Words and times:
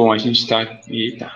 Bom, 0.00 0.12
a 0.12 0.16
gente 0.16 0.38
está 0.38 0.80
Eita. 0.86 1.28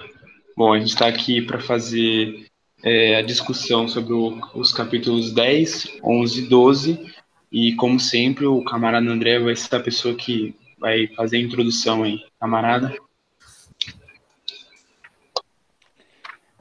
Bom, 0.56 0.72
a 0.72 0.78
gente 0.78 0.90
está 0.90 1.08
aqui 1.08 1.42
para 1.42 1.58
fazer 1.58 2.46
é, 2.84 3.16
a 3.16 3.20
discussão 3.20 3.88
sobre 3.88 4.12
o, 4.12 4.38
os 4.54 4.72
capítulos 4.72 5.32
10, 5.32 5.98
11 6.00 6.38
e 6.38 6.48
12. 6.48 7.12
E, 7.50 7.74
como 7.74 7.98
sempre, 7.98 8.46
o 8.46 8.62
camarada 8.62 9.10
André 9.10 9.40
vai 9.40 9.56
ser 9.56 9.74
a 9.74 9.80
pessoa 9.80 10.14
que 10.14 10.54
vai 10.78 11.08
fazer 11.08 11.38
a 11.38 11.40
introdução 11.40 12.04
aí. 12.04 12.24
Camarada? 12.38 12.94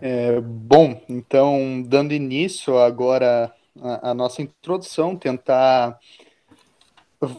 É, 0.02 0.41
bom, 0.41 0.99
então, 1.07 1.83
dando 1.86 2.15
início 2.15 2.79
agora 2.79 3.54
à 4.02 4.11
nossa 4.15 4.41
introdução, 4.41 5.15
tentar 5.15 5.99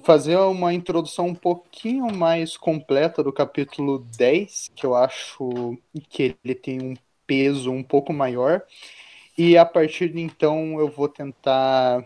fazer 0.05 0.37
uma 0.37 0.73
introdução 0.73 1.29
um 1.29 1.35
pouquinho 1.35 2.15
mais 2.15 2.57
completa 2.57 3.23
do 3.23 3.33
capítulo 3.33 3.99
10, 4.17 4.71
que 4.75 4.87
eu 4.87 4.95
acho 4.95 5.77
que 6.09 6.37
ele 6.45 6.55
tem 6.55 6.81
um 6.81 6.95
peso 7.27 7.71
um 7.71 7.83
pouco 7.83 8.13
maior. 8.13 8.63
E 9.37 9.57
a 9.57 9.65
partir 9.65 10.13
de 10.13 10.21
então 10.21 10.79
eu 10.79 10.89
vou 10.89 11.09
tentar 11.09 12.05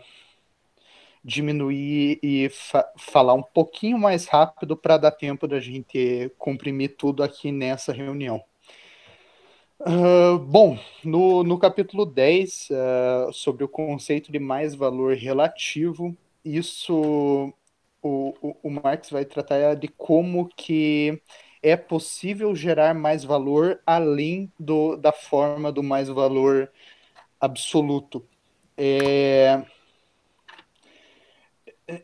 diminuir 1.25 2.21
e 2.23 2.49
fa 2.49 2.89
falar 2.97 3.35
um 3.35 3.43
pouquinho 3.43 3.99
mais 3.99 4.27
rápido 4.27 4.77
para 4.77 4.97
dar 4.97 5.11
tempo 5.11 5.49
da 5.49 5.59
gente 5.59 6.31
comprimir 6.39 6.97
tudo 6.97 7.23
aqui 7.23 7.51
nessa 7.51 7.93
reunião. 7.93 8.43
Uh, 9.81 10.39
bom, 10.39 10.79
no, 11.05 11.43
no 11.43 11.59
capítulo 11.59 12.07
10, 12.07 12.71
uh, 12.71 12.75
ah, 12.75 13.31
sobre 13.33 13.63
o 13.63 13.69
conceito 13.69 14.33
de 14.33 14.39
mais 14.39 14.75
valor 14.75 15.15
relativo, 15.15 16.17
isso 16.43 17.53
o, 18.07 18.57
o, 18.63 18.71
Marx 18.71 19.11
vai 19.11 19.25
tratar 19.25 19.75
de 19.75 19.89
como 19.89 20.49
que 20.49 21.21
é 21.63 21.77
possível 21.77 22.55
gerar 22.55 22.95
mais 22.95 23.25
valor 23.25 23.81
além 23.87 24.53
do, 24.59 24.97
da 24.97 25.13
forma 25.13 25.73
do 25.73 25.83
mais 25.83 26.09
valor 26.09 26.71
absoluto. 27.41 28.27
É, 28.77 29.63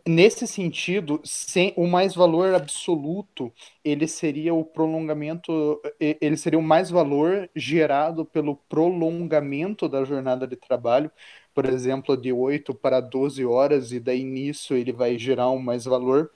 nesse 0.07 0.47
sentido, 0.47 1.21
sem 1.25 1.73
o 1.77 1.87
mais 1.87 2.15
valor 2.15 2.55
absoluto, 2.55 3.53
ele 3.85 4.07
seria 4.07 4.55
o 4.55 4.65
prolongamento, 4.65 5.81
ele 5.99 6.37
seria 6.37 6.59
o 6.59 6.63
mais 6.63 6.89
valor 6.91 7.51
gerado 7.55 8.25
pelo 8.25 8.57
prolongamento 8.57 9.89
da 9.89 10.05
jornada 10.05 10.47
de 10.47 10.57
trabalho, 10.57 11.11
por 11.55 11.67
exemplo, 11.67 12.17
de 12.17 12.33
8 12.33 12.75
para 12.75 13.01
12 13.01 13.45
horas, 13.45 13.93
e 13.93 14.01
daí 14.01 14.25
nisso 14.25 14.75
ele 14.75 14.93
vai 14.93 15.19
gerar 15.19 15.51
um 15.51 15.59
mais 15.59 15.85
valor. 15.85 16.31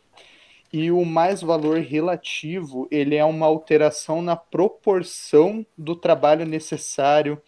E 0.72 0.90
o 0.90 1.04
mais 1.04 1.42
valor 1.42 1.78
relativo, 1.78 2.88
ele 2.90 3.14
é 3.14 3.24
uma 3.24 3.46
alteração 3.46 4.20
na 4.20 4.36
proporção 4.36 5.64
do 5.78 5.96
trabalho 5.96 6.44
necessário 6.44 7.40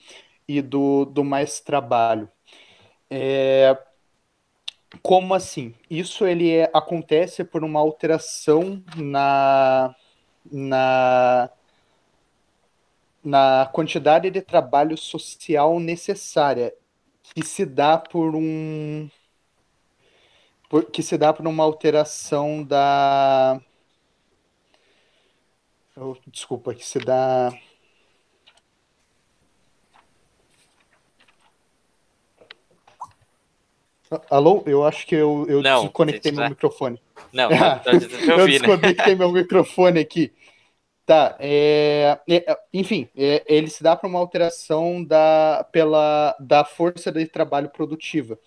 e 0.47 0.63
do, 0.63 1.05
do 1.05 1.25
mais 1.25 1.61
trabalho. 1.61 2.31
É, 3.11 3.77
como 5.03 5.35
assim? 5.35 5.75
Isso 5.91 6.27
ele 6.27 6.51
é, 6.51 6.71
acontece 6.73 7.45
por 7.45 7.65
uma 7.65 7.81
alteração 7.81 8.83
na, 8.97 9.95
na, 10.51 11.51
na 13.23 13.71
quantidade 13.73 14.31
de 14.31 14.41
trabalho 14.41 14.97
social 14.97 15.79
necessária 15.81 16.73
que 17.35 17.43
se 17.43 17.65
dá 17.65 17.99
por 17.99 18.35
um 18.35 19.09
por, 20.69 20.85
que 20.91 21.03
se 21.03 21.17
dá 21.17 21.33
por 21.33 21.47
uma 21.47 21.65
alteração 21.65 22.63
da 22.63 23.61
oh, 25.97 26.17
desculpa 26.27 26.75
que 26.75 26.85
se 26.85 26.99
dá 26.99 27.53
Alô? 34.31 34.63
Eu 34.65 34.85
acho 34.87 35.07
que 35.07 35.15
eu, 35.15 35.45
eu 35.49 35.63
não, 35.63 35.83
desconectei 35.83 36.33
meu 36.33 36.49
microfone. 36.49 37.01
Não, 37.31 37.51
não 37.51 37.59
tá 37.79 37.93
eu, 37.93 38.39
eu 38.39 38.39
né? 38.39 38.47
desconectei 38.47 39.15
meu 39.15 39.31
microfone 39.31 40.01
aqui. 40.01 40.33
Tá, 41.09 41.39
é, 41.41 42.21
é, 42.29 42.59
enfim, 42.71 43.09
é, 43.17 43.43
ele 43.49 43.69
se 43.71 43.83
dá 43.83 43.97
para 43.97 44.07
uma 44.07 44.19
alteração 44.19 45.03
da, 45.03 45.67
pela, 45.73 46.37
da 46.39 46.67
força 46.67 47.11
de 47.11 47.25
trabalho 47.27 47.71
produtiva. 47.71 48.39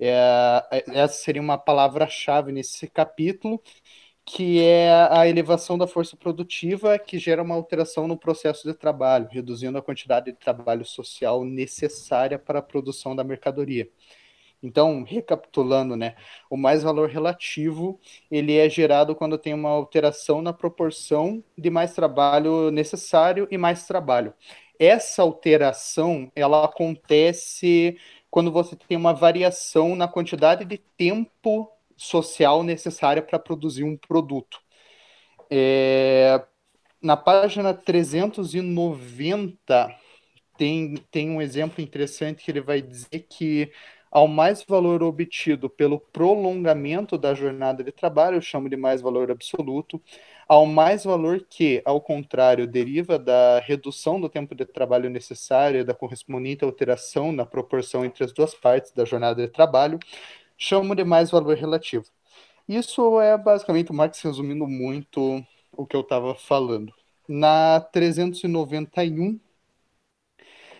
É, 0.00 0.62
essa 0.94 1.14
seria 1.22 1.42
uma 1.42 1.58
palavra-chave 1.58 2.52
nesse 2.52 2.88
capítulo, 2.88 3.62
que 4.24 4.62
é 4.62 4.90
a 5.10 5.28
elevação 5.28 5.78
da 5.78 5.86
força 5.86 6.16
produtiva 6.16 6.98
que 6.98 7.18
gera 7.18 7.42
uma 7.42 7.54
alteração 7.54 8.08
no 8.08 8.18
processo 8.18 8.66
de 8.66 8.74
trabalho, 8.74 9.28
reduzindo 9.30 9.76
a 9.78 9.82
quantidade 9.82 10.32
de 10.32 10.38
trabalho 10.38 10.86
social 10.86 11.44
necessária 11.44 12.38
para 12.38 12.60
a 12.60 12.62
produção 12.62 13.14
da 13.14 13.24
mercadoria. 13.24 13.90
Então, 14.66 15.04
recapitulando, 15.04 15.96
né, 15.96 16.16
o 16.50 16.56
mais 16.56 16.82
valor 16.82 17.08
relativo, 17.08 18.00
ele 18.30 18.56
é 18.56 18.68
gerado 18.68 19.14
quando 19.14 19.38
tem 19.38 19.54
uma 19.54 19.70
alteração 19.70 20.42
na 20.42 20.52
proporção 20.52 21.42
de 21.56 21.70
mais 21.70 21.94
trabalho 21.94 22.70
necessário 22.72 23.46
e 23.50 23.56
mais 23.56 23.86
trabalho. 23.86 24.34
Essa 24.78 25.22
alteração, 25.22 26.30
ela 26.34 26.64
acontece 26.64 27.96
quando 28.30 28.50
você 28.50 28.76
tem 28.76 28.96
uma 28.96 29.14
variação 29.14 29.96
na 29.96 30.08
quantidade 30.08 30.64
de 30.64 30.78
tempo 30.78 31.70
social 31.96 32.62
necessária 32.62 33.22
para 33.22 33.38
produzir 33.38 33.84
um 33.84 33.96
produto. 33.96 34.60
É, 35.48 36.44
na 37.00 37.16
página 37.16 37.72
390 37.72 39.96
tem, 40.58 40.96
tem 41.10 41.30
um 41.30 41.40
exemplo 41.40 41.82
interessante 41.82 42.44
que 42.44 42.50
ele 42.50 42.60
vai 42.60 42.82
dizer 42.82 43.26
que 43.28 43.70
ao 44.16 44.26
mais 44.26 44.64
valor 44.66 45.02
obtido 45.02 45.68
pelo 45.68 46.00
prolongamento 46.00 47.18
da 47.18 47.34
jornada 47.34 47.84
de 47.84 47.92
trabalho, 47.92 48.38
eu 48.38 48.40
chamo 48.40 48.66
de 48.66 48.74
mais 48.74 49.02
valor 49.02 49.30
absoluto, 49.30 50.00
ao 50.48 50.64
mais 50.64 51.04
valor 51.04 51.44
que, 51.46 51.82
ao 51.84 52.00
contrário, 52.00 52.66
deriva 52.66 53.18
da 53.18 53.60
redução 53.60 54.18
do 54.18 54.30
tempo 54.30 54.54
de 54.54 54.64
trabalho 54.64 55.10
necessário 55.10 55.80
e 55.80 55.84
da 55.84 55.92
correspondente 55.92 56.64
alteração 56.64 57.30
na 57.30 57.44
proporção 57.44 58.06
entre 58.06 58.24
as 58.24 58.32
duas 58.32 58.54
partes 58.54 58.90
da 58.90 59.04
jornada 59.04 59.46
de 59.46 59.52
trabalho, 59.52 59.98
chamo 60.56 60.96
de 60.96 61.04
mais 61.04 61.30
valor 61.30 61.54
relativo. 61.54 62.06
Isso 62.66 63.20
é 63.20 63.36
basicamente 63.36 63.90
o 63.90 63.94
Marx 63.94 64.22
resumindo 64.22 64.66
muito 64.66 65.44
o 65.76 65.84
que 65.84 65.94
eu 65.94 66.00
estava 66.00 66.34
falando. 66.34 66.90
Na 67.28 67.80
391, 67.80 69.38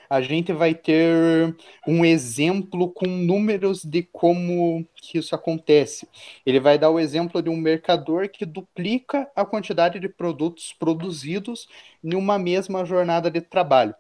a 0.09 0.21
gente 0.21 0.53
vai 0.53 0.75
ter 0.75 1.57
um 1.87 2.05
exemplo 2.05 2.91
com 2.91 3.07
números 3.07 3.85
de 3.85 4.03
como 4.03 4.87
que 4.95 5.19
isso 5.19 5.35
acontece. 5.35 6.09
Ele 6.45 6.61
vai 6.61 6.79
dar 6.79 6.91
o 6.91 7.01
exemplo 7.01 7.43
de 7.43 7.49
um 7.49 7.57
mercador 7.57 8.29
que 8.29 8.45
duplica 8.45 9.31
a 9.35 9.45
quantidade 9.45 9.99
de 9.99 10.09
produtos 10.09 10.73
produzidos 10.73 11.69
em 12.03 12.15
uma 12.15 12.39
mesma 12.39 12.85
jornada 12.85 13.31
de 13.31 13.41
trabalho. 13.41 13.95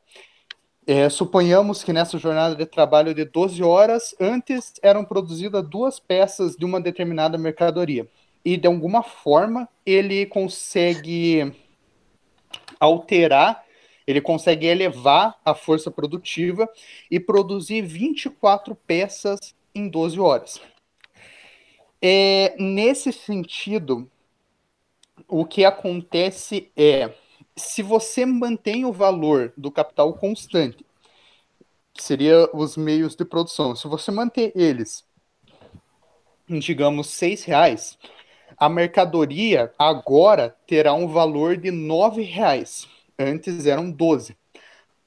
É, 0.87 1.09
suponhamos 1.09 1.83
que 1.83 1.93
nessa 1.93 2.16
jornada 2.16 2.55
de 2.55 2.65
trabalho 2.65 3.12
de 3.12 3.25
12 3.25 3.61
horas, 3.61 4.15
antes 4.21 4.75
eram 4.81 5.05
produzidas 5.05 5.69
duas 5.69 5.99
peças 5.99 6.55
de 6.55 6.65
uma 6.65 6.81
determinada 6.81 7.37
mercadoria. 7.37 8.09
E 8.45 8.56
de 8.56 8.69
alguma 8.69 9.03
forma 9.03 9.69
ele 9.84 10.27
consegue 10.27 11.53
alterar 12.78 13.66
ele 14.06 14.21
consegue 14.21 14.67
elevar 14.67 15.39
a 15.44 15.55
força 15.55 15.91
produtiva 15.91 16.69
e 17.11 17.19
produzir 17.19 17.83
24 17.83 18.75
peças 18.75 19.55
em 19.75 19.89
12 19.89 20.21
horas. 20.21 20.61
É, 22.00 22.55
nesse 22.59 23.12
sentido, 23.12 24.09
o 25.27 25.45
que 25.45 25.65
acontece 25.65 26.71
é, 26.77 27.13
se 27.57 27.83
você 27.83 28.25
mantém 28.25 28.84
o 28.84 28.92
valor 28.92 29.53
do 29.57 29.71
capital 29.71 30.15
constante, 30.15 30.84
que 31.92 32.03
seria 32.03 32.48
os 32.54 32.77
meios 32.77 33.16
de 33.16 33.25
produção, 33.25 33.75
se 33.75 33.89
você 33.89 34.10
manter 34.10 34.53
eles, 34.54 35.04
digamos, 36.48 37.09
seis 37.09 37.42
reais, 37.42 37.98
a 38.57 38.69
mercadoria 38.69 39.72
agora 39.78 40.54
terá 40.66 40.92
um 40.92 41.09
valor 41.09 41.57
de 41.57 41.71
nove 41.71 42.22
reais 42.22 42.86
antes 43.18 43.66
eram 43.66 43.91
12. 43.91 44.36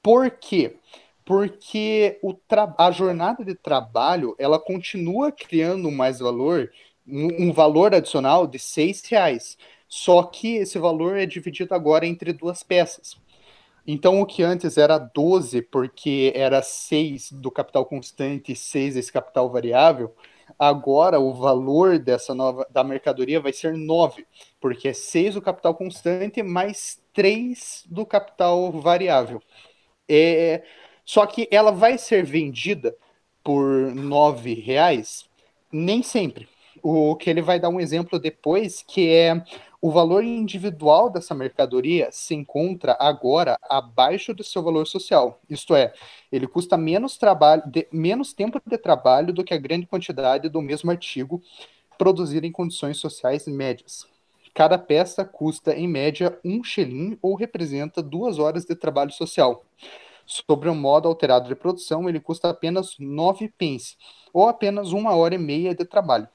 Por 0.02 0.30
quê? 0.30 0.76
Porque 1.24 2.18
o 2.22 2.34
a 2.78 2.90
jornada 2.90 3.44
de 3.44 3.54
trabalho 3.54 4.34
ela 4.38 4.58
continua 4.58 5.30
criando 5.30 5.90
mais 5.90 6.18
valor, 6.18 6.70
um, 7.06 7.48
um 7.48 7.52
valor 7.52 7.94
adicional 7.94 8.46
de 8.46 8.58
seis 8.58 9.04
reais. 9.04 9.56
Só 9.88 10.22
que 10.22 10.56
esse 10.56 10.78
valor 10.78 11.16
é 11.16 11.26
dividido 11.26 11.74
agora 11.74 12.06
entre 12.06 12.32
duas 12.32 12.62
peças. 12.62 13.16
Então, 13.86 14.20
o 14.20 14.26
que 14.26 14.42
antes 14.42 14.76
era 14.78 14.98
12, 14.98 15.62
porque 15.62 16.32
era 16.34 16.62
6 16.62 17.32
do 17.32 17.50
capital 17.50 17.84
constante 17.86 18.52
e 18.52 18.56
6 18.56 18.96
esse 18.96 19.12
capital 19.12 19.50
variável, 19.50 20.14
agora 20.58 21.20
o 21.20 21.32
valor 21.32 21.98
dessa 21.98 22.34
nova 22.34 22.66
da 22.70 22.84
mercadoria 22.84 23.40
vai 23.40 23.52
ser 23.52 23.76
9, 23.76 24.26
porque 24.60 24.88
é 24.88 24.92
6 24.92 25.34
do 25.34 25.42
capital 25.42 25.74
constante 25.74 26.42
mais 26.42 27.02
3 27.12 27.84
do 27.86 28.06
capital 28.06 28.72
variável. 28.72 29.42
É, 30.08 30.62
só 31.04 31.26
que 31.26 31.48
ela 31.50 31.72
vai 31.72 31.98
ser 31.98 32.24
vendida 32.24 32.96
por 33.42 33.64
9 33.94 34.54
reais? 34.54 35.28
Nem 35.72 36.02
sempre. 36.02 36.48
O 36.82 37.16
que 37.16 37.28
ele 37.28 37.42
vai 37.42 37.58
dar 37.58 37.68
um 37.68 37.80
exemplo 37.80 38.18
depois, 38.18 38.82
que 38.86 39.08
é 39.08 39.42
o 39.82 39.90
valor 39.90 40.22
individual 40.22 41.08
dessa 41.08 41.34
mercadoria 41.34 42.10
se 42.12 42.34
encontra 42.34 42.96
agora 43.00 43.56
abaixo 43.62 44.34
do 44.34 44.44
seu 44.44 44.62
valor 44.62 44.86
social. 44.86 45.40
Isto 45.48 45.74
é, 45.74 45.94
ele 46.30 46.46
custa 46.46 46.76
menos 46.76 47.16
trabalho, 47.16 47.62
de, 47.66 47.88
menos 47.90 48.34
tempo 48.34 48.60
de 48.64 48.76
trabalho 48.76 49.32
do 49.32 49.42
que 49.42 49.54
a 49.54 49.58
grande 49.58 49.86
quantidade 49.86 50.50
do 50.50 50.60
mesmo 50.60 50.90
artigo 50.90 51.42
produzido 51.96 52.46
em 52.46 52.52
condições 52.52 52.98
sociais 52.98 53.46
médias. 53.46 54.06
Cada 54.52 54.76
peça 54.76 55.24
custa, 55.24 55.74
em 55.74 55.88
média, 55.88 56.38
um 56.44 56.62
shilling 56.62 57.16
ou 57.22 57.34
representa 57.34 58.02
duas 58.02 58.38
horas 58.38 58.66
de 58.66 58.74
trabalho 58.74 59.12
social. 59.12 59.64
Sobre 60.26 60.68
o 60.68 60.74
modo 60.74 61.08
alterado 61.08 61.48
de 61.48 61.54
produção, 61.54 62.06
ele 62.06 62.20
custa 62.20 62.50
apenas 62.50 62.96
9 62.98 63.48
pence, 63.56 63.96
ou 64.32 64.46
apenas 64.46 64.92
uma 64.92 65.14
hora 65.14 65.34
e 65.34 65.38
meia 65.38 65.74
de 65.74 65.86
trabalho 65.86 66.28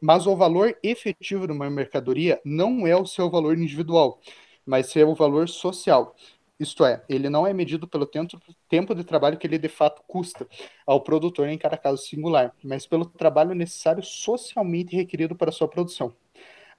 mas 0.00 0.26
o 0.26 0.36
valor 0.36 0.76
efetivo 0.82 1.46
de 1.46 1.52
uma 1.52 1.70
mercadoria 1.70 2.40
não 2.44 2.86
é 2.86 2.96
o 2.96 3.06
seu 3.06 3.30
valor 3.30 3.56
individual, 3.56 4.20
mas 4.64 4.94
é 4.96 5.04
o 5.04 5.14
valor 5.14 5.48
social. 5.48 6.14
Isto 6.58 6.86
é, 6.86 7.04
ele 7.08 7.28
não 7.28 7.46
é 7.46 7.52
medido 7.52 7.86
pelo 7.86 8.06
tempo, 8.06 8.94
de 8.94 9.04
trabalho 9.04 9.36
que 9.36 9.46
ele 9.46 9.58
de 9.58 9.68
fato 9.68 10.02
custa 10.06 10.46
ao 10.86 11.02
produtor 11.02 11.48
em 11.48 11.58
cada 11.58 11.76
caso 11.76 12.02
singular, 12.02 12.54
mas 12.64 12.86
pelo 12.86 13.04
trabalho 13.04 13.54
necessário 13.54 14.02
socialmente 14.02 14.96
requerido 14.96 15.36
para 15.36 15.52
sua 15.52 15.68
produção. 15.68 16.14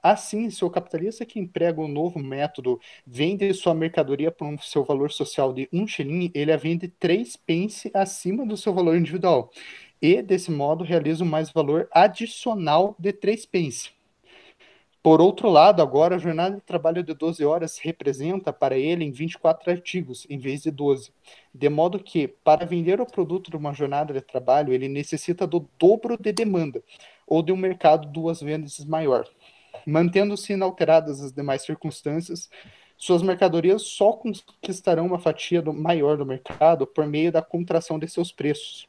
Assim, 0.01 0.49
se 0.49 0.63
o 0.63 0.69
capitalista 0.69 1.25
que 1.25 1.39
emprega 1.39 1.81
um 1.81 1.87
novo 1.87 2.19
método 2.19 2.79
vende 3.05 3.51
sua 3.53 3.73
mercadoria 3.73 4.31
por 4.31 4.45
um 4.45 4.57
seu 4.57 4.83
valor 4.83 5.11
social 5.11 5.51
de 5.51 5.67
um 5.73 5.87
shilling, 5.87 6.31
ele 6.33 6.51
a 6.51 6.57
vende 6.57 6.87
três 6.87 7.35
pence 7.35 7.91
acima 7.93 8.45
do 8.45 8.55
seu 8.55 8.73
valor 8.73 8.95
individual 8.95 9.51
e, 10.01 10.21
desse 10.21 10.51
modo, 10.51 10.83
realiza 10.83 11.23
um 11.23 11.27
mais 11.27 11.51
valor 11.51 11.87
adicional 11.91 12.95
de 12.99 13.11
3 13.11 13.45
pence. 13.45 13.89
Por 15.01 15.21
outro 15.21 15.49
lado, 15.49 15.81
agora 15.81 16.15
a 16.15 16.19
jornada 16.19 16.55
de 16.55 16.61
trabalho 16.61 17.01
de 17.01 17.13
12 17.13 17.45
horas 17.45 17.77
representa 17.77 18.51
para 18.51 18.77
ele 18.77 19.05
em 19.05 19.11
24 19.11 19.71
artigos, 19.71 20.27
em 20.29 20.37
vez 20.37 20.63
de 20.63 20.71
12. 20.71 21.11
De 21.53 21.69
modo 21.69 21.97
que, 21.97 22.27
para 22.27 22.65
vender 22.65 22.99
o 22.99 23.05
produto 23.05 23.49
de 23.49 23.55
uma 23.55 23.73
jornada 23.73 24.13
de 24.13 24.19
trabalho, 24.19 24.73
ele 24.73 24.89
necessita 24.89 25.47
do 25.47 25.65
dobro 25.79 26.17
de 26.17 26.33
demanda, 26.33 26.83
ou 27.25 27.41
de 27.41 27.53
um 27.53 27.55
mercado 27.55 28.07
duas 28.07 28.41
vezes 28.41 28.83
maior. 28.83 29.25
Mantendo-se 29.85 30.53
inalteradas 30.53 31.21
as 31.21 31.31
demais 31.31 31.61
circunstâncias, 31.61 32.49
suas 32.97 33.21
mercadorias 33.21 33.83
só 33.83 34.11
conquistarão 34.11 35.05
uma 35.05 35.19
fatia 35.19 35.61
do, 35.61 35.71
maior 35.71 36.17
do 36.17 36.25
mercado 36.25 36.85
por 36.85 37.05
meio 37.05 37.31
da 37.31 37.41
contração 37.41 37.97
de 37.97 38.09
seus 38.09 38.31
preços 38.31 38.86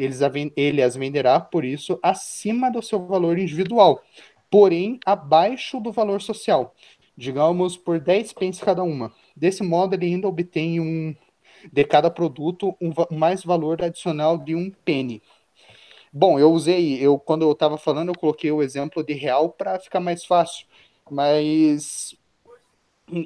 eles 0.00 0.20
ele 0.56 0.82
as 0.82 0.96
venderá, 0.96 1.38
por 1.38 1.62
isso, 1.62 1.98
acima 2.02 2.70
do 2.70 2.80
seu 2.80 3.06
valor 3.06 3.38
individual, 3.38 4.02
porém 4.50 4.98
abaixo 5.04 5.78
do 5.78 5.92
valor 5.92 6.22
social, 6.22 6.74
digamos 7.14 7.76
por 7.76 8.00
10 8.00 8.32
pence 8.32 8.64
cada 8.64 8.82
uma. 8.82 9.12
Desse 9.36 9.62
modo, 9.62 9.94
ele 9.94 10.06
ainda 10.06 10.26
obtém 10.26 10.80
um 10.80 11.14
de 11.70 11.84
cada 11.84 12.10
produto 12.10 12.74
um, 12.80 12.92
mais 13.14 13.44
valor 13.44 13.82
adicional 13.82 14.38
de 14.38 14.54
um 14.54 14.70
penny. 14.70 15.22
Bom, 16.10 16.38
eu 16.38 16.50
usei, 16.50 16.98
eu 16.98 17.18
quando 17.18 17.42
eu 17.42 17.52
estava 17.52 17.76
falando, 17.76 18.08
eu 18.08 18.18
coloquei 18.18 18.50
o 18.50 18.62
exemplo 18.62 19.04
de 19.04 19.12
real 19.12 19.50
para 19.50 19.78
ficar 19.78 20.00
mais 20.00 20.24
fácil, 20.24 20.66
mas 21.10 22.16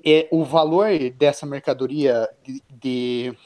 é, 0.04 0.26
o 0.32 0.44
valor 0.44 0.88
dessa 1.10 1.46
mercadoria 1.46 2.28
de, 2.42 2.62
de 2.68 3.36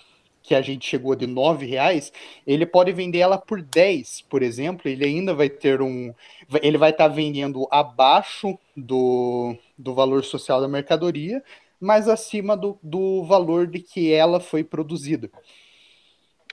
que 0.48 0.54
a 0.54 0.62
gente 0.62 0.86
chegou 0.86 1.14
de 1.14 1.26
nove 1.26 1.66
reais, 1.66 2.10
ele 2.46 2.64
pode 2.64 2.90
vender 2.90 3.18
ela 3.18 3.36
por 3.36 3.60
10, 3.60 4.22
por 4.22 4.42
exemplo, 4.42 4.88
ele 4.88 5.04
ainda 5.04 5.34
vai 5.34 5.50
ter 5.50 5.82
um. 5.82 6.14
Ele 6.62 6.78
vai 6.78 6.88
estar 6.88 7.10
tá 7.10 7.14
vendendo 7.14 7.68
abaixo 7.70 8.58
do, 8.74 9.54
do 9.76 9.94
valor 9.94 10.24
social 10.24 10.58
da 10.58 10.66
mercadoria, 10.66 11.44
mas 11.78 12.08
acima 12.08 12.56
do, 12.56 12.78
do 12.82 13.22
valor 13.24 13.66
de 13.66 13.80
que 13.80 14.10
ela 14.10 14.40
foi 14.40 14.64
produzida. 14.64 15.30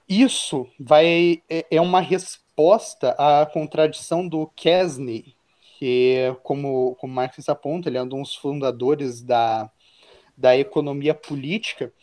Isso 0.09 0.68
vai 0.77 1.41
é, 1.50 1.65
é 1.71 1.80
uma 1.80 2.01
resposta 2.01 3.12
à 3.18 3.45
contradição 3.45 4.27
do 4.27 4.45
Kesney, 4.48 5.36
que, 5.80 6.36
como, 6.44 6.95
como 6.95 7.13
Marx 7.13 7.48
aponta, 7.48 7.88
ele 7.88 7.98
é 7.98 8.03
um 8.03 8.07
dos 8.07 8.36
fundadores 8.36 9.21
da, 9.21 9.71
da 10.38 10.57
economia 10.57 11.13
política, 11.13 11.94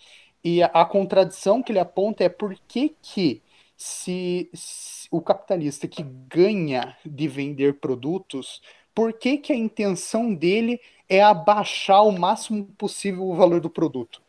e 0.45 0.63
a, 0.63 0.67
a, 0.67 0.85
contradição 0.85 1.63
que 1.63 1.73
ele 1.73 1.79
aponta 1.79 2.25
é 2.25 2.29
por 2.29 2.57
que, 2.67 2.95
que 3.01 3.43
se, 3.77 4.51
se, 4.53 5.09
o 5.11 5.21
capitalista 5.21 5.87
que 5.87 6.03
ganha 6.03 6.97
de 7.05 7.29
vender 7.29 7.79
produtos, 7.79 8.61
por 8.95 9.13
que, 9.13 9.39
que 9.39 9.53
a 9.53 9.57
intenção 9.57 10.35
dele 10.35 10.81
é 11.09 11.23
abaixar 11.23 12.05
o 12.05 12.13
máximo 12.13 12.65
possível 12.77 13.25
o 13.25 13.37
valor 13.37 13.61
do 13.61 13.71
produto? 13.71 14.21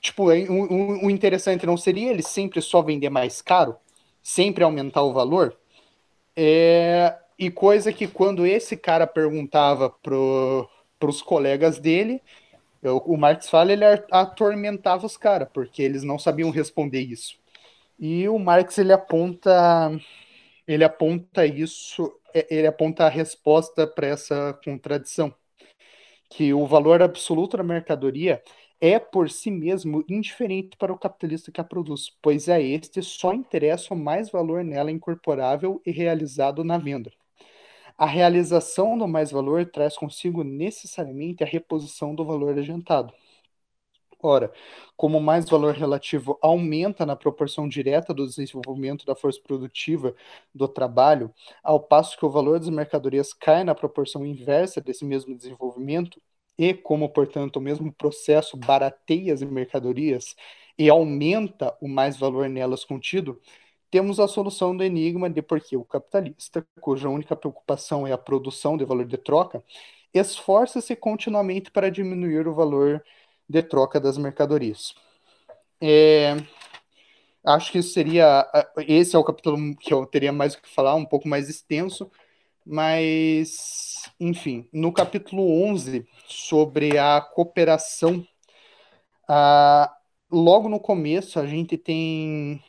Tipo, 0.00 0.30
é, 0.30 0.40
o, 0.48 1.06
o 1.06 1.10
interessante 1.10 1.66
não 1.66 1.76
seria 1.76 2.10
ele 2.10 2.22
sempre 2.22 2.60
só 2.62 2.80
vender 2.82 3.10
mais 3.10 3.42
caro? 3.42 3.76
Sempre 4.22 4.64
aumentar 4.64 5.02
o 5.02 5.12
valor? 5.12 5.56
É, 6.34 7.16
e 7.38 7.50
coisa 7.50 7.92
que 7.92 8.06
quando 8.06 8.46
esse 8.46 8.76
cara 8.76 9.06
perguntava 9.06 9.90
para 9.90 11.08
os 11.08 11.22
colegas 11.22 11.78
dele, 11.78 12.22
o 12.92 13.16
Marx 13.16 13.48
fala, 13.48 13.72
ele 13.72 13.84
atormentava 14.10 15.06
os 15.06 15.16
caras, 15.16 15.48
porque 15.52 15.82
eles 15.82 16.02
não 16.02 16.18
sabiam 16.18 16.50
responder 16.50 17.00
isso. 17.00 17.38
E 17.98 18.28
o 18.28 18.38
Marx 18.38 18.78
ele 18.78 18.92
aponta 18.92 19.90
ele 20.66 20.84
aponta 20.84 21.46
isso, 21.46 22.12
é, 22.34 22.46
ele 22.54 22.66
aponta 22.66 23.04
a 23.06 23.08
resposta 23.08 23.86
para 23.86 24.08
essa 24.08 24.52
contradição, 24.64 25.34
que 26.30 26.52
o 26.52 26.66
valor 26.66 27.02
absoluto 27.02 27.56
da 27.56 27.62
mercadoria 27.62 28.42
é 28.80 28.98
por 28.98 29.30
si 29.30 29.50
mesmo 29.50 30.04
indiferente 30.08 30.76
para 30.76 30.92
o 30.92 30.98
capitalista 30.98 31.52
que 31.52 31.60
a 31.60 31.64
produz, 31.64 32.10
pois 32.20 32.48
a 32.48 32.60
este 32.60 33.02
só 33.02 33.32
interessa 33.32 33.94
o 33.94 33.96
mais 33.96 34.30
valor 34.30 34.64
nela 34.64 34.90
incorporável 34.90 35.80
e 35.86 35.90
realizado 35.90 36.64
na 36.64 36.78
venda. 36.78 37.12
A 37.98 38.06
realização 38.06 38.96
do 38.96 39.06
mais-valor 39.08 39.66
traz 39.66 39.96
consigo 39.96 40.42
necessariamente 40.44 41.42
a 41.42 41.46
reposição 41.46 42.14
do 42.14 42.24
valor 42.24 42.58
adiantado. 42.58 43.12
Ora, 44.22 44.50
como 44.96 45.18
o 45.18 45.20
mais-valor 45.20 45.74
relativo 45.74 46.38
aumenta 46.42 47.04
na 47.06 47.14
proporção 47.14 47.68
direta 47.68 48.14
do 48.14 48.26
desenvolvimento 48.26 49.04
da 49.06 49.14
força 49.14 49.40
produtiva 49.40 50.14
do 50.54 50.66
trabalho, 50.66 51.32
ao 51.62 51.78
passo 51.78 52.16
que 52.18 52.24
o 52.24 52.30
valor 52.30 52.58
das 52.58 52.68
mercadorias 52.68 53.32
cai 53.32 53.62
na 53.62 53.74
proporção 53.74 54.24
inversa 54.26 54.80
desse 54.80 55.04
mesmo 55.04 55.36
desenvolvimento, 55.36 56.20
e 56.58 56.72
como, 56.72 57.08
portanto, 57.10 57.56
o 57.56 57.60
mesmo 57.60 57.92
processo 57.92 58.56
barateia 58.56 59.34
as 59.34 59.42
mercadorias 59.42 60.34
e 60.78 60.88
aumenta 60.88 61.76
o 61.80 61.88
mais-valor 61.88 62.48
nelas 62.48 62.84
contido, 62.84 63.40
temos 63.90 64.18
a 64.20 64.28
solução 64.28 64.76
do 64.76 64.82
enigma 64.82 65.30
de 65.30 65.42
por 65.42 65.60
que 65.60 65.76
o 65.76 65.84
capitalista, 65.84 66.66
cuja 66.80 67.08
única 67.08 67.36
preocupação 67.36 68.06
é 68.06 68.12
a 68.12 68.18
produção 68.18 68.76
de 68.76 68.84
valor 68.84 69.06
de 69.06 69.16
troca, 69.16 69.62
esforça-se 70.12 70.96
continuamente 70.96 71.70
para 71.70 71.90
diminuir 71.90 72.46
o 72.48 72.54
valor 72.54 73.02
de 73.48 73.62
troca 73.62 74.00
das 74.00 74.18
mercadorias. 74.18 74.94
É, 75.80 76.36
acho 77.44 77.70
que 77.70 77.82
seria. 77.82 78.46
Esse 78.88 79.14
é 79.16 79.18
o 79.18 79.24
capítulo 79.24 79.76
que 79.76 79.92
eu 79.92 80.06
teria 80.06 80.32
mais 80.32 80.54
o 80.54 80.62
que 80.62 80.68
falar, 80.68 80.94
um 80.94 81.04
pouco 81.04 81.28
mais 81.28 81.48
extenso, 81.48 82.10
mas, 82.64 84.10
enfim, 84.18 84.68
no 84.72 84.92
capítulo 84.92 85.62
11, 85.64 86.06
sobre 86.26 86.98
a 86.98 87.20
cooperação, 87.20 88.26
ah, 89.28 89.94
logo 90.30 90.68
no 90.68 90.80
começo 90.80 91.38
a 91.38 91.46
gente 91.46 91.76
tem 91.76 92.62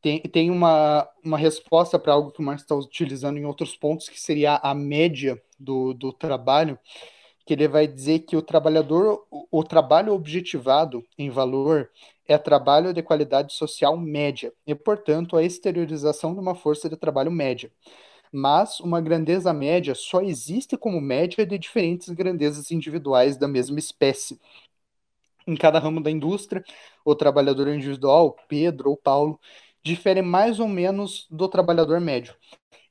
tem, 0.00 0.20
tem 0.20 0.50
uma, 0.50 1.08
uma 1.24 1.36
resposta 1.38 1.98
para 1.98 2.12
algo 2.12 2.30
que 2.30 2.40
o 2.40 2.42
Marx 2.42 2.62
está 2.62 2.74
utilizando 2.74 3.38
em 3.38 3.44
outros 3.44 3.76
pontos, 3.76 4.08
que 4.08 4.20
seria 4.20 4.56
a 4.56 4.74
média 4.74 5.40
do, 5.58 5.92
do 5.92 6.12
trabalho, 6.12 6.78
que 7.44 7.54
ele 7.54 7.68
vai 7.68 7.86
dizer 7.86 8.20
que 8.20 8.36
o 8.36 8.42
trabalhador, 8.42 9.26
o, 9.30 9.46
o 9.50 9.64
trabalho 9.64 10.12
objetivado 10.12 11.04
em 11.18 11.30
valor 11.30 11.90
é 12.26 12.38
trabalho 12.38 12.94
de 12.94 13.02
qualidade 13.02 13.52
social 13.52 13.96
média, 13.96 14.52
e, 14.66 14.74
portanto, 14.74 15.36
a 15.36 15.42
exteriorização 15.42 16.32
de 16.32 16.40
uma 16.40 16.54
força 16.54 16.88
de 16.88 16.96
trabalho 16.96 17.30
média. 17.30 17.70
Mas 18.32 18.78
uma 18.80 19.00
grandeza 19.00 19.52
média 19.52 19.94
só 19.94 20.20
existe 20.20 20.76
como 20.76 21.00
média 21.00 21.44
de 21.44 21.58
diferentes 21.58 22.08
grandezas 22.10 22.70
individuais 22.70 23.36
da 23.36 23.48
mesma 23.48 23.78
espécie. 23.78 24.40
Em 25.46 25.56
cada 25.56 25.80
ramo 25.80 26.00
da 26.00 26.10
indústria, 26.10 26.62
o 27.04 27.14
trabalhador 27.14 27.66
individual, 27.68 28.36
Pedro 28.48 28.90
ou 28.90 28.96
Paulo, 28.96 29.40
difere 29.82 30.22
mais 30.22 30.60
ou 30.60 30.68
menos 30.68 31.26
do 31.30 31.48
trabalhador 31.48 32.00
médio. 32.00 32.34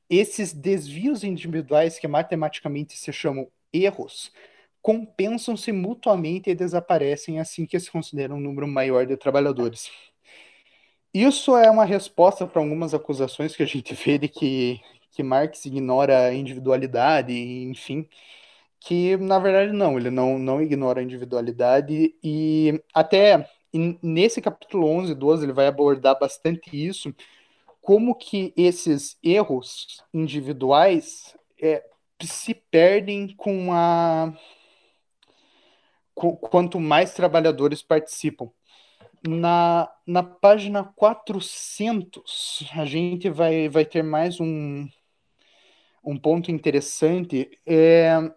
esses 0.08 0.52
desvios 0.52 1.24
individuais 1.24 1.98
que 1.98 2.08
matematicamente 2.08 2.96
se 2.96 3.12
chamam 3.12 3.48
erros 3.72 4.32
compensam-se 4.82 5.72
mutuamente 5.72 6.50
e 6.50 6.54
desaparecem 6.54 7.40
assim 7.40 7.66
que 7.66 7.78
se 7.78 7.90
considera 7.90 8.34
um 8.34 8.40
número 8.40 8.66
maior 8.66 9.06
de 9.06 9.16
trabalhadores. 9.16 9.90
Isso 11.12 11.56
é 11.56 11.70
uma 11.70 11.84
resposta 11.84 12.46
para 12.46 12.62
algumas 12.62 12.94
acusações 12.94 13.56
que 13.56 13.62
a 13.62 13.66
gente 13.66 13.94
vê 13.94 14.16
de 14.18 14.28
que, 14.28 14.80
que 15.10 15.22
Marx 15.22 15.64
ignora 15.66 16.26
a 16.26 16.34
individualidade, 16.34 17.32
enfim, 17.32 18.08
que 18.80 19.16
na 19.16 19.38
verdade 19.38 19.72
não, 19.72 19.98
ele 19.98 20.10
não, 20.10 20.38
não 20.38 20.62
ignora 20.62 21.00
a 21.00 21.02
individualidade 21.04 22.14
e 22.22 22.82
até 22.94 23.48
nesse 23.72 24.40
capítulo 24.40 24.88
11 24.88 25.12
e 25.12 25.14
12 25.14 25.44
ele 25.44 25.52
vai 25.52 25.66
abordar 25.66 26.18
bastante 26.18 26.70
isso, 26.72 27.14
como 27.80 28.14
que 28.14 28.52
esses 28.56 29.18
erros 29.22 30.02
individuais 30.12 31.36
é, 31.60 31.84
se 32.22 32.54
perdem 32.54 33.34
com 33.36 33.72
a 33.72 34.32
quanto 36.14 36.78
mais 36.78 37.14
trabalhadores 37.14 37.82
participam. 37.82 38.50
Na, 39.26 39.90
na 40.06 40.22
página 40.22 40.84
400, 40.84 42.64
a 42.74 42.84
gente 42.84 43.30
vai, 43.30 43.68
vai 43.68 43.84
ter 43.84 44.02
mais 44.02 44.38
um, 44.38 44.86
um 46.04 46.18
ponto 46.18 46.50
interessante, 46.50 47.50
é 47.66 48.30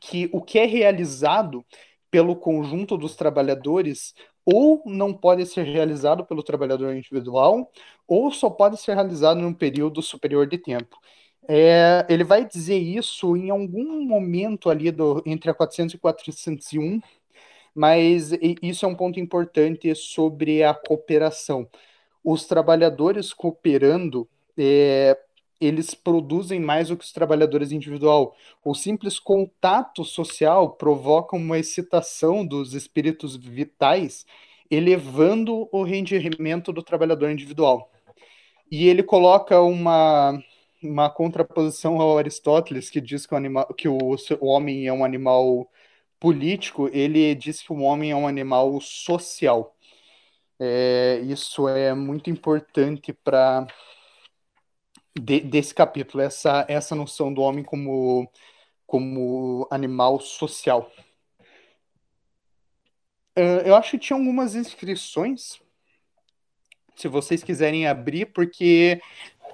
que 0.00 0.28
o 0.32 0.40
que 0.42 0.58
é 0.58 0.66
realizado 0.66 1.64
pelo 2.10 2.36
conjunto 2.36 2.96
dos 2.96 3.16
trabalhadores 3.16 4.14
ou 4.44 4.82
não 4.86 5.12
pode 5.12 5.44
ser 5.46 5.64
realizado 5.64 6.24
pelo 6.24 6.42
trabalhador 6.42 6.94
individual, 6.94 7.70
ou 8.06 8.30
só 8.30 8.48
pode 8.48 8.80
ser 8.80 8.94
realizado 8.94 9.40
num 9.40 9.52
período 9.52 10.00
superior 10.00 10.46
de 10.46 10.56
tempo. 10.56 10.96
É, 11.48 12.06
ele 12.08 12.24
vai 12.24 12.44
dizer 12.44 12.78
isso 12.78 13.36
em 13.36 13.50
algum 13.50 14.04
momento 14.04 14.70
ali 14.70 14.90
do, 14.90 15.22
entre 15.26 15.50
a 15.50 15.54
400 15.54 15.94
e 15.94 15.98
401, 15.98 17.00
mas 17.74 18.30
isso 18.62 18.86
é 18.86 18.88
um 18.88 18.94
ponto 18.94 19.20
importante 19.20 19.94
sobre 19.94 20.62
a 20.62 20.72
cooperação. 20.74 21.68
Os 22.24 22.46
trabalhadores 22.46 23.32
cooperando, 23.32 24.28
é, 24.56 25.16
eles 25.60 25.94
produzem 25.94 26.60
mais 26.60 26.88
do 26.88 26.96
que 26.96 27.04
os 27.04 27.12
trabalhadores 27.12 27.72
individual. 27.72 28.36
O 28.64 28.74
simples 28.74 29.18
contato 29.18 30.04
social 30.04 30.70
provoca 30.72 31.36
uma 31.36 31.58
excitação 31.58 32.46
dos 32.46 32.74
espíritos 32.74 33.36
vitais, 33.36 34.26
elevando 34.70 35.68
o 35.72 35.82
rendimento 35.82 36.72
do 36.72 36.82
trabalhador 36.82 37.30
individual. 37.30 37.90
E 38.70 38.88
ele 38.88 39.02
coloca 39.02 39.60
uma, 39.60 40.42
uma 40.82 41.08
contraposição 41.08 42.00
ao 42.00 42.18
Aristóteles, 42.18 42.90
que 42.90 43.00
diz 43.00 43.26
que 43.26 43.34
o, 43.34 43.36
animal, 43.36 43.66
que 43.74 43.88
o, 43.88 43.98
o 44.40 44.46
homem 44.46 44.86
é 44.86 44.92
um 44.92 45.04
animal 45.04 45.70
político, 46.18 46.88
ele 46.92 47.34
diz 47.34 47.62
que 47.62 47.72
o 47.72 47.80
homem 47.80 48.10
é 48.10 48.16
um 48.16 48.26
animal 48.26 48.80
social. 48.80 49.74
É, 50.58 51.20
isso 51.24 51.68
é 51.68 51.94
muito 51.94 52.30
importante 52.30 53.12
para 53.12 53.66
de, 55.20 55.40
desse 55.40 55.74
capítulo, 55.74 56.22
essa, 56.22 56.64
essa 56.68 56.94
noção 56.94 57.32
do 57.32 57.40
homem 57.40 57.64
como, 57.64 58.30
como 58.86 59.66
animal 59.70 60.20
social. 60.20 60.90
Eu 63.64 63.74
acho 63.74 63.92
que 63.92 63.98
tinha 63.98 64.18
algumas 64.18 64.54
inscrições, 64.54 65.60
se 66.94 67.06
vocês 67.06 67.42
quiserem 67.42 67.86
abrir, 67.86 68.26
porque 68.26 69.00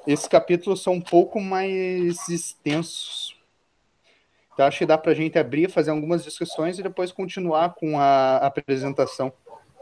esses 0.07 0.29
capítulos 0.29 0.83
são 0.83 0.95
um 0.95 1.01
pouco 1.01 1.41
mais 1.41 2.29
extensos. 2.29 3.37
Então, 4.55 4.67
acho 4.67 4.79
que 4.79 4.87
dá 4.87 4.99
para 4.99 5.13
a 5.13 5.15
gente 5.15 5.39
abrir, 5.39 5.71
fazer 5.71 5.91
algumas 5.91 6.23
discussões 6.23 6.79
e 6.79 6.83
depois 6.83 7.11
continuar 7.11 7.75
com 7.75 7.99
a 7.99 8.37
apresentação. 8.37 9.33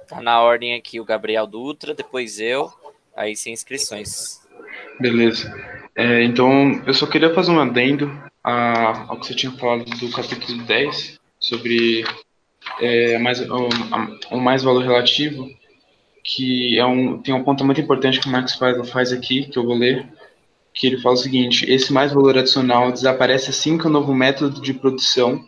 Tá 0.07 0.23
na 0.23 0.41
ordem 0.41 0.75
aqui 0.75 0.99
o 0.99 1.05
Gabriel 1.05 1.47
Dutra, 1.47 1.93
depois 1.93 2.39
eu, 2.39 2.73
aí 3.15 3.37
sem 3.37 3.53
inscrições. 3.53 4.39
Beleza. 5.00 5.52
É, 5.97 6.23
então, 6.23 6.83
eu 6.87 6.92
só 6.92 7.07
queria 7.07 7.33
fazer 7.33 7.50
um 7.50 7.61
adendo 7.61 8.11
a, 8.45 9.11
ao 9.11 9.19
que 9.19 9.26
você 9.26 9.35
tinha 9.35 9.52
falado 9.52 9.85
do 9.85 10.11
capítulo 10.11 10.62
10, 10.62 11.19
sobre 11.38 12.04
é, 12.80 13.19
mais, 13.19 13.40
o, 13.40 13.69
a, 13.90 14.35
o 14.37 14.38
mais 14.38 14.62
valor 14.62 14.83
relativo, 14.83 15.49
que 16.23 16.78
é 16.78 16.85
um, 16.85 17.19
tem 17.19 17.35
um 17.35 17.42
ponto 17.42 17.64
muito 17.64 17.80
importante 17.80 18.21
que 18.21 18.28
o 18.28 18.30
Max 18.30 18.54
faz, 18.54 18.90
faz 18.90 19.12
aqui, 19.12 19.45
que 19.47 19.59
eu 19.59 19.64
vou 19.64 19.75
ler, 19.75 20.07
que 20.75 20.87
ele 20.87 21.00
fala 21.00 21.14
o 21.14 21.19
seguinte, 21.19 21.69
esse 21.71 21.92
mais 21.92 22.12
valor 22.12 22.37
adicional 22.37 22.92
desaparece 22.92 23.50
assim 23.50 23.78
que 23.78 23.87
o 23.87 23.90
novo 23.90 24.14
método 24.14 24.61
de 24.61 24.75
produção 24.75 25.45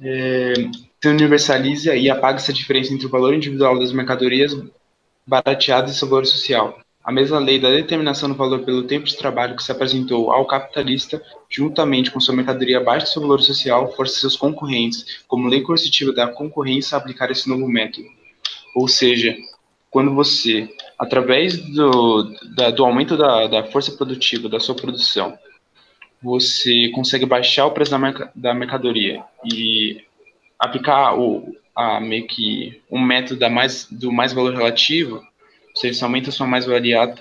é, 0.00 0.52
se 1.02 1.08
universaliza 1.08 1.96
e 1.96 2.10
apaga 2.10 2.36
essa 2.36 2.52
diferença 2.52 2.92
entre 2.92 3.06
o 3.06 3.10
valor 3.10 3.34
individual 3.34 3.78
das 3.78 3.92
mercadorias 3.92 4.54
barateadas 5.26 5.92
e 5.92 5.98
seu 5.98 6.08
valor 6.08 6.26
social. 6.26 6.83
A 7.04 7.12
mesma 7.12 7.38
lei 7.38 7.58
da 7.58 7.68
determinação 7.70 8.30
do 8.30 8.34
valor 8.34 8.60
pelo 8.60 8.84
tempo 8.84 9.04
de 9.04 9.16
trabalho 9.16 9.54
que 9.54 9.62
se 9.62 9.70
apresentou 9.70 10.32
ao 10.32 10.46
capitalista, 10.46 11.22
juntamente 11.50 12.10
com 12.10 12.18
sua 12.18 12.34
mercadoria 12.34 12.78
abaixo 12.78 13.04
do 13.04 13.12
seu 13.12 13.22
valor 13.22 13.42
social, 13.42 13.92
força 13.92 14.20
seus 14.20 14.36
concorrentes, 14.36 15.22
como 15.28 15.48
lei 15.48 15.60
coercitiva 15.60 16.12
da 16.14 16.26
concorrência, 16.26 16.96
a 16.96 16.98
aplicar 16.98 17.30
esse 17.30 17.46
novo 17.46 17.68
método. 17.68 18.06
Ou 18.74 18.88
seja, 18.88 19.36
quando 19.90 20.14
você, 20.14 20.68
através 20.98 21.58
do, 21.58 22.24
da, 22.56 22.70
do 22.70 22.84
aumento 22.84 23.18
da, 23.18 23.48
da 23.48 23.64
força 23.64 23.92
produtiva 23.92 24.48
da 24.48 24.58
sua 24.58 24.74
produção, 24.74 25.38
você 26.22 26.88
consegue 26.94 27.26
baixar 27.26 27.66
o 27.66 27.70
preço 27.70 27.90
da, 27.90 28.30
da 28.34 28.54
mercadoria 28.54 29.22
e 29.44 30.02
aplicar 30.58 31.18
o, 31.18 31.54
a, 31.76 32.00
meio 32.00 32.26
que 32.26 32.80
um 32.90 32.98
método 32.98 33.48
mais, 33.50 33.86
do 33.90 34.10
mais 34.10 34.32
valor 34.32 34.54
relativo, 34.54 35.22
você 35.74 35.92
aumenta 36.02 36.30
sua 36.30 36.46
mais, 36.46 36.64
valia, 36.66 37.14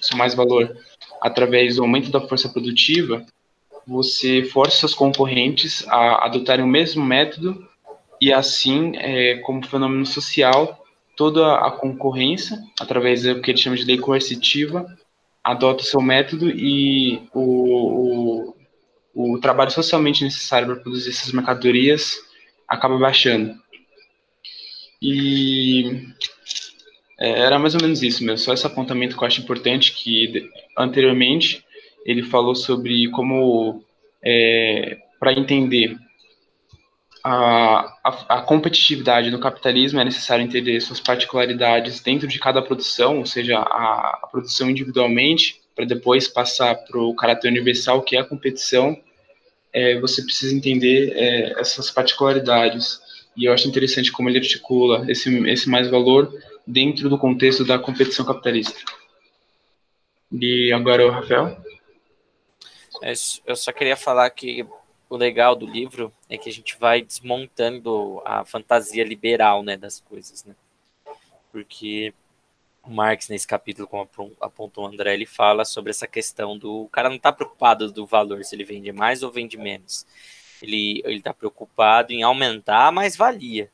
seu 0.00 0.18
mais 0.18 0.34
valor 0.34 0.76
através 1.20 1.76
do 1.76 1.82
aumento 1.82 2.10
da 2.10 2.20
força 2.20 2.48
produtiva, 2.48 3.24
você 3.86 4.42
força 4.44 4.78
seus 4.78 4.94
concorrentes 4.94 5.86
a 5.88 6.26
adotarem 6.26 6.64
o 6.64 6.68
mesmo 6.68 7.04
método 7.04 7.66
e 8.20 8.32
assim, 8.32 8.92
é, 8.96 9.36
como 9.38 9.66
fenômeno 9.66 10.04
social, 10.04 10.84
toda 11.16 11.54
a 11.56 11.70
concorrência, 11.70 12.58
através 12.78 13.22
do 13.22 13.40
que 13.40 13.50
ele 13.50 13.58
chama 13.58 13.76
de 13.76 13.84
lei 13.84 13.98
coercitiva, 13.98 14.86
adota 15.42 15.82
o 15.82 15.86
seu 15.86 16.00
método 16.00 16.50
e 16.50 17.22
o, 17.32 18.54
o, 19.14 19.32
o 19.34 19.40
trabalho 19.40 19.70
socialmente 19.70 20.24
necessário 20.24 20.66
para 20.66 20.76
produzir 20.76 21.10
essas 21.10 21.32
mercadorias 21.32 22.16
acaba 22.68 22.98
baixando. 22.98 23.54
E 25.02 26.08
é, 27.20 27.40
era 27.40 27.58
mais 27.58 27.74
ou 27.74 27.82
menos 27.82 28.02
isso 28.02 28.24
mesmo, 28.24 28.38
só 28.38 28.54
esse 28.54 28.66
apontamento 28.66 29.16
que 29.16 29.22
eu 29.22 29.26
acho 29.26 29.42
importante, 29.42 29.92
que 29.92 30.48
anteriormente 30.76 31.62
ele 32.04 32.22
falou 32.22 32.54
sobre 32.54 33.10
como, 33.10 33.84
é, 34.24 34.98
para 35.18 35.32
entender 35.32 35.98
a, 37.22 37.94
a, 38.02 38.38
a, 38.38 38.42
competitividade 38.42 39.30
no 39.30 39.38
capitalismo, 39.38 40.00
é 40.00 40.04
necessário 40.04 40.42
entender 40.42 40.80
suas 40.80 40.98
particularidades 40.98 42.00
dentro 42.00 42.26
de 42.26 42.38
cada 42.38 42.62
produção, 42.62 43.18
ou 43.18 43.26
seja, 43.26 43.58
a, 43.58 44.20
a 44.22 44.28
produção 44.30 44.70
individualmente, 44.70 45.60
para 45.76 45.84
depois 45.84 46.26
passar 46.26 46.74
para 46.74 46.98
o 46.98 47.14
caráter 47.14 47.48
universal, 47.48 48.02
que 48.02 48.16
é 48.16 48.20
a 48.20 48.24
competição, 48.24 48.98
é, 49.72 50.00
você 50.00 50.22
precisa 50.22 50.54
entender 50.54 51.12
é, 51.14 51.60
essas 51.60 51.90
particularidades. 51.90 52.98
E 53.36 53.44
eu 53.44 53.52
acho 53.52 53.68
interessante 53.68 54.10
como 54.10 54.28
ele 54.28 54.38
articula 54.38 55.04
esse, 55.08 55.32
esse 55.48 55.68
mais 55.68 55.88
valor 55.88 56.32
dentro 56.70 57.08
do 57.08 57.18
contexto 57.18 57.64
da 57.64 57.78
competição 57.78 58.24
capitalista. 58.24 58.78
E 60.32 60.72
agora 60.72 61.06
o 61.06 61.10
Rafael. 61.10 61.60
É, 63.02 63.12
eu 63.46 63.56
só 63.56 63.72
queria 63.72 63.96
falar 63.96 64.30
que 64.30 64.64
o 65.08 65.16
legal 65.16 65.56
do 65.56 65.66
livro 65.66 66.12
é 66.28 66.38
que 66.38 66.48
a 66.48 66.52
gente 66.52 66.78
vai 66.78 67.02
desmontando 67.02 68.22
a 68.24 68.44
fantasia 68.44 69.02
liberal 69.02 69.62
né, 69.62 69.76
das 69.76 70.00
coisas. 70.00 70.44
Né? 70.44 70.54
Porque 71.50 72.14
o 72.84 72.90
Marx, 72.90 73.28
nesse 73.28 73.46
capítulo, 73.46 73.88
como 73.88 74.08
apontou 74.40 74.84
o 74.84 74.86
André, 74.86 75.14
ele 75.14 75.26
fala 75.26 75.64
sobre 75.64 75.90
essa 75.90 76.06
questão 76.06 76.56
do 76.56 76.82
o 76.82 76.88
cara 76.88 77.08
não 77.08 77.16
está 77.16 77.32
preocupado 77.32 77.90
do 77.90 78.06
valor, 78.06 78.44
se 78.44 78.54
ele 78.54 78.64
vende 78.64 78.92
mais 78.92 79.22
ou 79.22 79.32
vende 79.32 79.58
menos. 79.58 80.06
Ele 80.62 81.02
está 81.06 81.34
preocupado 81.34 82.12
em 82.12 82.22
aumentar 82.22 82.86
a 82.86 82.92
mais-valia. 82.92 83.70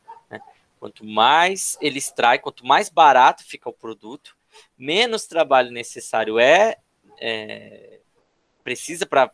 Quanto 0.78 1.04
mais 1.04 1.76
ele 1.80 1.98
extrai, 1.98 2.38
quanto 2.38 2.66
mais 2.66 2.88
barato 2.88 3.44
fica 3.44 3.68
o 3.68 3.72
produto, 3.72 4.36
menos 4.78 5.26
trabalho 5.26 5.70
necessário 5.70 6.38
é, 6.38 6.76
é 7.18 8.00
precisa 8.62 9.06
para 9.06 9.30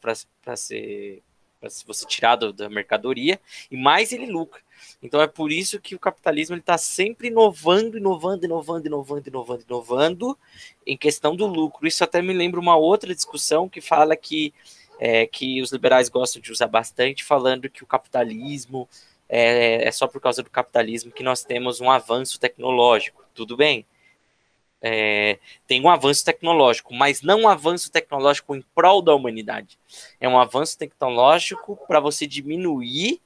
ser 0.56 1.22
se 1.68 1.86
você 1.86 2.06
tirar 2.06 2.36
da 2.36 2.68
mercadoria, 2.68 3.40
e 3.70 3.76
mais 3.76 4.12
ele 4.12 4.26
lucra. 4.26 4.60
Então 5.02 5.20
é 5.20 5.26
por 5.26 5.52
isso 5.52 5.80
que 5.80 5.94
o 5.94 5.98
capitalismo 5.98 6.56
está 6.56 6.76
sempre 6.76 7.28
inovando, 7.28 7.96
inovando, 7.96 8.44
inovando, 8.44 8.86
inovando, 8.86 9.28
inovando, 9.28 9.62
inovando 9.62 10.38
em 10.86 10.96
questão 10.96 11.36
do 11.36 11.46
lucro. 11.46 11.86
Isso 11.86 12.02
até 12.02 12.20
me 12.20 12.32
lembra 12.32 12.58
uma 12.58 12.76
outra 12.76 13.14
discussão 13.14 13.68
que 13.68 13.80
fala 13.80 14.16
que, 14.16 14.52
é, 14.98 15.26
que 15.26 15.62
os 15.62 15.70
liberais 15.72 16.08
gostam 16.08 16.42
de 16.42 16.50
usar 16.50 16.66
bastante, 16.66 17.24
falando 17.24 17.70
que 17.70 17.84
o 17.84 17.86
capitalismo 17.86 18.88
é, 19.34 19.88
é 19.88 19.90
só 19.90 20.06
por 20.06 20.20
causa 20.20 20.42
do 20.42 20.50
capitalismo 20.50 21.10
que 21.10 21.22
nós 21.22 21.42
temos 21.42 21.80
um 21.80 21.90
avanço 21.90 22.38
tecnológico. 22.38 23.24
Tudo 23.34 23.56
bem, 23.56 23.86
é, 24.82 25.38
tem 25.66 25.80
um 25.80 25.88
avanço 25.88 26.22
tecnológico, 26.22 26.92
mas 26.92 27.22
não 27.22 27.42
um 27.42 27.48
avanço 27.48 27.90
tecnológico 27.90 28.54
em 28.54 28.62
prol 28.74 29.00
da 29.00 29.14
humanidade. 29.14 29.78
É 30.20 30.28
um 30.28 30.38
avanço 30.38 30.76
tecnológico 30.76 31.78
para 31.88 31.98
você 31.98 32.26
diminuir 32.26 33.22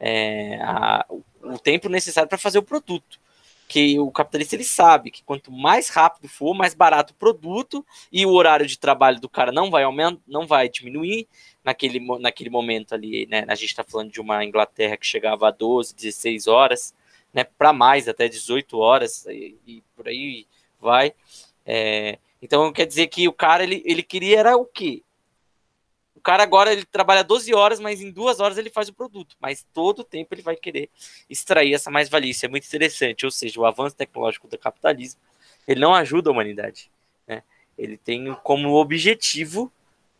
é, 0.00 0.58
a, 0.60 1.06
o 1.40 1.56
tempo 1.56 1.88
necessário 1.88 2.28
para 2.28 2.36
fazer 2.36 2.58
o 2.58 2.62
produto. 2.62 3.20
Que 3.66 3.98
o 3.98 4.10
capitalista 4.10 4.54
ele 4.54 4.64
sabe 4.64 5.10
que 5.10 5.24
quanto 5.24 5.50
mais 5.50 5.88
rápido 5.88 6.28
for, 6.28 6.54
mais 6.54 6.74
barato 6.74 7.12
o 7.12 7.16
produto 7.16 7.84
e 8.12 8.26
o 8.26 8.32
horário 8.32 8.66
de 8.66 8.78
trabalho 8.78 9.20
do 9.20 9.28
cara 9.28 9.50
não 9.50 9.70
vai 9.70 9.84
aumentar, 9.84 10.20
não 10.26 10.46
vai 10.46 10.68
diminuir 10.68 11.26
naquele, 11.64 11.98
naquele 12.20 12.50
momento 12.50 12.94
ali. 12.94 13.26
Né? 13.26 13.44
A 13.48 13.54
gente 13.54 13.70
está 13.70 13.82
falando 13.82 14.12
de 14.12 14.20
uma 14.20 14.44
Inglaterra 14.44 14.96
que 14.96 15.06
chegava 15.06 15.48
a 15.48 15.50
12, 15.50 15.94
16 15.94 16.46
horas, 16.46 16.94
né? 17.32 17.44
para 17.44 17.72
mais, 17.72 18.06
até 18.06 18.28
18 18.28 18.78
horas 18.78 19.24
e, 19.26 19.56
e 19.66 19.82
por 19.96 20.08
aí 20.08 20.46
vai. 20.80 21.14
É, 21.64 22.18
então 22.42 22.70
quer 22.72 22.86
dizer 22.86 23.06
que 23.06 23.26
o 23.26 23.32
cara 23.32 23.64
ele, 23.64 23.82
ele 23.86 24.02
queria 24.02 24.40
era 24.40 24.56
o 24.56 24.66
quê? 24.66 25.02
Cara 26.24 26.42
agora 26.42 26.72
ele 26.72 26.86
trabalha 26.86 27.22
12 27.22 27.52
horas, 27.54 27.78
mas 27.78 28.00
em 28.00 28.10
duas 28.10 28.40
horas 28.40 28.56
ele 28.56 28.70
faz 28.70 28.88
o 28.88 28.94
produto. 28.94 29.36
Mas 29.38 29.64
todo 29.74 29.98
o 29.98 30.04
tempo 30.04 30.34
ele 30.34 30.40
vai 30.40 30.56
querer 30.56 30.88
extrair 31.28 31.74
essa 31.74 31.90
mais-valia. 31.90 32.30
Isso 32.30 32.46
é 32.46 32.48
muito 32.48 32.66
interessante. 32.66 33.26
Ou 33.26 33.30
seja, 33.30 33.60
o 33.60 33.66
avanço 33.66 33.94
tecnológico 33.94 34.48
do 34.48 34.56
capitalismo 34.56 35.20
ele 35.68 35.80
não 35.80 35.94
ajuda 35.94 36.30
a 36.30 36.32
humanidade. 36.32 36.90
Né? 37.26 37.42
Ele 37.76 37.98
tem 37.98 38.34
como 38.42 38.72
objetivo 38.74 39.70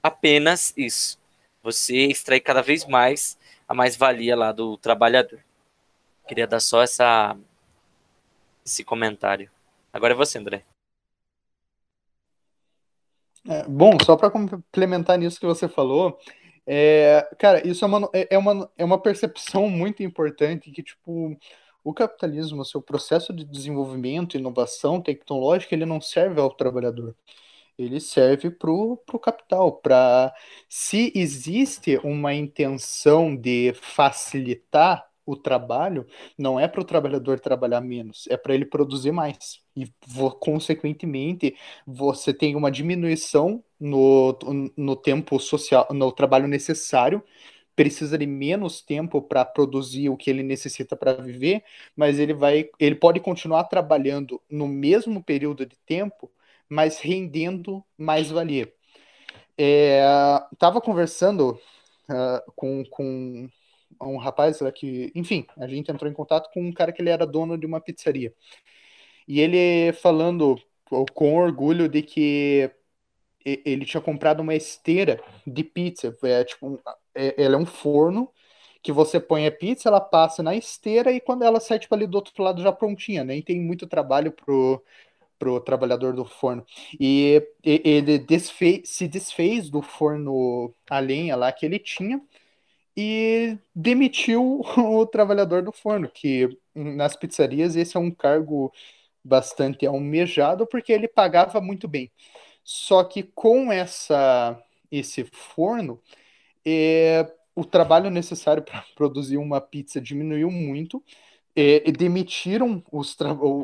apenas 0.02 0.74
isso: 0.76 1.18
você 1.62 1.96
extrair 2.06 2.40
cada 2.40 2.60
vez 2.60 2.84
mais 2.84 3.38
a 3.66 3.72
mais-valia 3.72 4.36
lá 4.36 4.52
do 4.52 4.76
trabalhador. 4.76 5.40
Queria 6.28 6.46
dar 6.46 6.60
só 6.60 6.82
essa, 6.82 7.34
esse 8.64 8.84
comentário. 8.84 9.50
Agora 9.90 10.12
é 10.12 10.16
você, 10.16 10.38
André. 10.38 10.64
É, 13.46 13.64
bom, 13.68 13.92
só 14.02 14.16
para 14.16 14.30
complementar 14.30 15.18
nisso 15.18 15.38
que 15.38 15.46
você 15.46 15.68
falou, 15.68 16.18
é, 16.66 17.28
cara, 17.38 17.66
isso 17.66 17.84
é 17.84 17.88
uma, 17.88 18.10
é, 18.12 18.34
é, 18.34 18.38
uma, 18.38 18.70
é 18.78 18.84
uma 18.84 19.00
percepção 19.00 19.68
muito 19.68 20.02
importante 20.02 20.70
que, 20.70 20.82
tipo, 20.82 21.36
o 21.82 21.92
capitalismo, 21.92 22.62
o 22.62 22.64
seu 22.64 22.80
processo 22.80 23.32
de 23.34 23.44
desenvolvimento, 23.44 24.36
inovação 24.36 25.00
tecnológica, 25.00 25.74
ele 25.74 25.84
não 25.84 26.00
serve 26.00 26.40
ao 26.40 26.50
trabalhador. 26.50 27.14
Ele 27.78 28.00
serve 28.00 28.50
para 28.50 28.70
o 28.70 28.96
capital, 29.20 29.72
para 29.72 30.32
se 30.68 31.12
existe 31.14 31.98
uma 32.04 32.32
intenção 32.32 33.36
de 33.36 33.74
facilitar 33.74 35.04
o 35.26 35.36
trabalho, 35.36 36.06
não 36.38 36.58
é 36.58 36.68
para 36.68 36.80
o 36.80 36.84
trabalhador 36.84 37.40
trabalhar 37.40 37.80
menos, 37.80 38.26
é 38.28 38.36
para 38.36 38.54
ele 38.54 38.66
produzir 38.66 39.12
mais. 39.12 39.60
E, 39.76 39.86
consequentemente, 40.40 41.56
você 41.86 42.32
tem 42.32 42.56
uma 42.56 42.70
diminuição 42.70 43.62
no, 43.80 44.38
no 44.76 44.96
tempo 44.96 45.38
social, 45.38 45.86
no 45.90 46.12
trabalho 46.12 46.46
necessário, 46.46 47.22
precisa 47.74 48.16
de 48.16 48.26
menos 48.26 48.80
tempo 48.80 49.20
para 49.20 49.44
produzir 49.44 50.08
o 50.08 50.16
que 50.16 50.30
ele 50.30 50.42
necessita 50.42 50.96
para 50.96 51.14
viver, 51.14 51.64
mas 51.96 52.18
ele 52.18 52.32
vai, 52.32 52.68
ele 52.78 52.94
pode 52.94 53.20
continuar 53.20 53.64
trabalhando 53.64 54.40
no 54.48 54.68
mesmo 54.68 55.22
período 55.22 55.66
de 55.66 55.76
tempo, 55.86 56.30
mas 56.68 57.00
rendendo 57.00 57.84
mais 57.98 58.30
valia. 58.30 58.72
É, 59.56 60.02
tava 60.58 60.80
conversando 60.80 61.58
uh, 62.08 62.52
com, 62.56 62.84
com 62.90 63.48
um 64.00 64.16
rapaz 64.16 64.58
que, 64.74 65.12
enfim, 65.14 65.46
a 65.56 65.66
gente 65.66 65.90
entrou 65.90 66.10
em 66.10 66.14
contato 66.14 66.50
com 66.52 66.60
um 66.62 66.72
cara 66.72 66.92
que 66.92 67.02
ele 67.02 67.10
era 67.10 67.26
dono 67.26 67.58
de 67.58 67.66
uma 67.66 67.80
pizzaria. 67.80 68.34
E 69.26 69.40
ele 69.40 69.92
falando 69.94 70.56
com 71.14 71.34
orgulho 71.36 71.88
de 71.88 72.02
que 72.02 72.70
ele 73.44 73.84
tinha 73.84 74.00
comprado 74.00 74.40
uma 74.40 74.54
esteira 74.54 75.22
de 75.46 75.64
pizza. 75.64 76.16
É 76.22 76.44
tipo, 76.44 76.80
é, 77.14 77.42
ela 77.42 77.56
é 77.56 77.58
um 77.58 77.66
forno 77.66 78.30
que 78.82 78.92
você 78.92 79.18
põe 79.20 79.46
a 79.46 79.52
pizza, 79.52 79.88
ela 79.88 80.00
passa 80.00 80.42
na 80.42 80.54
esteira 80.54 81.10
e 81.12 81.20
quando 81.20 81.42
ela 81.44 81.60
sai 81.60 81.78
tipo, 81.78 81.94
ali 81.94 82.06
do 82.06 82.16
outro 82.16 82.42
lado 82.42 82.62
já 82.62 82.72
prontinha, 82.72 83.24
nem 83.24 83.42
tem 83.42 83.60
muito 83.60 83.86
trabalho 83.86 84.32
pro 84.32 84.82
pro 85.38 85.60
trabalhador 85.60 86.14
do 86.14 86.24
forno. 86.24 86.64
E 86.98 87.42
ele 87.62 88.18
desfez, 88.18 88.88
se 88.88 89.08
desfez 89.08 89.68
do 89.68 89.82
forno 89.82 90.72
a 90.88 90.98
lenha 91.00 91.36
lá 91.36 91.52
que 91.52 91.66
ele 91.66 91.78
tinha 91.78 92.20
e 92.96 93.58
demitiu 93.74 94.60
o 94.76 95.06
trabalhador 95.06 95.62
do 95.62 95.72
forno, 95.72 96.08
que 96.08 96.48
nas 96.74 97.16
pizzarias 97.16 97.76
esse 97.76 97.96
é 97.96 98.00
um 98.00 98.10
cargo 98.10 98.72
bastante 99.24 99.86
almejado 99.86 100.66
porque 100.66 100.92
ele 100.92 101.08
pagava 101.08 101.60
muito 101.60 101.88
bem. 101.88 102.10
Só 102.62 103.04
que 103.04 103.22
com 103.22 103.72
essa 103.72 104.60
esse 104.90 105.24
forno, 105.24 106.00
é, 106.64 107.26
o 107.54 107.64
trabalho 107.64 108.10
necessário 108.10 108.62
para 108.62 108.84
produzir 108.94 109.36
uma 109.38 109.60
pizza 109.60 110.00
diminuiu 110.00 110.50
muito. 110.50 111.02
É, 111.56 111.90
demitiram 111.92 112.82
os, 112.90 113.16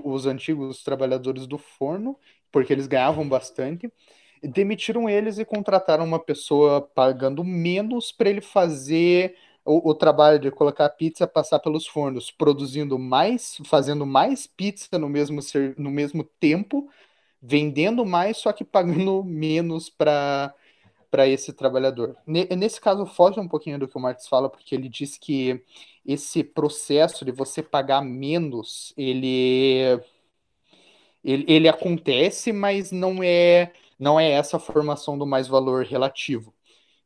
os 0.04 0.26
antigos 0.26 0.82
trabalhadores 0.84 1.46
do 1.46 1.58
forno, 1.58 2.16
porque 2.52 2.72
eles 2.72 2.86
ganhavam 2.86 3.28
bastante 3.28 3.92
demitiram 4.42 5.08
eles 5.08 5.38
e 5.38 5.44
contrataram 5.44 6.04
uma 6.04 6.18
pessoa 6.18 6.80
pagando 6.80 7.44
menos 7.44 8.12
para 8.12 8.30
ele 8.30 8.40
fazer 8.40 9.36
o, 9.64 9.90
o, 9.90 9.94
trabalho 9.94 10.38
de 10.38 10.50
colocar 10.50 10.86
a 10.86 10.90
pizza 10.90 11.26
passar 11.26 11.58
pelos 11.60 11.86
fornos, 11.86 12.30
produzindo 12.30 12.98
mais, 12.98 13.58
fazendo 13.64 14.06
mais 14.06 14.46
pizza 14.46 14.98
no 14.98 15.08
mesmo, 15.08 15.40
no 15.76 15.90
mesmo 15.90 16.24
tempo, 16.24 16.88
vendendo 17.42 18.04
mais, 18.04 18.38
só 18.38 18.52
que 18.52 18.64
pagando 18.64 19.22
menos 19.24 19.88
para 19.90 20.54
para 21.10 21.26
esse 21.26 21.52
trabalhador. 21.52 22.16
Nesse 22.24 22.80
caso, 22.80 23.04
foge 23.04 23.40
um 23.40 23.48
pouquinho 23.48 23.78
do 23.80 23.88
que 23.88 23.96
o 23.96 24.00
Marx 24.00 24.28
fala, 24.28 24.48
porque 24.48 24.74
ele 24.74 24.88
diz 24.88 25.18
que 25.18 25.60
esse 26.06 26.44
processo 26.44 27.24
de 27.24 27.32
você 27.32 27.62
pagar 27.62 28.00
menos, 28.00 28.94
ele, 28.96 30.00
ele, 31.24 31.44
ele 31.48 31.68
acontece, 31.68 32.52
mas 32.52 32.92
não 32.92 33.22
é 33.22 33.72
não 34.00 34.18
é 34.18 34.30
essa 34.30 34.56
a 34.56 34.60
formação 34.60 35.18
do 35.18 35.26
mais 35.26 35.46
valor 35.46 35.84
relativo. 35.84 36.54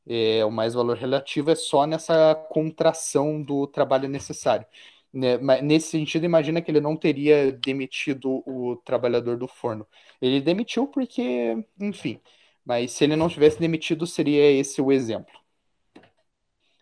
É, 0.06 0.44
o 0.44 0.50
mais 0.50 0.74
valor 0.74 0.96
relativo 0.96 1.50
é 1.50 1.54
só 1.54 1.86
nessa 1.86 2.34
contração 2.50 3.42
do 3.42 3.66
trabalho 3.66 4.08
necessário. 4.08 4.66
Né? 5.12 5.38
Nesse 5.62 5.88
sentido, 5.88 6.24
imagina 6.24 6.62
que 6.62 6.70
ele 6.70 6.80
não 6.80 6.96
teria 6.96 7.50
demitido 7.52 8.42
o 8.46 8.76
trabalhador 8.84 9.36
do 9.36 9.48
forno. 9.48 9.86
Ele 10.20 10.40
demitiu 10.40 10.86
porque, 10.86 11.64
enfim, 11.80 12.20
mas 12.64 12.92
se 12.92 13.04
ele 13.04 13.16
não 13.16 13.28
tivesse 13.28 13.58
demitido, 13.58 14.06
seria 14.06 14.50
esse 14.52 14.80
o 14.80 14.92
exemplo. 14.92 15.34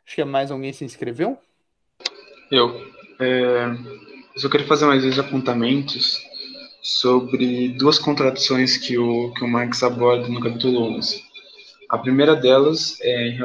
Acho 0.05 0.17
que 0.17 0.25
mais 0.25 0.51
alguém 0.51 0.73
se 0.73 0.85
inscreveu? 0.85 1.39
Eu. 2.51 2.93
É, 3.21 3.65
eu 4.35 4.41
só 4.41 4.49
queria 4.49 4.67
fazer 4.67 4.87
mais 4.87 5.03
dois 5.03 5.19
apontamentos 5.19 6.19
sobre 6.83 7.69
duas 7.69 7.97
contradições 7.97 8.77
que 8.77 8.99
o, 8.99 9.33
que 9.33 9.45
o 9.45 9.49
Marx 9.49 9.85
aborda 9.85 10.27
no 10.27 10.41
capítulo 10.41 10.83
11. 10.97 11.23
A 11.89 11.97
primeira 11.97 12.35
delas 12.35 12.99
é 13.01 13.29
em 13.29 13.37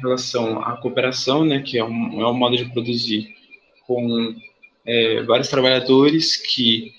relação 0.00 0.60
à 0.62 0.76
cooperação, 0.76 1.44
né, 1.44 1.62
que 1.62 1.78
é 1.78 1.84
um, 1.84 2.20
é 2.20 2.28
um 2.28 2.34
modo 2.34 2.56
de 2.56 2.66
produzir 2.66 3.34
com 3.86 4.34
é, 4.84 5.22
vários 5.22 5.48
trabalhadores 5.48 6.36
que 6.36 6.92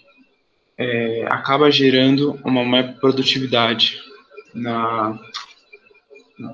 é, 0.77 1.25
acaba 1.29 1.69
gerando 1.69 2.39
uma 2.43 2.63
maior 2.63 2.93
produtividade 2.95 4.01
na, 4.53 5.19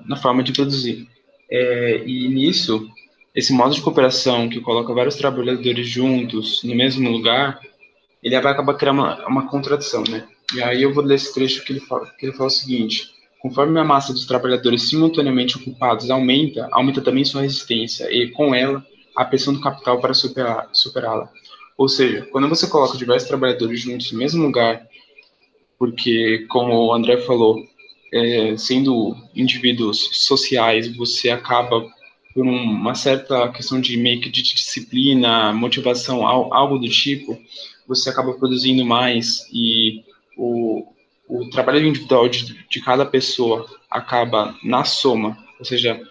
na 0.06 0.15
forma 0.17 0.43
de 0.43 0.52
produzir. 0.52 1.08
É, 1.49 2.04
e 2.06 2.28
nisso, 2.28 2.89
esse 3.34 3.54
modo 3.54 3.73
de 3.73 3.82
cooperação 3.82 4.49
que 4.49 4.60
coloca 4.60 4.93
vários 4.93 5.15
trabalhadores 5.15 5.88
juntos 5.88 6.63
no 6.63 6.75
mesmo 6.75 7.10
lugar, 7.10 7.60
ele 8.21 8.39
vai 8.39 8.51
acabar 8.51 8.73
criando 8.75 8.99
uma, 8.99 9.27
uma 9.27 9.47
contradição, 9.47 10.03
né? 10.03 10.27
E 10.53 10.62
aí 10.62 10.82
eu 10.84 10.93
vou 10.93 11.03
ler 11.03 11.15
esse 11.15 11.34
trecho 11.34 11.63
que 11.63 11.73
ele 11.73 11.79
fala, 11.79 12.08
que 12.17 12.25
ele 12.25 12.34
fala 12.34 12.47
o 12.47 12.51
seguinte: 12.51 13.10
conforme 13.39 13.79
a 13.79 13.84
massa 13.84 14.13
dos 14.13 14.25
trabalhadores 14.25 14.89
simultaneamente 14.89 15.58
ocupados 15.58 16.10
aumenta, 16.10 16.67
aumenta 16.71 17.01
também 17.01 17.23
sua 17.23 17.41
resistência 17.41 18.12
e, 18.12 18.29
com 18.32 18.53
ela, 18.53 18.86
a 19.15 19.25
pressão 19.25 19.53
do 19.53 19.62
capital 19.62 19.99
para 19.99 20.13
superá-la. 20.13 21.29
Ou 21.77 21.88
seja, 21.88 22.27
quando 22.32 22.49
você 22.49 22.67
coloca 22.67 22.97
diversos 22.97 23.27
trabalhadores 23.27 23.79
juntos 23.79 24.12
no 24.12 24.19
mesmo 24.19 24.43
lugar, 24.43 24.86
porque, 25.77 26.45
como 26.49 26.73
o 26.73 26.93
André 26.93 27.17
falou, 27.17 27.58
é, 28.13 28.58
sendo 28.58 29.15
indivíduos 29.34 30.10
sociais, 30.25 30.93
você 30.95 31.29
acaba 31.29 31.88
por 32.39 32.47
uma 32.47 32.95
certa 32.95 33.52
questão 33.52 33.82
de 33.82 33.97
meio 33.97 34.21
que 34.21 34.30
de 34.30 34.41
disciplina, 34.41 35.52
motivação, 35.52 36.25
algo 36.25 36.80
do 36.80 36.88
tipo, 36.88 37.38
você 37.86 38.10
acaba 38.10 38.32
produzindo 38.32 38.86
mais 38.86 39.45
e 39.52 40.06
o, 40.38 40.88
o 41.28 41.49
trabalho 41.49 41.86
individual 41.86 42.30
de, 42.30 42.65
de 42.65 42.82
cada 42.82 43.06
pessoa 43.06 43.67
acaba 43.91 44.56
na 44.63 44.86
soma, 44.86 45.38
ou 45.60 45.65
seja, 45.65 46.02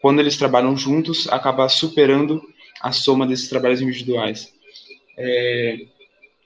quando 0.00 0.20
eles 0.20 0.36
trabalham 0.36 0.76
juntos, 0.76 1.26
acaba 1.28 1.68
superando 1.68 2.40
a 2.80 2.92
soma 2.92 3.26
desses 3.26 3.48
trabalhos 3.48 3.80
individuais. 3.80 4.54
É, 5.16 5.86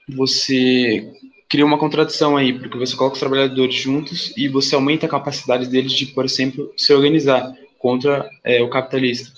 você 0.09 1.07
cria 1.47 1.63
uma 1.63 1.77
contradição 1.77 2.35
aí, 2.35 2.51
porque 2.51 2.79
você 2.79 2.95
coloca 2.95 3.13
os 3.13 3.19
trabalhadores 3.19 3.75
juntos 3.75 4.33
e 4.35 4.47
você 4.47 4.73
aumenta 4.73 5.05
a 5.05 5.09
capacidade 5.09 5.67
deles 5.67 5.93
de, 5.93 6.07
por 6.07 6.25
exemplo, 6.25 6.73
se 6.75 6.91
organizar 6.91 7.53
contra 7.83 8.29
é, 8.45 8.63
o 8.63 8.69
capitalista. 8.69 9.29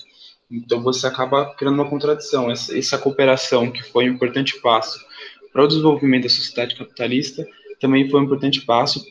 Então 0.48 0.80
você 0.80 1.04
acaba 1.08 1.52
criando 1.56 1.74
uma 1.74 1.90
contradição. 1.90 2.48
Essa, 2.48 2.78
essa 2.78 2.96
cooperação, 2.96 3.72
que 3.72 3.82
foi 3.82 4.08
um 4.08 4.12
importante 4.14 4.60
passo 4.60 5.04
para 5.52 5.64
o 5.64 5.66
desenvolvimento 5.66 6.22
da 6.22 6.28
sociedade 6.28 6.76
capitalista, 6.76 7.44
também 7.80 8.08
foi 8.08 8.20
um 8.20 8.22
importante 8.22 8.60
passo 8.60 9.04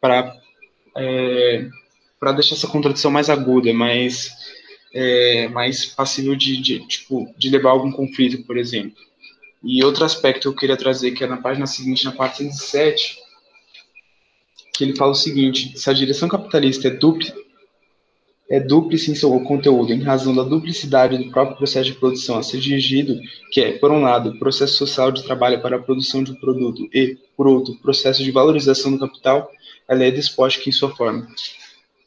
para 0.00 0.36
é, 0.98 1.68
para 2.18 2.32
deixar 2.32 2.56
essa 2.56 2.66
contradição 2.66 3.12
mais 3.12 3.30
aguda, 3.30 3.72
mais 3.72 4.28
é, 4.92 5.46
mais 5.48 5.86
passível 5.86 6.34
de, 6.34 6.60
de, 6.60 6.84
tipo, 6.88 7.32
de 7.38 7.48
levar 7.48 7.68
a 7.68 7.72
algum 7.72 7.92
conflito, 7.92 8.44
por 8.44 8.58
exemplo. 8.58 8.98
E 9.62 9.84
outro 9.84 10.04
aspecto 10.04 10.40
que 10.40 10.48
eu 10.48 10.54
queria 10.56 10.76
trazer, 10.76 11.12
que 11.12 11.22
é 11.22 11.28
na 11.28 11.36
página 11.36 11.64
seguinte, 11.64 12.04
na 12.04 12.12
parte 12.12 12.38
107, 12.38 13.16
que 14.74 14.82
ele 14.82 14.96
fala 14.96 15.12
o 15.12 15.14
seguinte, 15.14 15.78
se 15.78 15.88
a 15.88 15.92
direção 15.92 16.28
capitalista 16.28 16.88
é 16.88 16.90
dupla, 16.90 17.32
é 18.50 18.58
duplice 18.58 19.12
em 19.12 19.14
seu 19.14 19.38
conteúdo, 19.40 19.92
em 19.92 20.02
razão 20.02 20.34
da 20.34 20.42
duplicidade 20.42 21.16
do 21.16 21.30
próprio 21.30 21.56
processo 21.56 21.92
de 21.92 21.96
produção 21.96 22.36
a 22.36 22.42
ser 22.42 22.58
dirigido, 22.58 23.16
que 23.52 23.60
é, 23.60 23.72
por 23.78 23.92
um 23.92 24.00
lado, 24.00 24.36
processo 24.40 24.74
social 24.74 25.12
de 25.12 25.22
trabalho 25.22 25.62
para 25.62 25.76
a 25.76 25.78
produção 25.80 26.24
de 26.24 26.32
um 26.32 26.34
produto 26.34 26.88
e, 26.92 27.16
por 27.36 27.46
outro, 27.46 27.76
processo 27.76 28.24
de 28.24 28.32
valorização 28.32 28.90
do 28.90 28.98
capital, 28.98 29.48
ela 29.88 30.02
é 30.02 30.10
despótica 30.10 30.68
em 30.68 30.72
sua 30.72 30.90
forma. 30.90 31.28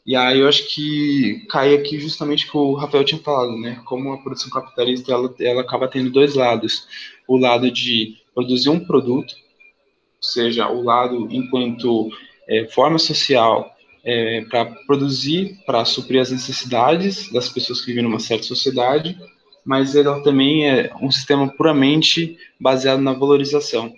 E 0.05 0.17
aí 0.17 0.41
eu 0.41 0.49
acho 0.49 0.67
que 0.67 1.45
cai 1.49 1.73
aqui 1.73 1.97
justamente 1.97 2.45
o 2.45 2.51
que 2.51 2.57
o 2.57 2.73
Rafael 2.73 3.05
tinha 3.05 3.21
falado, 3.21 3.57
né? 3.57 3.81
Como 3.85 4.11
a 4.11 4.17
produção 4.17 4.49
capitalista, 4.49 5.13
ela, 5.13 5.33
ela 5.39 5.61
acaba 5.61 5.87
tendo 5.87 6.09
dois 6.09 6.35
lados. 6.35 6.85
O 7.25 7.37
lado 7.37 7.71
de 7.71 8.17
produzir 8.35 8.69
um 8.69 8.81
produto, 8.81 9.33
ou 9.33 10.23
seja, 10.23 10.69
o 10.69 10.83
lado 10.83 11.29
enquanto 11.31 12.09
é, 12.49 12.65
forma 12.65 12.99
social 12.99 13.73
é, 14.03 14.41
para 14.49 14.65
produzir, 14.85 15.57
para 15.65 15.85
suprir 15.85 16.21
as 16.21 16.31
necessidades 16.31 17.31
das 17.31 17.49
pessoas 17.49 17.79
que 17.79 17.87
vivem 17.87 18.03
numa 18.03 18.19
certa 18.19 18.43
sociedade, 18.43 19.17
mas 19.65 19.95
ela 19.95 20.21
também 20.21 20.69
é 20.69 20.91
um 21.01 21.09
sistema 21.09 21.47
puramente 21.47 22.37
baseado 22.59 23.01
na 23.01 23.13
valorização. 23.13 23.93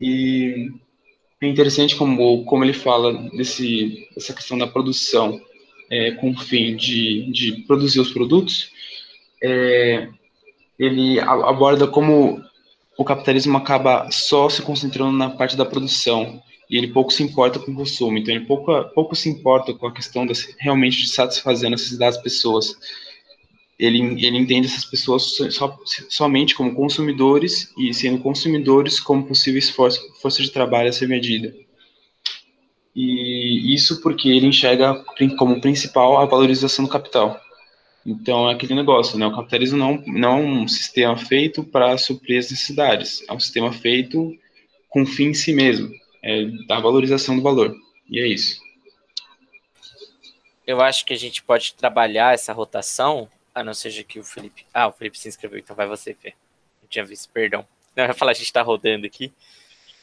E 0.00 0.70
é 1.40 1.46
interessante 1.46 1.96
como, 1.96 2.44
como 2.44 2.64
ele 2.64 2.72
fala 2.72 3.12
desse, 3.30 4.08
dessa 4.14 4.32
questão 4.32 4.56
da 4.56 4.66
produção 4.66 5.40
é, 5.90 6.12
com 6.12 6.30
o 6.30 6.38
fim 6.38 6.76
de, 6.76 7.30
de 7.32 7.52
produzir 7.66 7.98
os 7.98 8.12
produtos, 8.12 8.70
é, 9.42 10.08
ele 10.78 11.18
aborda 11.18 11.86
como 11.86 12.42
o 12.96 13.04
capitalismo 13.04 13.56
acaba 13.56 14.10
só 14.10 14.48
se 14.48 14.62
concentrando 14.62 15.12
na 15.12 15.30
parte 15.30 15.56
da 15.56 15.64
produção 15.64 16.40
e 16.70 16.78
ele 16.78 16.88
pouco 16.88 17.12
se 17.12 17.22
importa 17.22 17.58
com 17.58 17.72
o 17.72 17.74
consumo, 17.74 18.16
então 18.16 18.34
ele 18.34 18.46
pouco, 18.46 18.72
pouco 18.94 19.16
se 19.16 19.28
importa 19.28 19.74
com 19.74 19.86
a 19.86 19.92
questão 19.92 20.24
das, 20.24 20.54
realmente 20.58 21.02
de 21.02 21.10
satisfazer 21.10 21.66
a 21.66 21.70
necessidade 21.70 22.14
das 22.14 22.22
pessoas 22.22 22.76
ele, 23.80 23.98
ele 24.24 24.36
entende 24.36 24.66
essas 24.66 24.84
pessoas 24.84 25.22
so, 25.22 25.70
somente 26.10 26.54
como 26.54 26.74
consumidores 26.74 27.72
e 27.78 27.94
sendo 27.94 28.18
consumidores 28.18 29.00
como 29.00 29.26
possíveis 29.26 29.70
força, 29.70 29.98
força 30.20 30.42
de 30.42 30.50
trabalho 30.50 30.90
a 30.90 30.92
ser 30.92 31.08
medida. 31.08 31.54
E 32.94 33.74
isso 33.74 34.02
porque 34.02 34.28
ele 34.28 34.46
enxerga 34.46 35.02
como 35.38 35.60
principal 35.60 36.18
a 36.18 36.26
valorização 36.26 36.84
do 36.84 36.90
capital. 36.90 37.40
Então 38.04 38.50
é 38.50 38.52
aquele 38.52 38.74
negócio, 38.74 39.18
né? 39.18 39.26
O 39.26 39.34
capitalismo 39.34 39.78
não, 39.78 40.02
não 40.06 40.38
é 40.38 40.42
um 40.42 40.68
sistema 40.68 41.16
feito 41.16 41.64
para 41.64 41.96
suprir 41.96 42.38
as 42.38 42.50
necessidades, 42.50 43.24
é 43.28 43.32
um 43.32 43.40
sistema 43.40 43.72
feito 43.72 44.34
com 44.90 45.06
fim 45.06 45.28
em 45.28 45.34
si 45.34 45.52
mesmo, 45.54 45.90
é 46.22 46.44
da 46.66 46.80
valorização 46.80 47.36
do 47.36 47.42
valor. 47.42 47.74
E 48.08 48.20
é 48.20 48.26
isso. 48.26 48.60
Eu 50.66 50.80
acho 50.80 51.04
que 51.04 51.12
a 51.12 51.18
gente 51.18 51.42
pode 51.42 51.74
trabalhar 51.74 52.34
essa 52.34 52.52
rotação 52.52 53.28
a 53.54 53.64
não 53.64 53.74
seja 53.74 54.04
que 54.04 54.18
o 54.18 54.24
Felipe. 54.24 54.64
Ah, 54.72 54.88
o 54.88 54.92
Felipe 54.92 55.18
se 55.18 55.28
inscreveu, 55.28 55.58
então 55.58 55.74
vai 55.74 55.86
você, 55.86 56.14
Fê. 56.14 56.34
Eu 56.82 56.88
tinha 56.88 57.04
visto, 57.04 57.28
perdão. 57.30 57.66
Não, 57.96 58.04
eu 58.04 58.08
ia 58.08 58.14
falar, 58.14 58.30
a 58.32 58.34
gente 58.34 58.52
tá 58.52 58.62
rodando 58.62 59.06
aqui. 59.06 59.32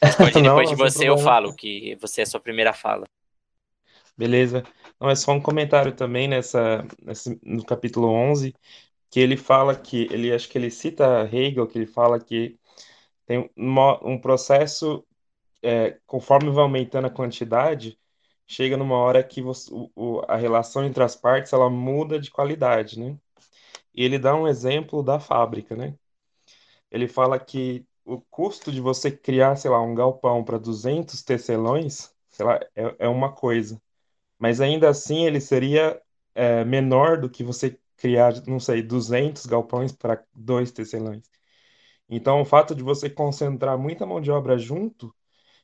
Depois, 0.00 0.34
não, 0.34 0.42
depois 0.42 0.68
de 0.68 0.76
você 0.76 1.08
eu 1.08 1.18
falo, 1.18 1.52
que 1.52 1.96
você 2.00 2.20
é 2.20 2.24
a 2.24 2.26
sua 2.26 2.38
primeira 2.38 2.72
fala. 2.72 3.04
Beleza. 4.16 4.62
Não, 5.00 5.10
é 5.10 5.16
só 5.16 5.32
um 5.32 5.40
comentário 5.40 5.92
também 5.92 6.28
nessa, 6.28 6.86
nesse, 7.02 7.36
no 7.42 7.64
capítulo 7.64 8.08
11, 8.08 8.54
que 9.10 9.18
ele 9.18 9.36
fala 9.36 9.74
que, 9.74 10.06
ele 10.12 10.32
acho 10.32 10.48
que 10.48 10.56
ele 10.56 10.70
cita 10.70 11.28
Hegel, 11.32 11.66
que 11.66 11.78
ele 11.78 11.86
fala 11.86 12.20
que 12.20 12.56
tem 13.26 13.50
uma, 13.56 13.98
um 14.06 14.20
processo, 14.20 15.04
é, 15.62 15.98
conforme 16.06 16.50
vai 16.50 16.62
aumentando 16.62 17.06
a 17.06 17.10
quantidade, 17.10 17.98
chega 18.46 18.76
numa 18.76 18.96
hora 18.96 19.22
que 19.24 19.42
você, 19.42 19.70
o, 19.72 20.22
a 20.28 20.36
relação 20.36 20.84
entre 20.84 21.02
as 21.02 21.16
partes 21.16 21.52
ela 21.52 21.70
muda 21.70 22.18
de 22.20 22.30
qualidade, 22.30 22.98
né? 22.98 23.18
E 23.94 24.04
ele 24.04 24.18
dá 24.18 24.34
um 24.34 24.48
exemplo 24.48 25.02
da 25.02 25.20
fábrica, 25.20 25.76
né? 25.76 25.94
Ele 26.90 27.08
fala 27.08 27.38
que 27.38 27.86
o 28.04 28.20
custo 28.20 28.72
de 28.72 28.80
você 28.80 29.10
criar, 29.10 29.56
sei 29.56 29.70
lá, 29.70 29.80
um 29.82 29.94
galpão 29.94 30.44
para 30.44 30.58
200 30.58 31.22
tecelões, 31.22 32.14
sei 32.30 32.46
lá, 32.46 32.60
é, 32.74 32.96
é 33.00 33.08
uma 33.08 33.32
coisa. 33.32 33.80
Mas 34.38 34.60
ainda 34.60 34.88
assim 34.90 35.26
ele 35.26 35.40
seria 35.40 36.00
é, 36.34 36.64
menor 36.64 37.20
do 37.20 37.30
que 37.30 37.44
você 37.44 37.78
criar, 37.96 38.34
não 38.46 38.60
sei, 38.60 38.82
200 38.82 39.46
galpões 39.46 39.92
para 39.92 40.24
dois 40.34 40.72
tecelões. 40.72 41.24
Então, 42.08 42.40
o 42.40 42.44
fato 42.44 42.74
de 42.74 42.82
você 42.82 43.10
concentrar 43.10 43.78
muita 43.78 44.06
mão 44.06 44.20
de 44.20 44.30
obra 44.30 44.58
junto, 44.58 45.14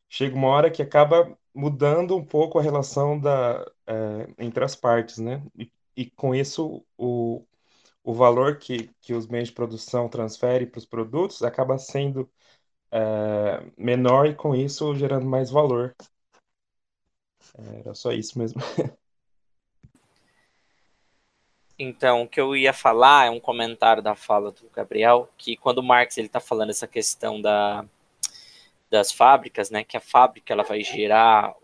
chega 0.09 0.35
uma 0.37 0.49
hora 0.49 0.71
que 0.71 0.83
acaba 0.83 1.37
mudando 1.55 2.17
um 2.17 2.25
pouco 2.25 2.59
a 2.59 2.63
relação 2.63 3.19
da, 3.19 3.65
é, 3.87 4.29
entre 4.39 4.65
as 4.65 4.75
partes, 4.75 5.19
né? 5.19 5.43
E, 5.57 5.71
e 5.97 6.11
com 6.11 6.35
isso, 6.35 6.85
o, 6.99 7.45
o 8.03 8.13
valor 8.13 8.59
que, 8.59 8.91
que 9.01 9.15
os 9.15 9.27
meios 9.27 9.49
de 9.49 9.55
produção 9.55 10.09
transferem 10.09 10.67
para 10.67 10.79
os 10.79 10.87
produtos 10.87 11.43
acaba 11.43 11.79
sendo 11.79 12.31
é, 12.91 13.65
menor 13.77 14.27
e 14.27 14.35
com 14.35 14.55
isso 14.55 14.95
gerando 14.95 15.27
mais 15.27 15.51
valor. 15.51 15.95
Era 17.57 17.95
só 17.95 18.13
isso 18.13 18.39
mesmo. 18.39 18.61
Então, 21.77 22.23
o 22.23 22.29
que 22.29 22.41
eu 22.41 22.55
ia 22.55 22.73
falar 22.73 23.27
é 23.27 23.31
um 23.31 23.41
comentário 23.41 24.01
da 24.01 24.15
fala 24.15 24.53
do 24.53 24.71
Gabriel, 24.73 25.29
que 25.37 25.57
quando 25.57 25.79
o 25.79 25.83
Marx 25.83 26.17
está 26.17 26.39
falando 26.39 26.71
essa 26.71 26.87
questão 26.87 27.43
da, 27.43 27.85
das 28.91 29.11
fábricas, 29.13 29.71
né, 29.71 29.83
que 29.85 29.97
a 29.97 30.01
fábrica 30.01 30.53
ela 30.53 30.63
vai 30.63 30.83
gerar 30.83 31.55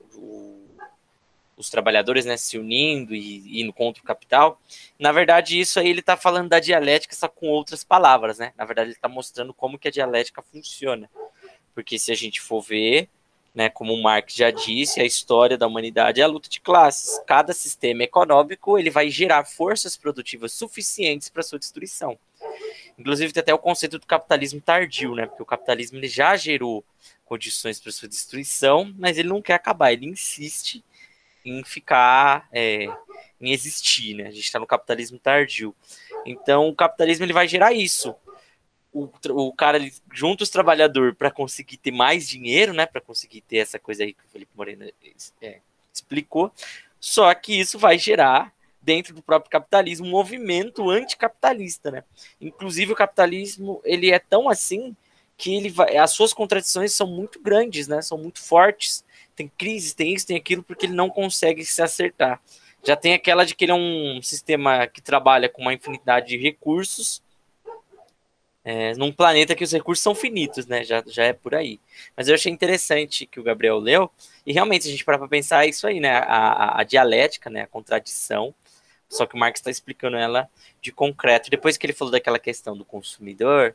os 1.61 1.69
trabalhadores 1.69 2.25
né, 2.25 2.37
se 2.37 2.59
unindo 2.59 3.15
e 3.15 3.61
indo 3.61 3.73
contra 3.73 4.03
o 4.03 4.07
capital. 4.07 4.61
Na 4.99 5.13
verdade, 5.13 5.61
isso 5.61 5.79
aí 5.79 5.89
ele 5.89 6.01
está 6.01 6.17
falando 6.17 6.49
da 6.49 6.59
dialética, 6.59 7.15
só 7.15 7.29
com 7.29 7.49
outras 7.49 7.85
palavras, 7.85 8.39
né? 8.39 8.53
Na 8.57 8.65
verdade, 8.65 8.89
ele 8.89 8.97
está 8.97 9.09
mostrando 9.09 9.53
como 9.53 9.79
que 9.79 9.87
a 9.87 9.91
dialética 9.91 10.41
funciona. 10.41 11.09
Porque 11.75 11.99
se 11.99 12.11
a 12.11 12.15
gente 12.15 12.41
for 12.41 12.63
ver, 12.63 13.09
né, 13.55 13.69
como 13.69 13.93
o 13.93 14.03
Marx 14.03 14.35
já 14.35 14.51
disse, 14.51 15.01
a 15.01 15.05
história 15.05 15.59
da 15.59 15.67
humanidade 15.67 16.21
é 16.21 16.25
a 16.25 16.29
luta 16.29 16.49
de 16.49 16.61
classes. 16.61 17.21
Cada 17.27 17.53
sistema 17.53 18.05
econômico 18.05 18.79
ele 18.79 18.91
vai 18.91 19.11
gerar 19.11 19.45
forças 19.45 19.97
produtivas 19.97 20.53
suficientes 20.53 21.29
para 21.29 21.43
sua 21.43 21.59
destruição. 21.59 22.19
Inclusive 23.01 23.33
tem 23.33 23.41
até 23.41 23.55
o 23.55 23.59
conceito 23.59 23.99
do 23.99 24.07
capitalismo 24.07 24.61
tardio, 24.61 25.15
né? 25.15 25.25
Porque 25.25 25.43
o 25.43 25.47
capitalismo 25.47 25.97
ele 25.97 26.07
já 26.07 26.37
gerou 26.37 26.85
condições 27.25 27.81
para 27.81 27.91
sua 27.91 28.07
destruição, 28.07 28.95
mas 28.99 29.17
ele 29.17 29.31
não 29.31 29.41
quer 29.41 29.55
acabar, 29.55 29.91
ele 29.91 30.05
insiste 30.05 30.85
em 31.43 31.65
ficar, 31.65 32.47
é, 32.53 32.85
em 33.41 33.53
existir, 33.53 34.15
né? 34.15 34.25
A 34.25 34.31
gente 34.31 34.45
está 34.45 34.59
no 34.59 34.67
capitalismo 34.67 35.19
tardio. 35.19 35.75
Então, 36.27 36.69
o 36.69 36.75
capitalismo 36.75 37.25
ele 37.25 37.33
vai 37.33 37.49
gerar 37.49 37.73
isso. 37.73 38.15
O, 38.93 39.09
o 39.31 39.53
cara 39.55 39.79
ele 39.79 39.95
junta 40.13 40.43
os 40.43 40.51
trabalhadores 40.51 41.17
para 41.17 41.31
conseguir 41.31 41.79
ter 41.79 41.93
mais 41.93 42.29
dinheiro, 42.29 42.75
né? 42.75 42.85
Para 42.85 43.01
conseguir 43.01 43.41
ter 43.41 43.59
essa 43.59 43.79
coisa 43.79 44.03
aí 44.03 44.13
que 44.13 44.27
o 44.27 44.31
Felipe 44.31 44.53
Moreno 44.55 44.85
é, 45.41 45.61
explicou. 45.91 46.53
Só 47.01 47.33
que 47.33 47.59
isso 47.59 47.79
vai 47.79 47.97
gerar 47.97 48.53
dentro 48.83 49.15
do 49.15 49.23
próprio 49.23 49.51
capitalismo 49.51 50.07
um 50.07 50.11
movimento 50.11 50.89
anticapitalista, 50.91 51.91
né? 51.91 52.05
Inclusive 52.41 52.93
o 52.93 52.97
capitalismo 52.97 53.81
ele 53.85 54.11
é 54.11 54.19
tão 54.19 54.49
assim 54.49 54.97
que 55.37 55.55
ele 55.55 55.71
vai, 55.71 55.97
as 55.97 56.11
suas 56.11 56.33
contradições 56.35 56.93
são 56.93 57.07
muito 57.07 57.41
grandes, 57.41 57.89
né? 57.89 58.03
São 58.03 58.19
muito 58.19 58.43
fortes 58.43 59.05
tem 59.41 59.51
crise, 59.57 59.95
tem 59.95 60.15
isso, 60.15 60.27
tem 60.27 60.37
aquilo, 60.37 60.63
porque 60.63 60.85
ele 60.85 60.93
não 60.93 61.09
consegue 61.09 61.65
se 61.65 61.81
acertar. 61.81 62.41
Já 62.85 62.95
tem 62.95 63.15
aquela 63.15 63.45
de 63.45 63.55
que 63.55 63.65
ele 63.65 63.73
é 63.73 63.75
um 63.75 64.21
sistema 64.23 64.87
que 64.87 65.01
trabalha 65.01 65.49
com 65.49 65.63
uma 65.63 65.73
infinidade 65.73 66.29
de 66.29 66.37
recursos, 66.37 67.23
é, 68.63 68.95
num 68.95 69.11
planeta 69.11 69.55
que 69.55 69.65
os 69.65 69.73
recursos 69.73 70.03
são 70.03 70.15
finitos, 70.15 70.67
né? 70.67 70.85
Já, 70.85 71.03
já 71.07 71.25
é 71.25 71.33
por 71.33 71.55
aí. 71.55 71.81
Mas 72.15 72.29
eu 72.29 72.35
achei 72.35 72.53
interessante 72.53 73.25
que 73.25 73.41
o 73.41 73.43
Gabriel 73.43 73.79
leu, 73.79 74.11
e 74.45 74.53
realmente, 74.53 74.87
a 74.87 74.91
gente 74.91 75.05
para 75.05 75.27
pensar, 75.27 75.65
é 75.65 75.71
isso 75.71 75.87
aí, 75.87 76.01
né? 76.01 76.11
A, 76.11 76.23
a, 76.23 76.81
a, 76.81 76.85
dialética, 76.85 77.49
né? 77.49 77.63
A 77.63 77.67
contradição, 77.67 78.55
só 79.11 79.27
que 79.27 79.35
o 79.35 79.39
Marx 79.39 79.59
está 79.59 79.71
explicando 79.71 80.17
ela 80.17 80.49
de 80.81 80.93
concreto. 80.93 81.51
Depois 81.51 81.77
que 81.77 81.85
ele 81.85 81.93
falou 81.93 82.13
daquela 82.13 82.39
questão 82.39 82.77
do 82.77 82.85
consumidor, 82.85 83.75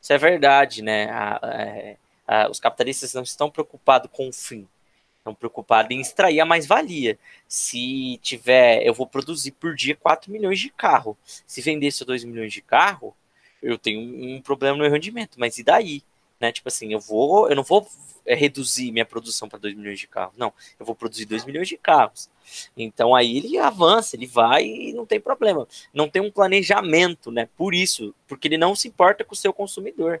isso 0.00 0.12
é 0.12 0.18
verdade, 0.18 0.82
né? 0.82 1.10
A, 1.10 1.40
é, 1.42 1.96
a, 2.28 2.50
os 2.50 2.60
capitalistas 2.60 3.14
não 3.14 3.22
estão 3.22 3.50
preocupados 3.50 4.10
com 4.12 4.28
o 4.28 4.32
fim, 4.32 4.68
estão 5.16 5.34
preocupados 5.34 5.90
em 5.90 6.00
extrair 6.00 6.40
a 6.40 6.44
mais-valia. 6.44 7.18
Se 7.48 8.18
tiver, 8.22 8.86
eu 8.86 8.92
vou 8.92 9.06
produzir 9.06 9.52
por 9.52 9.74
dia 9.74 9.96
4 9.96 10.30
milhões 10.30 10.60
de 10.60 10.68
carro. 10.68 11.16
Se 11.24 11.62
vender 11.62 11.90
só 11.90 12.04
2 12.04 12.24
milhões 12.24 12.52
de 12.52 12.60
carro, 12.60 13.16
eu 13.62 13.78
tenho 13.78 14.00
um 14.00 14.42
problema 14.42 14.76
no 14.76 14.88
rendimento, 14.88 15.40
mas 15.40 15.56
e 15.56 15.64
daí? 15.64 16.02
Né? 16.40 16.52
Tipo 16.52 16.68
assim, 16.68 16.92
eu 16.92 17.00
vou, 17.00 17.48
eu 17.48 17.56
não 17.56 17.62
vou 17.62 17.88
é, 18.24 18.34
reduzir 18.34 18.92
minha 18.92 19.04
produção 19.04 19.48
para 19.48 19.58
2 19.58 19.74
milhões 19.74 19.98
de 19.98 20.06
carros. 20.06 20.34
Não, 20.36 20.52
eu 20.78 20.84
vou 20.84 20.94
produzir 20.94 21.24
2 21.24 21.44
milhões 21.44 21.68
de 21.68 21.76
carros. 21.76 22.28
Então 22.76 23.14
aí 23.14 23.38
ele 23.38 23.58
avança, 23.58 24.16
ele 24.16 24.26
vai 24.26 24.64
e 24.64 24.92
não 24.92 25.06
tem 25.06 25.20
problema. 25.20 25.66
Não 25.92 26.08
tem 26.08 26.20
um 26.20 26.30
planejamento, 26.30 27.30
né? 27.30 27.48
Por 27.56 27.74
isso, 27.74 28.14
porque 28.26 28.48
ele 28.48 28.58
não 28.58 28.74
se 28.74 28.88
importa 28.88 29.24
com 29.24 29.34
o 29.34 29.36
seu 29.36 29.52
consumidor. 29.52 30.20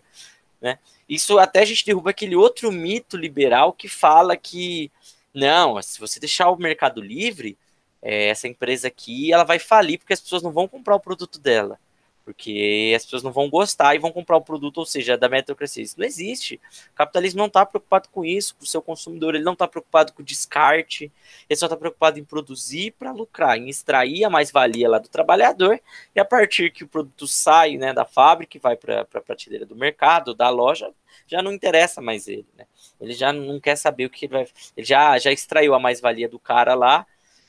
Né? 0.60 0.78
Isso 1.08 1.38
até 1.38 1.60
a 1.60 1.64
gente 1.64 1.84
derruba 1.84 2.10
aquele 2.10 2.34
outro 2.34 2.72
mito 2.72 3.16
liberal 3.16 3.72
que 3.72 3.88
fala 3.88 4.36
que 4.36 4.90
não, 5.34 5.80
se 5.82 6.00
você 6.00 6.18
deixar 6.18 6.50
o 6.50 6.56
mercado 6.56 7.02
livre, 7.02 7.58
é, 8.00 8.28
essa 8.28 8.48
empresa 8.48 8.88
aqui 8.88 9.32
ela 9.32 9.44
vai 9.44 9.58
falir 9.58 9.98
porque 9.98 10.14
as 10.14 10.20
pessoas 10.20 10.42
não 10.42 10.50
vão 10.50 10.66
comprar 10.66 10.96
o 10.96 11.00
produto 11.00 11.38
dela 11.38 11.78
porque 12.26 12.92
as 12.96 13.04
pessoas 13.04 13.22
não 13.22 13.30
vão 13.30 13.48
gostar 13.48 13.94
e 13.94 14.00
vão 14.00 14.10
comprar 14.10 14.36
o 14.36 14.40
produto, 14.40 14.78
ou 14.78 14.84
seja, 14.84 15.16
da 15.16 15.28
meritocracia. 15.28 15.80
Isso 15.80 15.94
não 15.96 16.04
existe. 16.04 16.60
O 16.92 16.96
capitalismo 16.96 17.38
não 17.38 17.46
está 17.46 17.64
preocupado 17.64 18.08
com 18.08 18.24
isso, 18.24 18.56
com 18.56 18.64
o 18.64 18.66
seu 18.66 18.82
consumidor, 18.82 19.36
ele 19.36 19.44
não 19.44 19.52
está 19.52 19.68
preocupado 19.68 20.12
com 20.12 20.22
o 20.22 20.24
descarte, 20.24 21.12
ele 21.48 21.56
só 21.56 21.66
está 21.66 21.76
preocupado 21.76 22.18
em 22.18 22.24
produzir 22.24 22.90
para 22.98 23.12
lucrar, 23.12 23.56
em 23.56 23.68
extrair 23.68 24.24
a 24.24 24.28
mais-valia 24.28 24.88
lá 24.88 24.98
do 24.98 25.08
trabalhador, 25.08 25.80
e 26.16 26.18
a 26.18 26.24
partir 26.24 26.72
que 26.72 26.82
o 26.82 26.88
produto 26.88 27.28
sai 27.28 27.76
né, 27.76 27.92
da 27.92 28.04
fábrica 28.04 28.56
e 28.56 28.60
vai 28.60 28.76
para 28.76 29.02
a 29.02 29.20
prateleira 29.20 29.64
do 29.64 29.76
mercado, 29.76 30.34
da 30.34 30.48
loja, 30.48 30.92
já 31.28 31.40
não 31.40 31.52
interessa 31.52 32.02
mais 32.02 32.26
ele. 32.26 32.46
Né? 32.58 32.66
Ele 33.00 33.12
já 33.12 33.32
não 33.32 33.60
quer 33.60 33.76
saber 33.76 34.06
o 34.06 34.10
que 34.10 34.24
ele 34.24 34.32
vai. 34.32 34.48
Ele 34.76 34.84
já, 34.84 35.16
já 35.16 35.30
extraiu 35.30 35.74
a 35.74 35.78
mais-valia 35.78 36.28
do 36.28 36.40
cara 36.40 36.74
lá 36.74 37.06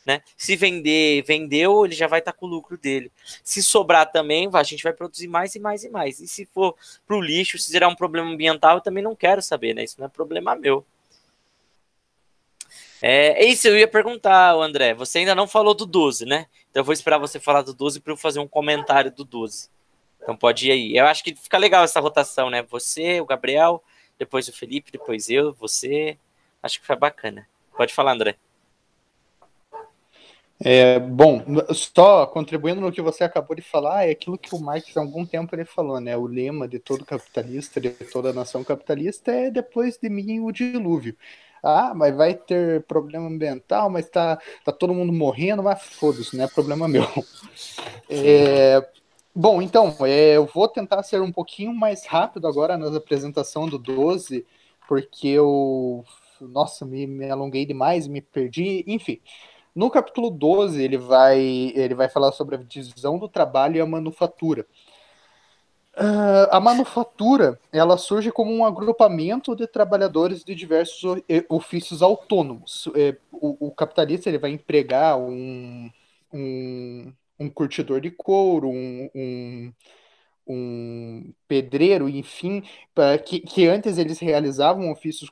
né? 0.08 0.22
Se 0.38 0.56
vender, 0.56 1.22
vendeu, 1.24 1.86
ele 1.86 1.94
já 1.94 2.08
vai 2.08 2.20
estar 2.20 2.32
tá 2.32 2.38
com 2.38 2.46
o 2.46 2.50
lucro 2.50 2.78
dele. 2.78 3.12
Se 3.44 3.62
sobrar 3.62 4.10
também, 4.10 4.50
a 4.54 4.64
gente 4.64 4.82
vai 4.82 4.94
produzir 4.94 5.28
mais 5.28 5.54
e 5.54 5.60
mais 5.60 5.84
e 5.84 5.90
mais. 5.90 6.22
E 6.22 6.28
se 6.30 6.46
for 6.46 6.78
para 7.06 7.18
o 7.18 7.22
lixo, 7.22 7.60
se 7.60 7.70
gerar 7.70 7.90
um 7.90 7.96
problema 7.96 8.32
ambiental, 8.32 8.78
eu 8.78 8.82
também 8.82 9.04
não 9.04 9.14
quero 9.14 9.42
saber, 9.42 9.74
né? 9.76 9.84
Isso 9.84 10.00
não 10.00 10.06
é 10.06 10.10
problema 10.10 10.56
meu. 10.56 10.86
É, 13.02 13.44
é 13.44 13.46
isso, 13.46 13.68
eu 13.68 13.78
ia 13.78 13.88
perguntar, 13.88 14.54
André. 14.56 14.94
Você 14.94 15.20
ainda 15.20 15.36
não 15.36 15.46
falou 15.46 15.74
do 15.74 15.86
12, 15.86 16.26
né? 16.26 16.48
Então 16.72 16.80
eu 16.80 16.86
vou 16.86 16.94
esperar 16.94 17.18
você 17.18 17.38
falar 17.38 17.62
do 17.62 17.74
12 17.74 18.00
para 18.00 18.14
eu 18.14 18.18
fazer 18.18 18.40
um 18.40 18.48
comentário 18.48 19.12
do 19.12 19.26
12. 19.26 19.70
Então 20.22 20.38
pode 20.38 20.70
ir 20.70 20.72
aí. 20.72 20.96
Eu 20.96 21.06
acho 21.06 21.22
que 21.22 21.36
fica 21.36 21.58
legal 21.58 21.84
essa 21.84 22.00
rotação, 22.00 22.50
né? 22.50 22.64
Você, 22.70 23.20
o 23.20 23.26
Gabriel, 23.26 23.84
depois 24.18 24.48
o 24.48 24.54
Felipe, 24.54 24.90
depois 24.90 25.30
eu, 25.30 25.54
você. 25.54 26.18
Acho 26.64 26.80
que 26.80 26.88
foi 26.88 26.96
bacana. 26.96 27.46
Pode 27.76 27.94
falar, 27.94 28.14
André. 28.14 28.38
É, 30.60 31.00
bom, 31.00 31.44
só 31.74 32.26
contribuindo 32.26 32.82
no 32.82 32.92
que 32.92 33.02
você 33.02 33.24
acabou 33.24 33.56
de 33.56 33.62
falar, 33.62 34.08
é 34.08 34.12
aquilo 34.12 34.38
que 34.40 34.56
o 34.56 34.60
Marx 34.60 34.98
há 34.98 35.02
algum 35.02 35.24
tempo 35.24 35.54
ele 35.56 35.66
falou, 35.66 36.00
né? 36.02 36.18
O 36.18 36.26
lema 36.26 36.68
de 36.68 36.80
todo 36.80 37.06
capitalista, 37.06 37.80
de 37.80 37.92
toda 37.92 38.34
nação 38.34 38.64
capitalista 38.64 39.32
é 39.32 39.52
depois 39.52 39.98
de 39.98 40.10
mim 40.10 40.40
o 40.40 40.52
dilúvio. 40.52 41.16
Ah, 41.62 41.94
mas 41.96 42.16
vai 42.16 42.34
ter 42.34 42.84
problema 42.84 43.28
ambiental, 43.28 43.90
mas 43.90 44.10
tá, 44.10 44.40
tá 44.64 44.72
todo 44.72 44.94
mundo 44.94 45.14
morrendo, 45.14 45.62
mas 45.62 45.82
foda-se, 45.82 46.36
não 46.36 46.46
é 46.46 46.48
problema 46.48 46.88
meu. 46.88 47.04
É, 48.10 48.88
bom, 49.36 49.62
então, 49.62 49.96
é, 50.02 50.38
eu 50.38 50.46
vou 50.46 50.68
tentar 50.68 51.04
ser 51.04 51.22
um 51.22 51.32
pouquinho 51.32 51.74
mais 51.74 52.06
rápido 52.06 52.48
agora 52.48 52.78
na 52.78 52.96
apresentação 52.96 53.68
do 53.68 53.78
12, 53.78 54.46
porque 54.88 55.28
eu, 55.30 56.06
nossa, 56.40 56.86
me, 56.86 57.06
me 57.06 57.30
alonguei 57.30 57.66
demais, 57.66 58.08
me 58.08 58.22
perdi, 58.22 58.84
enfim. 58.88 59.20
No 59.78 59.92
capítulo 59.92 60.32
12, 60.32 60.82
ele 60.82 60.98
vai, 60.98 61.40
ele 61.76 61.94
vai 61.94 62.10
falar 62.10 62.32
sobre 62.32 62.56
a 62.56 62.58
divisão 62.58 63.20
do 63.20 63.30
trabalho 63.30 63.78
e 63.78 63.80
a 63.80 63.86
manufatura. 63.86 64.66
Uh, 65.96 66.50
a 66.50 66.60
manufatura 66.60 67.60
ela 67.72 67.96
surge 67.96 68.32
como 68.32 68.52
um 68.52 68.66
agrupamento 68.66 69.56
de 69.56 69.68
trabalhadores 69.68 70.44
de 70.44 70.56
diversos 70.56 71.22
ofícios 71.48 72.02
autônomos. 72.02 72.90
É, 72.96 73.18
o, 73.32 73.68
o 73.68 73.72
capitalista 73.72 74.28
ele 74.28 74.40
vai 74.40 74.50
empregar 74.50 75.16
um, 75.16 75.92
um, 76.34 77.14
um 77.40 77.48
curtidor 77.48 78.02
de 78.02 78.10
couro, 78.10 78.70
um, 78.70 79.12
um, 79.14 79.74
um 80.48 81.34
pedreiro, 81.48 82.10
enfim, 82.10 82.64
que, 83.24 83.42
que 83.42 83.68
antes 83.68 84.00
eles 84.00 84.18
realizavam 84.18 84.92
ofícios, 84.92 85.30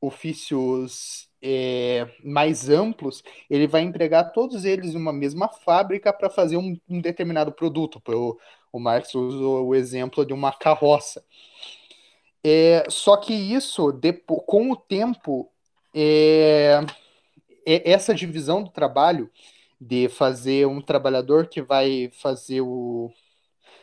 ofícios 0.00 1.28
é, 1.46 2.08
mais 2.24 2.70
amplos, 2.70 3.22
ele 3.50 3.66
vai 3.66 3.82
empregar 3.82 4.32
todos 4.32 4.64
eles 4.64 4.94
em 4.94 4.96
uma 4.96 5.12
mesma 5.12 5.46
fábrica 5.46 6.10
para 6.10 6.30
fazer 6.30 6.56
um, 6.56 6.74
um, 6.88 7.02
determinado 7.02 7.52
produto. 7.52 8.02
O, 8.08 8.38
o 8.72 8.80
Marx 8.80 9.14
usou 9.14 9.66
o 9.66 9.74
exemplo 9.74 10.24
de 10.24 10.32
uma 10.32 10.50
carroça. 10.52 11.22
É, 12.42 12.86
só 12.88 13.18
que 13.18 13.34
isso, 13.34 13.92
depois, 13.92 14.40
com 14.46 14.70
o 14.70 14.76
tempo, 14.76 15.50
é, 15.94 16.80
é, 17.66 17.92
essa 17.92 18.14
divisão 18.14 18.62
do 18.62 18.70
trabalho 18.70 19.30
de 19.78 20.08
fazer 20.08 20.66
um 20.66 20.80
trabalhador 20.80 21.46
que 21.48 21.60
vai 21.60 22.10
fazer 22.22 22.62
o 22.62 23.12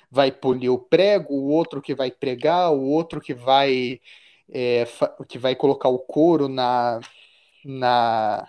vai 0.10 0.32
polir 0.32 0.72
o 0.72 0.80
prego, 0.80 1.34
o 1.34 1.50
outro 1.50 1.82
que 1.82 1.96
vai 1.96 2.12
pregar, 2.12 2.72
o 2.74 2.82
outro 2.84 3.22
que 3.22 3.34
vai 3.34 4.02
é, 4.50 4.86
que 5.30 5.38
vai 5.38 5.56
colocar 5.56 5.90
o 5.90 6.00
couro 6.00 6.50
na, 6.50 7.00
na, 7.66 8.48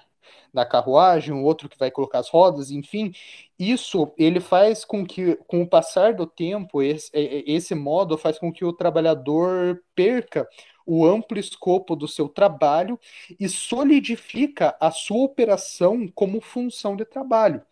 na 0.52 0.64
carruagem, 0.64 1.34
um 1.34 1.42
outro 1.42 1.68
que 1.68 1.78
vai 1.78 1.90
colocar 1.90 2.18
as 2.18 2.28
rodas, 2.28 2.70
enfim, 2.70 3.12
isso 3.58 4.12
ele 4.18 4.40
faz 4.40 4.84
com 4.84 5.06
que, 5.06 5.36
com 5.46 5.62
o 5.62 5.68
passar 5.68 6.14
do 6.14 6.26
tempo, 6.26 6.82
esse, 6.82 7.10
é, 7.12 7.22
é, 7.22 7.44
esse 7.46 7.74
modo 7.74 8.18
faz 8.18 8.38
com 8.38 8.52
que 8.52 8.64
o 8.64 8.72
trabalhador 8.72 9.82
perca 9.94 10.48
o 10.84 11.06
amplo 11.06 11.38
escopo 11.38 11.94
do 11.94 12.08
seu 12.08 12.28
trabalho 12.28 12.98
e 13.38 13.48
solidifica 13.48 14.76
a 14.80 14.90
sua 14.90 15.24
operação 15.24 16.08
como 16.08 16.40
função 16.40 16.96
de 16.96 17.04
trabalho. 17.04 17.62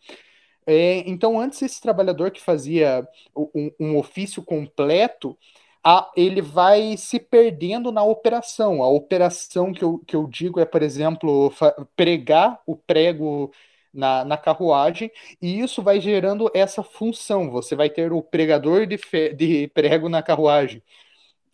É, 0.67 0.99
então, 1.09 1.41
antes 1.41 1.61
esse 1.63 1.81
trabalhador 1.81 2.31
que 2.31 2.41
fazia 2.41 3.07
um, 3.35 3.73
um 3.81 3.99
ofício 3.99 4.43
completo, 4.43 5.37
a, 5.85 6.11
ele 6.17 6.43
vai 6.43 6.97
se 6.97 7.19
perdendo 7.19 7.91
na 7.93 8.03
operação. 8.03 8.83
A 8.83 8.89
operação 8.89 9.73
que 9.73 9.83
eu, 9.85 9.99
que 10.01 10.15
eu 10.17 10.27
digo 10.27 10.61
é, 10.61 10.65
por 10.65 10.83
exemplo, 10.83 11.53
pregar 11.97 12.61
o 12.67 12.77
prego 12.77 13.53
na, 13.93 14.25
na 14.25 14.37
carruagem, 14.37 15.11
e 15.43 15.61
isso 15.61 15.83
vai 15.83 16.01
gerando 16.01 16.51
essa 16.55 16.83
função. 16.83 17.51
Você 17.51 17.75
vai 17.75 17.91
ter 17.91 18.13
o 18.13 18.23
pregador 18.23 18.87
de, 18.87 18.99
fe, 18.99 19.33
de 19.35 19.69
prego 19.69 20.09
na 20.09 20.23
carruagem. 20.23 20.83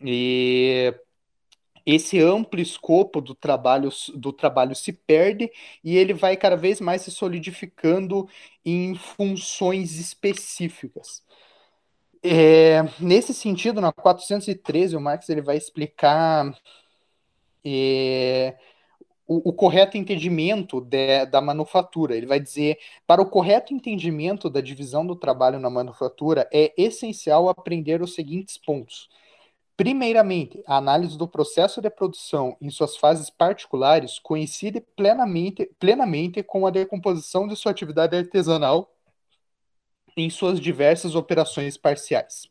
E 0.01 0.95
esse 1.85 2.21
amplo 2.21 2.61
escopo 2.61 3.21
do 3.21 3.35
trabalho, 3.35 3.91
do 4.15 4.33
trabalho 4.33 4.75
se 4.75 4.93
perde 4.93 5.51
e 5.85 5.97
ele 5.97 6.12
vai 6.12 6.37
cada 6.37 6.57
vez 6.57 6.81
mais 6.81 7.03
se 7.03 7.11
solidificando 7.11 8.29
em 8.65 8.95
funções 8.97 9.97
específicas. 9.99 11.23
É, 12.29 12.83
nesse 12.99 13.33
sentido, 13.33 13.81
na 13.81 13.93
413, 13.93 14.97
o 14.97 15.01
Marx 15.01 15.29
ele 15.29 15.41
vai 15.41 15.57
explicar 15.57 16.53
é, 17.65 18.57
o, 19.27 19.51
o, 19.51 19.53
correto 19.53 19.97
entendimento 19.97 20.81
de, 20.81 21.25
da 21.27 21.41
manufatura. 21.41 22.17
Ele 22.17 22.27
vai 22.27 22.41
dizer: 22.41 22.79
para 23.07 23.23
o 23.23 23.31
correto 23.31 23.73
entendimento 23.73 24.51
da 24.51 24.61
divisão 24.61 25.07
do 25.07 25.15
trabalho 25.15 25.61
na 25.61 25.71
manufatura, 25.71 26.49
é 26.53 26.73
essencial 26.77 27.49
aprender 27.49 28.03
os 28.03 28.15
seguintes 28.15 28.59
pontos. 28.59 29.09
Primeiramente, 29.77 30.62
a 30.67 30.79
análise 30.79 31.17
do 31.19 31.29
processo 31.29 31.81
de 31.81 31.91
produção 31.91 32.57
em 32.61 32.71
suas 32.71 32.97
fases 32.97 33.31
particulares 33.31 34.19
coincide 34.19 34.81
plenamente, 34.97 35.71
plenamente 35.79 36.43
com 36.43 36.67
a 36.67 36.71
decomposição 36.71 37.47
de 37.47 37.55
sua 37.55 37.73
atividade 37.73 38.17
artesanal 38.17 38.95
em 40.16 40.31
suas 40.31 40.59
diversas 40.59 41.14
operações 41.14 41.76
parciais. 41.76 42.48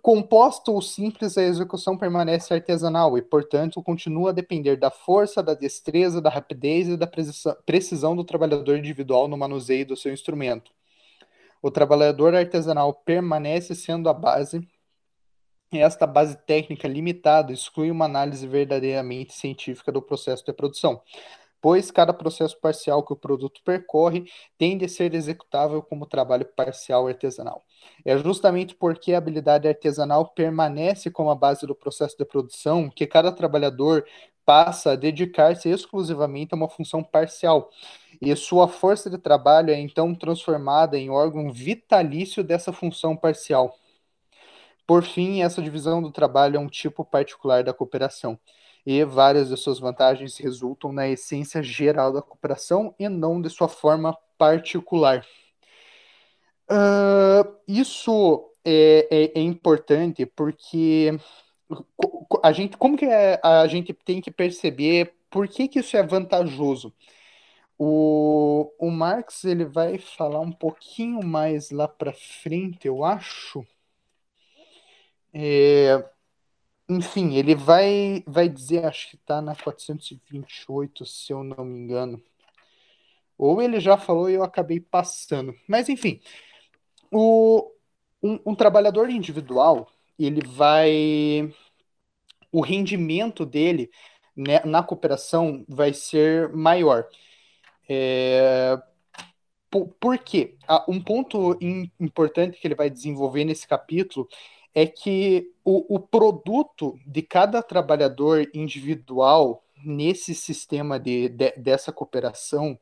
Composto 0.00 0.72
ou 0.72 0.80
simples, 0.80 1.36
a 1.36 1.42
execução 1.42 1.98
permanece 1.98 2.54
artesanal 2.54 3.18
e, 3.18 3.22
portanto, 3.22 3.82
continua 3.82 4.30
a 4.30 4.32
depender 4.32 4.76
da 4.76 4.90
força, 4.90 5.42
da 5.42 5.54
destreza, 5.54 6.20
da 6.20 6.30
rapidez 6.30 6.88
e 6.88 6.96
da 6.96 7.08
precisão 7.66 8.14
do 8.14 8.24
trabalhador 8.24 8.78
individual 8.78 9.26
no 9.26 9.36
manuseio 9.36 9.84
do 9.84 9.96
seu 9.96 10.12
instrumento. 10.12 10.70
O 11.60 11.70
trabalhador 11.70 12.34
artesanal 12.34 12.94
permanece 12.94 13.74
sendo 13.74 14.08
a 14.08 14.14
base 14.14 14.66
esta 15.70 16.06
base 16.06 16.34
técnica 16.46 16.88
limitada 16.88 17.52
exclui 17.52 17.90
uma 17.90 18.06
análise 18.06 18.46
verdadeiramente 18.46 19.34
científica 19.34 19.92
do 19.92 20.00
processo 20.00 20.42
de 20.42 20.52
produção, 20.52 21.02
pois 21.60 21.90
cada 21.90 22.12
processo 22.12 22.58
parcial 22.60 23.02
que 23.02 23.12
o 23.12 23.16
produto 23.16 23.60
percorre 23.64 24.24
tende 24.56 24.84
a 24.84 24.88
ser 24.88 25.14
executável 25.14 25.82
como 25.82 26.06
trabalho 26.06 26.44
parcial 26.44 27.06
artesanal. 27.08 27.62
É 28.04 28.16
justamente 28.18 28.74
porque 28.74 29.12
a 29.12 29.18
habilidade 29.18 29.68
artesanal 29.68 30.28
permanece 30.28 31.10
como 31.10 31.30
a 31.30 31.34
base 31.34 31.66
do 31.66 31.74
processo 31.74 32.16
de 32.16 32.24
produção 32.24 32.88
que 32.88 33.06
cada 33.06 33.32
trabalhador 33.32 34.04
passa 34.44 34.92
a 34.92 34.96
dedicar-se 34.96 35.68
exclusivamente 35.68 36.54
a 36.54 36.56
uma 36.56 36.70
função 36.70 37.04
parcial, 37.04 37.68
e 38.18 38.34
sua 38.34 38.66
força 38.66 39.10
de 39.10 39.18
trabalho 39.18 39.70
é 39.70 39.78
então 39.78 40.14
transformada 40.14 40.96
em 40.96 41.10
órgão 41.10 41.52
vitalício 41.52 42.42
dessa 42.42 42.72
função 42.72 43.14
parcial. 43.14 43.76
Por 44.86 45.02
fim, 45.04 45.42
essa 45.42 45.60
divisão 45.60 46.00
do 46.00 46.10
trabalho 46.10 46.56
é 46.56 46.58
um 46.58 46.66
tipo 46.66 47.04
particular 47.04 47.62
da 47.62 47.74
cooperação, 47.74 48.38
e 48.90 49.04
várias 49.04 49.50
de 49.50 49.56
suas 49.58 49.78
vantagens 49.78 50.38
resultam 50.38 50.90
na 50.90 51.06
essência 51.06 51.62
geral 51.62 52.10
da 52.10 52.22
cooperação 52.22 52.94
e 52.98 53.06
não 53.06 53.38
de 53.38 53.50
sua 53.50 53.68
forma 53.68 54.16
particular. 54.38 55.26
Uh, 56.70 57.54
isso 57.68 58.50
é, 58.64 59.06
é, 59.10 59.38
é, 59.38 59.42
importante 59.42 60.24
porque 60.24 61.10
a 62.42 62.50
gente, 62.50 62.78
como 62.78 62.96
que 62.96 63.04
é, 63.04 63.38
a 63.44 63.66
gente 63.66 63.92
tem 63.92 64.22
que 64.22 64.30
perceber 64.30 65.14
por 65.28 65.46
que, 65.46 65.68
que 65.68 65.80
isso 65.80 65.94
é 65.94 66.02
vantajoso? 66.02 66.90
O, 67.78 68.72
o 68.78 68.90
Marx 68.90 69.44
ele 69.44 69.66
vai 69.66 69.98
falar 69.98 70.40
um 70.40 70.52
pouquinho 70.52 71.22
mais 71.22 71.70
lá 71.70 71.86
para 71.86 72.14
frente, 72.14 72.88
eu 72.88 73.04
acho. 73.04 73.66
É, 75.34 76.02
enfim, 76.88 77.34
ele 77.34 77.54
vai, 77.54 78.22
vai 78.26 78.48
dizer, 78.48 78.84
acho 78.84 79.10
que 79.10 79.16
está 79.16 79.42
na 79.42 79.54
428, 79.54 81.04
se 81.04 81.32
eu 81.32 81.44
não 81.44 81.64
me 81.64 81.78
engano. 81.78 82.22
Ou 83.36 83.62
ele 83.62 83.78
já 83.80 83.96
falou 83.96 84.28
e 84.30 84.34
eu 84.34 84.42
acabei 84.42 84.80
passando. 84.80 85.54
Mas, 85.68 85.88
enfim, 85.88 86.20
o, 87.12 87.70
um, 88.22 88.38
um 88.46 88.54
trabalhador 88.54 89.10
individual, 89.10 89.90
ele 90.18 90.40
vai. 90.46 91.52
O 92.50 92.60
rendimento 92.60 93.44
dele 93.44 93.90
né, 94.36 94.60
na 94.64 94.82
cooperação 94.82 95.64
vai 95.68 95.92
ser 95.92 96.48
maior. 96.54 97.06
É, 97.88 98.76
por, 99.70 99.88
por 100.00 100.18
quê? 100.18 100.56
Um 100.88 101.02
ponto 101.02 101.58
importante 102.00 102.58
que 102.58 102.66
ele 102.66 102.74
vai 102.74 102.90
desenvolver 102.90 103.44
nesse 103.44 103.66
capítulo 103.68 104.28
é 104.78 104.86
que 104.86 105.50
o, 105.64 105.96
o 105.96 105.98
produto 105.98 106.96
de 107.04 107.20
cada 107.20 107.60
trabalhador 107.60 108.48
individual 108.54 109.64
nesse 109.84 110.36
sistema 110.36 111.00
de, 111.00 111.28
de, 111.28 111.50
dessa 111.56 111.90
cooperação, 111.90 112.78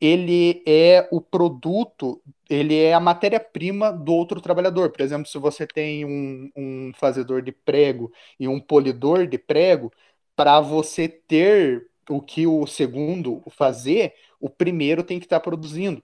ele 0.00 0.62
é 0.66 1.06
o 1.12 1.20
produto, 1.20 2.18
ele 2.48 2.74
é 2.74 2.94
a 2.94 3.00
matéria-prima 3.00 3.92
do 3.92 4.14
outro 4.14 4.40
trabalhador. 4.40 4.90
Por 4.90 5.02
exemplo, 5.02 5.28
se 5.28 5.36
você 5.36 5.66
tem 5.66 6.06
um, 6.06 6.50
um 6.56 6.92
fazedor 6.94 7.42
de 7.42 7.52
prego 7.52 8.10
e 8.40 8.48
um 8.48 8.58
polidor 8.58 9.26
de 9.26 9.36
prego, 9.36 9.92
para 10.34 10.60
você 10.60 11.08
ter 11.08 11.90
o 12.08 12.22
que 12.22 12.46
o 12.46 12.66
segundo 12.66 13.42
fazer, 13.50 14.14
o 14.40 14.48
primeiro 14.48 15.02
tem 15.02 15.18
que 15.18 15.26
estar 15.26 15.40
tá 15.40 15.44
produzindo. 15.44 16.02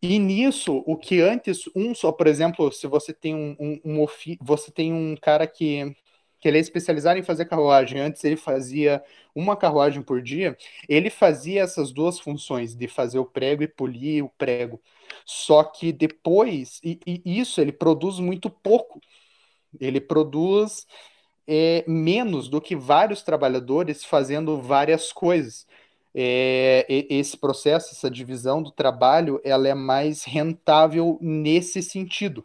E 0.00 0.18
nisso, 0.18 0.82
o 0.86 0.96
que 0.96 1.20
antes, 1.20 1.62
um 1.74 1.94
só, 1.94 2.12
por 2.12 2.26
exemplo, 2.28 2.70
se 2.72 2.86
você 2.86 3.12
tem 3.12 3.34
um, 3.34 3.56
um, 3.58 4.02
um 4.02 4.06
você 4.40 4.70
tem 4.70 4.92
um 4.92 5.16
cara 5.16 5.44
que, 5.46 5.92
que 6.40 6.46
ele 6.46 6.58
é 6.58 6.60
especializado 6.60 7.18
em 7.18 7.22
fazer 7.24 7.46
carruagem, 7.46 7.98
antes 8.00 8.22
ele 8.22 8.36
fazia 8.36 9.02
uma 9.34 9.56
carruagem 9.56 10.00
por 10.02 10.22
dia, 10.22 10.56
ele 10.88 11.10
fazia 11.10 11.62
essas 11.62 11.90
duas 11.92 12.20
funções, 12.20 12.76
de 12.76 12.86
fazer 12.86 13.18
o 13.18 13.24
prego 13.24 13.62
e 13.64 13.68
polir 13.68 14.24
o 14.24 14.28
prego. 14.38 14.80
Só 15.26 15.64
que 15.64 15.92
depois, 15.92 16.80
e, 16.84 17.00
e 17.04 17.40
isso 17.40 17.60
ele 17.60 17.72
produz 17.72 18.20
muito 18.20 18.48
pouco. 18.48 19.00
Ele 19.80 20.00
produz 20.00 20.86
é, 21.46 21.84
menos 21.88 22.48
do 22.48 22.60
que 22.60 22.76
vários 22.76 23.22
trabalhadores 23.22 24.04
fazendo 24.04 24.60
várias 24.60 25.12
coisas 25.12 25.66
é, 26.20 26.84
esse 27.08 27.36
processo, 27.36 27.94
essa 27.94 28.10
divisão 28.10 28.60
do 28.60 28.72
trabalho, 28.72 29.40
ela 29.44 29.68
é 29.68 29.74
mais 29.74 30.24
rentável 30.24 31.16
nesse 31.20 31.80
sentido. 31.80 32.44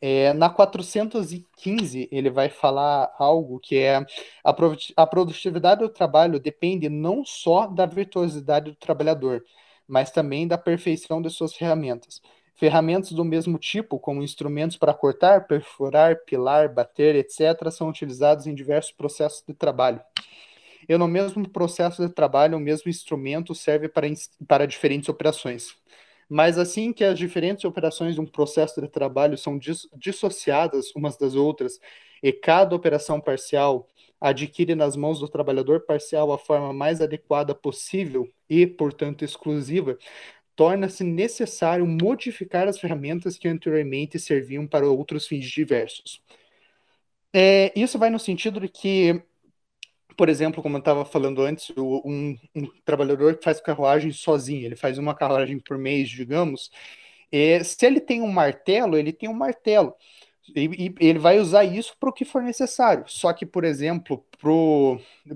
É, 0.00 0.32
na 0.32 0.48
415, 0.48 2.08
ele 2.12 2.30
vai 2.30 2.48
falar 2.48 3.12
algo 3.18 3.58
que 3.58 3.78
é 3.78 4.04
a 4.44 5.06
produtividade 5.06 5.80
do 5.80 5.88
trabalho 5.88 6.38
depende 6.38 6.88
não 6.88 7.24
só 7.24 7.66
da 7.66 7.84
virtuosidade 7.84 8.70
do 8.70 8.76
trabalhador, 8.76 9.44
mas 9.86 10.12
também 10.12 10.46
da 10.46 10.56
perfeição 10.56 11.20
de 11.20 11.30
suas 11.30 11.54
ferramentas. 11.54 12.22
Ferramentas 12.54 13.10
do 13.10 13.24
mesmo 13.24 13.58
tipo, 13.58 13.98
como 13.98 14.22
instrumentos 14.22 14.76
para 14.76 14.94
cortar, 14.94 15.48
perfurar, 15.48 16.16
pilar, 16.24 16.72
bater, 16.72 17.16
etc., 17.16 17.70
são 17.72 17.88
utilizados 17.88 18.46
em 18.46 18.54
diversos 18.54 18.92
processos 18.92 19.42
de 19.46 19.54
trabalho. 19.54 20.00
E 20.92 20.98
no 20.98 21.08
mesmo 21.08 21.48
processo 21.48 22.06
de 22.06 22.12
trabalho, 22.12 22.58
o 22.58 22.60
mesmo 22.60 22.90
instrumento 22.90 23.54
serve 23.54 23.88
para, 23.88 24.06
para 24.46 24.66
diferentes 24.66 25.08
operações. 25.08 25.74
Mas 26.28 26.58
assim 26.58 26.92
que 26.92 27.02
as 27.02 27.18
diferentes 27.18 27.64
operações 27.64 28.14
de 28.14 28.20
um 28.20 28.26
processo 28.26 28.78
de 28.78 28.86
trabalho 28.88 29.38
são 29.38 29.56
dis 29.56 29.88
dissociadas 29.96 30.94
umas 30.94 31.16
das 31.16 31.34
outras, 31.34 31.80
e 32.22 32.30
cada 32.30 32.76
operação 32.76 33.22
parcial 33.22 33.88
adquire 34.20 34.74
nas 34.74 34.94
mãos 34.94 35.18
do 35.18 35.28
trabalhador 35.30 35.80
parcial 35.80 36.30
a 36.30 36.36
forma 36.36 36.74
mais 36.74 37.00
adequada 37.00 37.54
possível 37.54 38.28
e, 38.46 38.66
portanto, 38.66 39.24
exclusiva, 39.24 39.96
torna-se 40.54 41.02
necessário 41.02 41.86
modificar 41.86 42.68
as 42.68 42.78
ferramentas 42.78 43.38
que 43.38 43.48
anteriormente 43.48 44.18
serviam 44.18 44.66
para 44.66 44.86
outros 44.86 45.26
fins 45.26 45.46
diversos. 45.46 46.22
É, 47.32 47.72
isso 47.74 47.98
vai 47.98 48.10
no 48.10 48.18
sentido 48.18 48.60
de 48.60 48.68
que 48.68 49.22
por 50.16 50.28
exemplo, 50.28 50.62
como 50.62 50.76
eu 50.76 50.80
estava 50.80 51.04
falando 51.04 51.42
antes, 51.42 51.70
um, 51.76 52.36
um, 52.54 52.66
trabalhador 52.84 53.36
que 53.36 53.44
faz 53.44 53.60
carruagem 53.60 54.12
sozinho, 54.12 54.66
ele 54.66 54.76
faz 54.76 54.98
uma 54.98 55.14
carruagem 55.14 55.58
por 55.58 55.78
mês, 55.78 56.08
digamos, 56.08 56.70
e, 57.30 57.64
se 57.64 57.86
ele 57.86 58.00
tem 58.00 58.20
um 58.20 58.30
martelo, 58.30 58.96
ele 58.96 59.12
tem 59.12 59.28
um 59.28 59.34
martelo. 59.34 59.94
E, 60.54 60.94
e 61.00 61.08
ele 61.08 61.18
vai 61.18 61.38
usar 61.38 61.64
isso 61.64 61.96
para 61.98 62.10
o 62.10 62.12
que 62.12 62.24
for 62.24 62.42
necessário. 62.42 63.04
Só 63.06 63.32
que, 63.32 63.46
por 63.46 63.64
exemplo, 63.64 64.24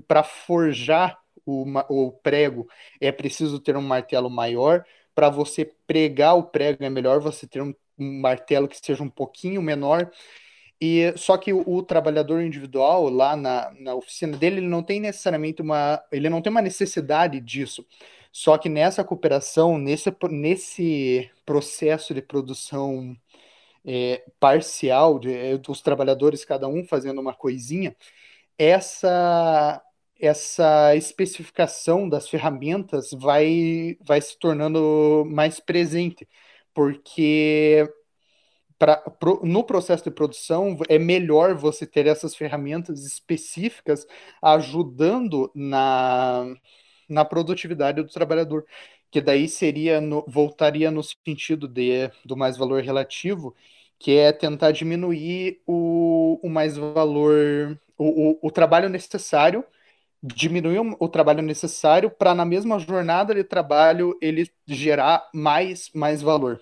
para 0.07 0.23
forjar 0.23 1.17
o, 1.45 1.65
o 1.89 2.11
prego, 2.11 2.67
é 3.01 3.11
preciso 3.11 3.59
ter 3.59 3.75
um 3.77 3.81
martelo 3.81 4.29
maior. 4.29 4.85
Para 5.15 5.29
você 5.29 5.65
pregar 5.87 6.35
o 6.35 6.43
prego, 6.43 6.83
é 6.83 6.89
melhor 6.89 7.19
você 7.19 7.47
ter 7.47 7.61
um, 7.61 7.73
um 7.97 8.21
martelo 8.21 8.67
que 8.67 8.77
seja 8.77 9.01
um 9.03 9.09
pouquinho 9.09 9.61
menor. 9.61 10.11
E 10.79 11.13
só 11.17 11.37
que 11.37 11.51
o, 11.53 11.63
o, 11.67 11.81
trabalhador 11.81 12.41
individual 12.41 13.09
lá 13.09 13.35
na, 13.35 13.73
na 13.79 13.95
oficina 13.95 14.37
dele, 14.37 14.57
ele 14.57 14.67
não 14.67 14.83
tem 14.83 14.99
necessariamente 14.99 15.61
uma, 15.61 16.01
ele 16.11 16.29
não 16.29 16.41
tem 16.41 16.51
uma 16.51 16.61
necessidade 16.61 17.39
disso. 17.41 17.85
Só 18.31 18.57
que 18.57 18.69
nessa 18.69 19.03
cooperação, 19.03 19.77
nesse, 19.77 20.15
nesse 20.29 21.29
processo 21.45 22.13
de 22.13 22.21
produção 22.21 23.17
é, 23.85 24.23
parcial, 24.39 25.19
de, 25.19 25.33
é, 25.33 25.57
dos 25.57 25.81
trabalhadores 25.81 26.45
cada 26.45 26.67
um 26.67 26.85
fazendo 26.85 27.19
uma 27.21 27.33
coisinha, 27.33 27.95
essa 28.57 29.81
essa 30.19 30.95
especificação 30.95 32.09
das 32.09 32.27
ferramentas 32.29 33.11
vai, 33.11 33.97
vai 34.01 34.19
se 34.21 34.37
tornando 34.39 35.23
mais 35.27 35.59
presente, 35.59 36.27
porque 36.73 37.87
pra, 38.77 38.97
pro, 38.97 39.41
no 39.43 39.63
processo 39.63 40.03
de 40.03 40.11
produção 40.11 40.77
é 40.89 40.99
melhor 40.99 41.55
você 41.55 41.85
ter 41.85 42.07
essas 42.07 42.35
ferramentas 42.35 43.05
específicas 43.05 44.05
ajudando 44.41 45.51
na, 45.55 46.45
na 47.09 47.25
produtividade 47.25 48.01
do 48.01 48.09
trabalhador, 48.09 48.65
que 49.11 49.21
daí 49.21 49.47
seria 49.47 50.01
no, 50.01 50.23
voltaria 50.27 50.91
no 50.91 51.03
sentido 51.03 51.67
de, 51.67 52.09
do 52.25 52.35
mais 52.37 52.57
valor 52.57 52.81
relativo, 52.83 53.55
que 53.99 54.17
é 54.17 54.31
tentar 54.31 54.71
diminuir 54.71 55.61
o, 55.65 56.39
o 56.43 56.49
mais 56.49 56.77
valor, 56.77 57.79
o, 57.97 58.31
o, 58.33 58.39
o 58.47 58.51
trabalho 58.51 58.89
necessário, 58.89 59.63
diminuir 60.21 60.79
o, 60.99 61.07
trabalho 61.09 61.41
necessário 61.41 62.09
para 62.11 62.35
na 62.35 62.45
mesma 62.45 62.79
jornada 62.79 63.33
de 63.35 63.43
trabalho 63.43 64.17
ele 64.21 64.49
gerar 64.67 65.29
mais 65.33 65.89
mais 65.93 66.21
valor. 66.21 66.61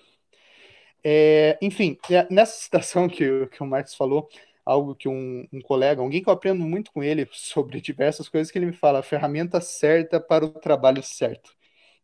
É, 1.08 1.56
enfim, 1.62 1.96
nessa 2.28 2.58
citação 2.66 3.08
que, 3.08 3.46
que 3.46 3.62
o 3.62 3.66
Marx 3.66 3.94
falou, 3.94 4.28
algo 4.64 4.92
que 4.92 5.08
um, 5.08 5.46
um, 5.52 5.60
colega, 5.60 6.02
alguém 6.02 6.20
que 6.20 6.28
eu 6.28 6.32
aprendo 6.32 6.64
muito 6.64 6.90
com 6.90 7.00
ele 7.00 7.24
sobre 7.30 7.80
diversas 7.80 8.28
coisas, 8.28 8.50
que 8.50 8.58
ele 8.58 8.66
me 8.66 8.72
fala, 8.72 9.04
ferramenta 9.04 9.60
certa 9.60 10.18
para 10.18 10.44
o 10.44 10.50
trabalho 10.50 11.04
certo. 11.04 11.54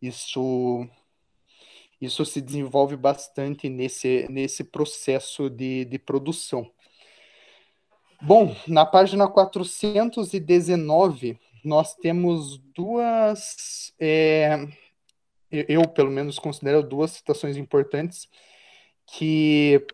Isso 0.01 0.87
isso 2.01 2.25
se 2.25 2.41
desenvolve 2.41 2.97
bastante 2.97 3.69
nesse, 3.69 4.27
nesse 4.31 4.63
processo 4.65 5.51
de, 5.51 5.85
de 5.85 5.99
produção. 5.99 6.71
Bom, 8.21 8.55
na 8.69 8.87
página 8.87 9.27
419, 9.29 11.39
nós 11.65 11.95
temos 11.97 12.59
duas, 12.59 13.93
é, 14.01 14.67
eu 15.51 15.89
pelo 15.89 16.11
menos 16.11 16.39
considero 16.39 16.83
duas 16.83 17.13
citações 17.13 17.57
importantes, 17.57 18.29
que 19.15 19.87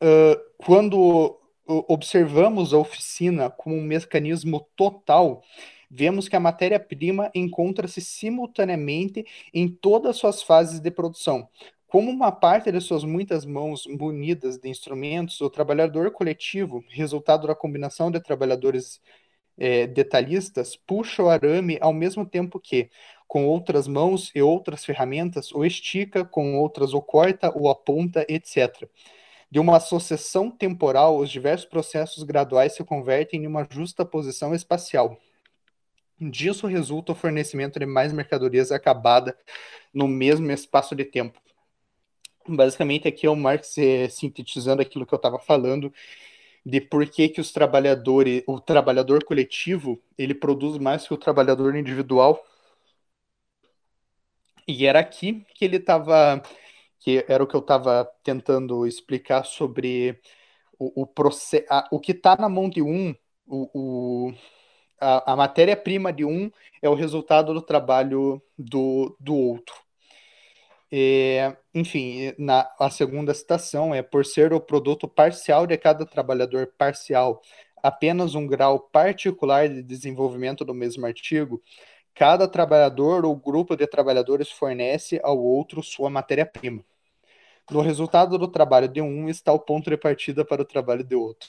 uh, 0.00 0.40
quando 0.56 1.36
observamos 1.66 2.72
a 2.72 2.78
oficina 2.78 3.50
como 3.50 3.74
um 3.76 3.82
mecanismo 3.82 4.68
total, 4.76 5.42
vemos 5.90 6.28
que 6.28 6.36
a 6.36 6.40
matéria-prima 6.40 7.28
encontra-se 7.34 8.00
simultaneamente 8.00 9.24
em 9.52 9.68
todas 9.68 10.16
suas 10.16 10.42
fases 10.42 10.78
de 10.78 10.90
produção. 10.92 11.48
Como 11.88 12.08
uma 12.08 12.30
parte 12.30 12.70
de 12.70 12.80
suas 12.80 13.02
muitas 13.02 13.44
mãos 13.44 13.84
munidas 13.86 14.58
de 14.58 14.68
instrumentos, 14.68 15.40
o 15.40 15.50
trabalhador 15.50 16.12
coletivo, 16.12 16.84
resultado 16.88 17.48
da 17.48 17.54
combinação 17.54 18.12
de 18.12 18.20
trabalhadores 18.20 19.00
é, 19.58 19.88
detalhistas, 19.88 20.76
puxa 20.76 21.22
o 21.22 21.28
arame 21.28 21.78
ao 21.80 21.92
mesmo 21.92 22.24
tempo 22.24 22.60
que, 22.60 22.90
com 23.32 23.46
outras 23.46 23.88
mãos 23.88 24.30
e 24.34 24.42
outras 24.42 24.84
ferramentas, 24.84 25.50
o 25.52 25.64
estica, 25.64 26.22
com 26.22 26.58
outras 26.58 26.92
o 26.92 27.00
corta, 27.00 27.50
o 27.56 27.66
aponta, 27.66 28.26
etc. 28.28 28.86
De 29.50 29.58
uma 29.58 29.80
sucessão 29.80 30.50
temporal, 30.50 31.16
os 31.16 31.30
diversos 31.30 31.66
processos 31.66 32.24
graduais 32.24 32.74
se 32.74 32.84
convertem 32.84 33.44
em 33.44 33.46
uma 33.46 33.66
justa 33.70 34.04
posição 34.04 34.54
espacial, 34.54 35.18
Disso 36.20 36.66
resulta 36.66 37.12
o 37.12 37.14
fornecimento 37.14 37.78
de 37.78 37.86
mais 37.86 38.12
mercadorias 38.12 38.70
acabada 38.70 39.36
no 39.92 40.06
mesmo 40.06 40.52
espaço 40.52 40.94
de 40.94 41.04
tempo. 41.04 41.40
Basicamente, 42.46 43.08
aqui 43.08 43.26
é 43.26 43.30
o 43.30 43.34
Marx 43.34 43.78
é, 43.78 44.08
sintetizando 44.08 44.82
aquilo 44.82 45.06
que 45.06 45.14
eu 45.14 45.16
estava 45.16 45.38
falando 45.38 45.92
de 46.64 46.80
por 46.80 47.08
que, 47.08 47.28
que 47.28 47.40
os 47.40 47.50
trabalhadores, 47.50 48.44
o 48.46 48.60
trabalhador 48.60 49.24
coletivo, 49.24 50.00
ele 50.16 50.34
produz 50.34 50.78
mais 50.78 51.08
que 51.08 51.14
o 51.14 51.16
trabalhador 51.16 51.74
individual. 51.74 52.44
E 54.66 54.86
era 54.86 55.00
aqui 55.00 55.44
que 55.54 55.64
ele 55.64 55.76
estava, 55.76 56.42
que 57.00 57.24
era 57.28 57.42
o 57.42 57.46
que 57.46 57.54
eu 57.54 57.60
estava 57.60 58.08
tentando 58.22 58.86
explicar 58.86 59.44
sobre 59.44 60.20
o, 60.78 61.02
o, 61.02 61.06
processo, 61.06 61.66
o 61.90 62.00
que 62.00 62.12
está 62.12 62.36
na 62.36 62.48
mão 62.48 62.68
de 62.68 62.82
um, 62.82 63.14
o, 63.46 63.70
o 64.28 64.34
a, 65.00 65.32
a 65.32 65.36
matéria-prima 65.36 66.12
de 66.12 66.24
um 66.24 66.50
é 66.80 66.88
o 66.88 66.94
resultado 66.94 67.52
do 67.52 67.62
trabalho 67.62 68.40
do, 68.56 69.16
do 69.18 69.34
outro. 69.34 69.74
É, 70.94 71.56
enfim, 71.74 72.34
na, 72.38 72.70
a 72.78 72.90
segunda 72.90 73.32
citação 73.34 73.94
é: 73.94 74.02
por 74.02 74.24
ser 74.26 74.52
o 74.52 74.60
produto 74.60 75.08
parcial 75.08 75.66
de 75.66 75.76
cada 75.78 76.06
trabalhador 76.06 76.72
parcial 76.78 77.42
apenas 77.82 78.34
um 78.34 78.46
grau 78.46 78.78
particular 78.78 79.68
de 79.68 79.82
desenvolvimento 79.82 80.64
do 80.64 80.72
mesmo 80.72 81.04
artigo, 81.04 81.60
cada 82.14 82.48
trabalhador 82.48 83.24
ou 83.24 83.36
grupo 83.36 83.76
de 83.76 83.86
trabalhadores 83.86 84.50
fornece 84.50 85.20
ao 85.22 85.38
outro 85.38 85.82
sua 85.82 86.10
matéria-prima. 86.10 86.84
No 87.70 87.80
resultado 87.80 88.38
do 88.38 88.48
trabalho 88.48 88.88
de 88.88 89.00
um 89.00 89.28
está 89.28 89.52
o 89.52 89.58
ponto 89.58 89.88
de 89.88 89.96
partida 89.96 90.44
para 90.44 90.62
o 90.62 90.64
trabalho 90.64 91.04
de 91.04 91.14
outro. 91.14 91.48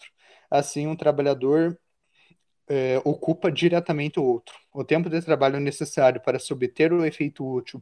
Assim, 0.50 0.88
um 0.88 0.96
trabalhador 0.96 1.78
é, 2.68 3.02
ocupa 3.04 3.52
diretamente 3.52 4.20
o 4.20 4.24
outro. 4.24 4.56
O 4.74 4.84
tempo 4.84 5.10
de 5.10 5.22
trabalho 5.22 5.60
necessário 5.60 6.22
para 6.22 6.40
se 6.40 6.54
obter 6.54 6.94
o 6.94 7.06
efeito 7.06 7.46
útil 7.46 7.82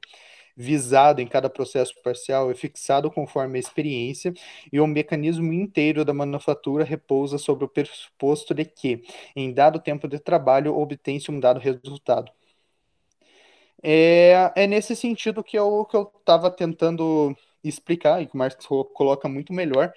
visado 0.56 1.22
em 1.22 1.28
cada 1.28 1.50
processo 1.50 1.94
parcial 2.04 2.52
é 2.52 2.56
fixado 2.56 3.10
conforme 3.10 3.58
a 3.58 3.60
experiência 3.60 4.34
e 4.72 4.80
o 4.80 4.88
mecanismo 4.88 5.54
inteiro 5.54 6.04
da 6.04 6.14
manufatura 6.14 6.84
repousa 6.84 7.38
sobre 7.38 7.66
o 7.66 7.70
pressuposto 7.70 8.54
de 8.54 8.66
que, 8.66 9.04
em 9.36 9.54
dado 9.54 9.80
tempo 9.80 10.08
de 10.08 10.20
trabalho, 10.20 10.78
obtém-se 10.78 11.32
um 11.32 11.40
dado 11.40 11.60
resultado. 11.60 12.32
É, 13.84 14.52
é 14.56 14.68
nesse 14.68 14.96
sentido 14.96 15.44
que 15.44 15.58
eu 15.58 15.88
estava 16.20 16.52
tentando 16.52 17.36
explicar, 17.64 18.22
e 18.22 18.28
que 18.28 18.36
o 18.36 18.38
Marx 18.38 18.66
coloca 18.94 19.28
muito 19.30 19.54
melhor, 19.54 19.94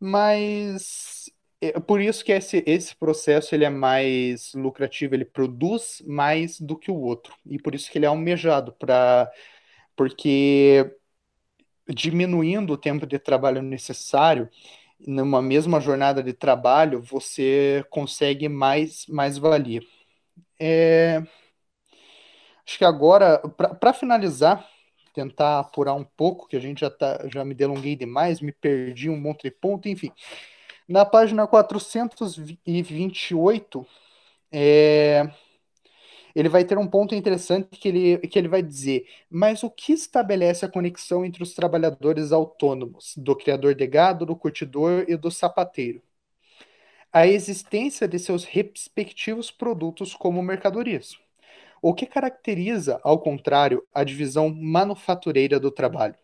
mas 0.00 1.30
é 1.60 1.78
por 1.80 2.00
isso 2.00 2.24
que 2.24 2.32
esse, 2.32 2.62
esse 2.66 2.96
processo 2.96 3.54
ele 3.54 3.64
é 3.64 3.70
mais 3.70 4.52
lucrativo, 4.54 5.14
ele 5.14 5.24
produz 5.24 6.02
mais 6.06 6.60
do 6.60 6.76
que 6.76 6.90
o 6.90 6.96
outro. 7.00 7.34
E 7.46 7.58
por 7.58 7.74
isso 7.74 7.90
que 7.90 7.98
ele 7.98 8.06
é 8.06 8.08
almejado, 8.08 8.72
pra, 8.72 9.30
porque 9.96 10.90
diminuindo 11.88 12.72
o 12.74 12.78
tempo 12.78 13.06
de 13.06 13.18
trabalho 13.18 13.62
necessário, 13.62 14.48
numa 15.06 15.42
mesma 15.42 15.80
jornada 15.80 16.22
de 16.22 16.32
trabalho, 16.32 17.00
você 17.02 17.84
consegue 17.90 18.48
mais, 18.48 19.06
mais 19.08 19.38
valia. 19.38 19.80
É, 20.60 21.22
acho 22.66 22.78
que 22.78 22.84
agora, 22.84 23.38
para 23.80 23.92
finalizar, 23.92 24.66
tentar 25.14 25.60
apurar 25.60 25.94
um 25.94 26.04
pouco, 26.04 26.48
que 26.48 26.56
a 26.56 26.60
gente 26.60 26.80
já, 26.80 26.90
tá, 26.90 27.28
já 27.32 27.44
me 27.44 27.54
delonguei 27.54 27.96
demais, 27.96 28.40
me 28.40 28.52
perdi 28.52 29.10
um 29.10 29.20
monte 29.20 29.42
de 29.44 29.50
ponto, 29.50 29.88
enfim. 29.88 30.12
Na 30.88 31.04
página 31.04 31.46
428, 31.46 33.86
é, 34.50 35.30
ele 36.34 36.48
vai 36.48 36.64
ter 36.64 36.78
um 36.78 36.86
ponto 36.86 37.14
interessante 37.14 37.78
que 37.78 37.88
ele, 37.88 38.18
que 38.18 38.38
ele 38.38 38.48
vai 38.48 38.62
dizer: 38.62 39.06
mas 39.30 39.62
o 39.62 39.70
que 39.70 39.92
estabelece 39.92 40.64
a 40.64 40.68
conexão 40.68 41.24
entre 41.24 41.42
os 41.42 41.54
trabalhadores 41.54 42.32
autônomos, 42.32 43.14
do 43.16 43.36
criador 43.36 43.74
de 43.74 43.86
gado, 43.86 44.26
do 44.26 44.36
curtidor 44.36 45.04
e 45.08 45.16
do 45.16 45.30
sapateiro? 45.30 46.02
A 47.12 47.26
existência 47.26 48.08
de 48.08 48.18
seus 48.18 48.44
respectivos 48.44 49.50
produtos 49.50 50.14
como 50.14 50.42
mercadorias. 50.42 51.16
O 51.82 51.92
que 51.92 52.06
caracteriza, 52.06 52.98
ao 53.02 53.18
contrário, 53.18 53.86
a 53.92 54.04
divisão 54.04 54.48
manufatureira 54.48 55.60
do 55.60 55.70
trabalho? 55.70 56.14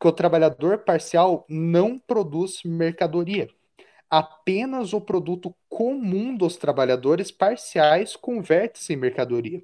Que 0.00 0.08
o 0.08 0.12
trabalhador 0.12 0.78
parcial 0.78 1.46
não 1.48 1.98
produz 1.98 2.62
mercadoria 2.64 3.48
apenas 4.10 4.92
o 4.92 5.00
produto 5.00 5.54
comum 5.68 6.36
dos 6.36 6.56
trabalhadores 6.56 7.30
parciais 7.30 8.16
converte-se 8.16 8.92
em 8.92 8.96
mercadoria. 8.96 9.62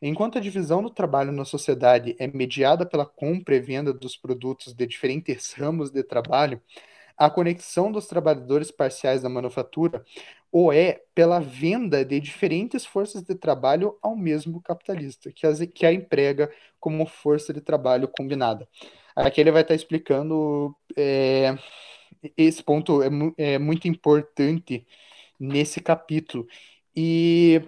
Enquanto 0.00 0.38
a 0.38 0.40
divisão 0.40 0.82
do 0.82 0.90
trabalho 0.90 1.32
na 1.32 1.44
sociedade 1.44 2.14
é 2.18 2.26
mediada 2.28 2.86
pela 2.86 3.04
compra 3.04 3.56
e 3.56 3.60
venda 3.60 3.92
dos 3.92 4.16
produtos 4.16 4.72
de 4.72 4.86
diferentes 4.86 5.52
ramos 5.52 5.90
de 5.90 6.02
trabalho, 6.02 6.60
a 7.16 7.28
conexão 7.28 7.90
dos 7.90 8.06
trabalhadores 8.06 8.70
parciais 8.70 9.22
da 9.22 9.28
manufatura 9.28 10.04
ou 10.52 10.72
é 10.72 11.00
pela 11.14 11.40
venda 11.40 12.04
de 12.04 12.20
diferentes 12.20 12.84
forças 12.84 13.22
de 13.22 13.34
trabalho 13.34 13.98
ao 14.02 14.14
mesmo 14.14 14.60
capitalista, 14.60 15.32
que, 15.32 15.46
as, 15.46 15.60
que 15.74 15.86
a 15.86 15.92
emprega 15.92 16.52
como 16.78 17.06
força 17.06 17.52
de 17.54 17.60
trabalho 17.62 18.06
combinada. 18.06 18.68
Aqui 19.16 19.40
ele 19.40 19.50
vai 19.50 19.62
estar 19.62 19.74
explicando 19.74 20.76
é, 20.96 21.56
esse 22.36 22.62
ponto 22.62 23.02
é, 23.02 23.08
é 23.38 23.58
muito 23.58 23.88
importante 23.88 24.86
nesse 25.40 25.80
capítulo. 25.80 26.46
E 26.94 27.62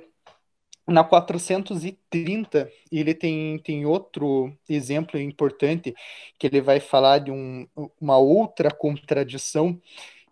na 0.87 1.03
430, 1.03 2.71
ele 2.93 3.15
tem, 3.15 3.59
tem 3.59 3.87
outro 3.87 4.55
exemplo 4.69 5.19
importante, 5.19 5.95
que 6.39 6.47
ele 6.47 6.61
vai 6.61 6.79
falar 6.81 7.19
de 7.19 7.31
um, 7.31 7.67
uma 8.01 8.19
outra 8.19 8.71
contradição, 8.71 9.81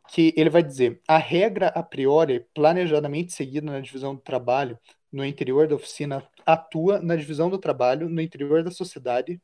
que 0.08 0.32
ele 0.36 0.50
vai 0.50 0.62
dizer: 0.62 1.00
a 1.08 1.18
regra 1.18 1.68
a 1.68 1.82
priori, 1.82 2.46
planejadamente 2.54 3.32
seguida 3.32 3.70
na 3.70 3.80
divisão 3.80 4.14
do 4.14 4.20
trabalho 4.20 4.78
no 5.12 5.24
interior 5.24 5.68
da 5.68 5.74
oficina, 5.74 6.26
atua 6.46 7.00
na 7.00 7.16
divisão 7.16 7.50
do 7.50 7.58
trabalho 7.58 8.08
no 8.08 8.20
interior 8.20 8.62
da 8.62 8.70
sociedade. 8.70 9.40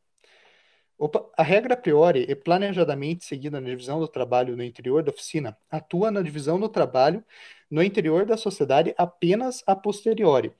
Opa, 0.99 1.25
a 1.37 1.43
regra 1.45 1.75
a 1.75 1.77
priori 1.77 2.27
e 2.29 2.35
planejadamente 2.35 3.25
seguida 3.25 3.61
na 3.61 3.69
divisão 3.69 4.01
do 4.01 4.09
trabalho 4.09 4.57
no 4.57 4.65
interior 4.65 5.03
da 5.03 5.11
oficina 5.13 5.57
atua 5.71 6.11
na 6.11 6.23
divisão 6.23 6.59
do 6.59 6.69
trabalho 6.69 7.25
no 7.71 7.83
interior 7.83 8.27
da 8.27 8.37
sociedade 8.37 8.93
apenas 8.99 9.63
a 9.67 9.77
posteriori, 9.77 10.53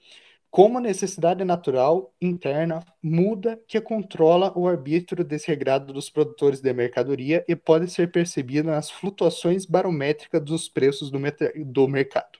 como 0.51 0.81
necessidade 0.81 1.45
natural 1.45 2.13
interna 2.21 2.83
muda 3.03 3.61
que 3.69 3.81
controla 3.81 4.53
o 4.57 4.67
arbítrio 4.67 5.23
desregrado 5.23 5.93
dos 5.93 6.09
produtores 6.09 6.61
de 6.61 6.73
mercadoria 6.73 7.45
e 7.47 7.55
pode 7.55 7.91
ser 7.91 8.11
percebida 8.11 8.71
nas 8.71 8.91
flutuações 8.91 9.67
barométricas 9.67 10.43
dos 10.43 10.69
preços 10.69 11.11
do, 11.11 11.19
do 11.67 11.89
mercado. 11.89 12.39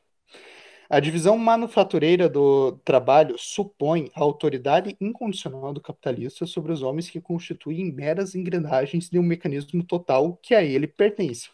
A 0.91 1.01
divisão 1.01 1.37
manufatureira 1.37 2.31
do 2.31 2.73
trabalho 2.83 3.37
supõe 3.37 4.11
a 4.15 4.23
autoridade 4.23 4.97
incondicional 4.99 5.75
do 5.75 5.83
capitalista 5.83 6.47
sobre 6.47 6.73
os 6.73 6.83
homens 6.83 7.11
que 7.11 7.21
constituem 7.21 7.93
meras 7.93 8.35
engrenagens 8.35 9.11
de 9.11 9.19
um 9.19 9.23
mecanismo 9.23 9.85
total 9.85 10.39
que 10.43 10.55
a 10.55 10.63
ele 10.65 10.87
pertence. 10.87 11.51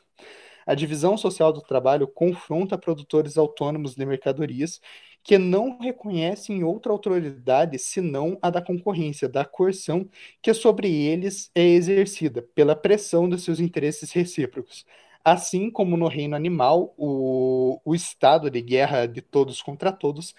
A 0.64 0.74
divisão 0.74 1.16
social 1.16 1.52
do 1.52 1.60
trabalho 1.60 2.06
confronta 2.06 2.78
produtores 2.78 3.36
autônomos 3.36 3.96
de 3.96 4.06
mercadorias 4.06 4.80
que 5.24 5.38
não 5.38 5.78
reconhecem 5.80 6.62
outra 6.62 6.92
autoridade 6.92 7.78
senão 7.78 8.38
a 8.42 8.50
da 8.50 8.60
concorrência, 8.60 9.28
da 9.28 9.44
coerção 9.44 10.08
que 10.42 10.52
sobre 10.52 10.92
eles 10.94 11.50
é 11.54 11.62
exercida 11.66 12.42
pela 12.54 12.76
pressão 12.76 13.28
dos 13.28 13.42
seus 13.42 13.58
interesses 13.58 14.12
recíprocos. 14.12 14.84
Assim 15.24 15.70
como 15.70 15.96
no 15.96 16.08
reino 16.08 16.36
animal, 16.36 16.94
o, 16.98 17.80
o 17.82 17.94
estado 17.94 18.50
de 18.50 18.60
guerra 18.60 19.06
de 19.06 19.22
todos 19.22 19.62
contra 19.62 19.90
todos 19.90 20.34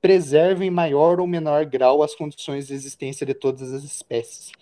preserva 0.00 0.64
em 0.64 0.70
maior 0.70 1.18
ou 1.20 1.26
menor 1.26 1.66
grau 1.66 2.02
as 2.02 2.14
condições 2.14 2.68
de 2.68 2.74
existência 2.74 3.26
de 3.26 3.34
todas 3.34 3.72
as 3.72 3.82
espécies. 3.82 4.52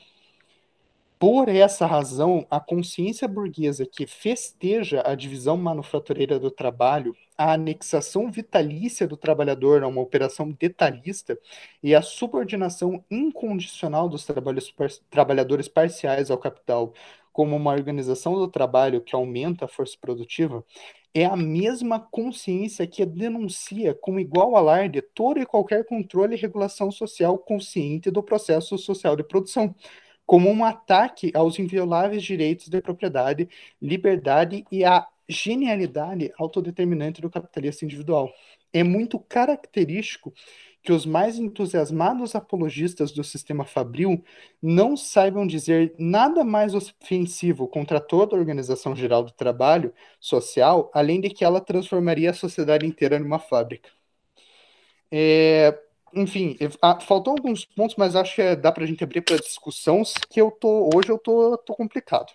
Por 1.19 1.49
essa 1.49 1.87
razão, 1.87 2.47
a 2.51 2.61
consciência 2.61 3.29
burguesa 3.29 3.87
que 3.87 4.07
festeja 4.07 5.03
a 5.05 5.15
divisão 5.15 5.57
manufatureira 5.57 6.39
do 6.39 6.51
trabalho, 6.51 7.15
a 7.37 7.53
anexação 7.53 8.31
vitalícia 8.31 9.07
do 9.07 9.17
trabalhador 9.17 9.83
a 9.83 9.89
uma 9.89 10.01
operação 10.01 10.51
detalhista 10.51 11.39
e 11.83 11.95
a 11.95 12.03
subordinação 12.03 13.05
incondicional 13.11 14.09
dos 14.09 14.27
trabalhadores 15.11 15.69
parciais 15.69 16.31
ao 16.31 16.39
capital 16.39 16.93
como 17.33 17.55
uma 17.55 17.73
organização 17.73 18.35
do 18.35 18.49
trabalho 18.49 19.03
que 19.03 19.15
aumenta 19.15 19.67
a 19.67 19.69
força 19.69 19.95
produtiva, 20.01 20.65
é 21.13 21.27
a 21.27 21.37
mesma 21.37 22.01
consciência 22.01 22.87
que 22.87 23.05
denuncia 23.05 23.95
com 23.95 24.19
igual 24.19 24.57
alarde 24.57 25.03
todo 25.03 25.39
e 25.39 25.47
qualquer 25.47 25.85
controle 25.85 26.35
e 26.35 26.39
regulação 26.39 26.91
social 26.91 27.39
consciente 27.39 28.11
do 28.11 28.23
processo 28.23 28.79
social 28.79 29.17
de 29.17 29.23
produção 29.23 29.75
como 30.27 30.51
um 30.51 30.65
ataque 30.65 31.31
aos 31.35 31.59
invioláveis 31.59 32.23
direitos 32.23 32.69
de 32.69 32.81
propriedade, 32.81 33.49
liberdade 33.81 34.65
e 34.71 34.85
à 34.85 35.07
genialidade 35.29 36.33
autodeterminante 36.39 37.21
do 37.21 37.31
capitalista 37.31 37.85
individual. 37.85 38.33
É 38.73 38.83
muito 38.83 39.19
característico 39.19 40.33
que 40.83 40.93
os 40.93 41.05
mais 41.05 41.37
entusiasmados 41.37 42.37
apologistas 42.37 43.11
do 43.11 43.25
sistema 43.25 43.65
fabril 43.65 44.23
não 44.63 44.97
saibam 44.97 45.45
dizer 45.45 45.93
nada 45.99 46.45
mais 46.45 46.75
ofensivo 46.75 47.67
contra 47.67 48.01
toda 48.01 48.37
a 48.37 48.39
organização 48.39 48.95
geral 48.95 49.25
do 49.25 49.33
trabalho 49.33 49.93
social, 50.21 50.89
além 50.95 51.21
de 51.21 51.29
que 51.29 51.45
ela 51.45 51.61
transformaria 51.61 52.31
a 52.31 52.35
sociedade 52.35 52.87
inteira 52.87 53.19
numa 53.19 53.41
fábrica. 53.41 53.91
É, 55.11 55.77
enfim, 56.15 56.57
ah, 56.81 57.01
faltam 57.01 57.33
alguns 57.33 57.65
pontos, 57.65 57.97
mas 57.97 58.15
acho 58.15 58.37
que 58.37 58.43
é, 58.43 58.55
dá 58.55 58.71
pra 58.71 58.87
gente 58.87 59.03
abrir 59.03 59.23
para 59.23 59.39
discussão, 59.39 60.03
que 60.31 60.41
eu 60.41 60.53
tô, 60.53 60.89
hoje 60.95 61.11
eu 61.11 61.19
tô, 61.19 61.59
tô 61.59 61.75
complicado. 61.75 62.33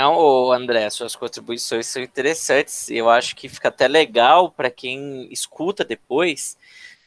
Não, 0.00 0.50
André, 0.50 0.88
suas 0.88 1.14
contribuições 1.14 1.86
são 1.86 2.02
interessantes. 2.02 2.88
Eu 2.88 3.10
acho 3.10 3.36
que 3.36 3.50
fica 3.50 3.68
até 3.68 3.86
legal 3.86 4.50
para 4.50 4.70
quem 4.70 5.30
escuta 5.30 5.84
depois, 5.84 6.56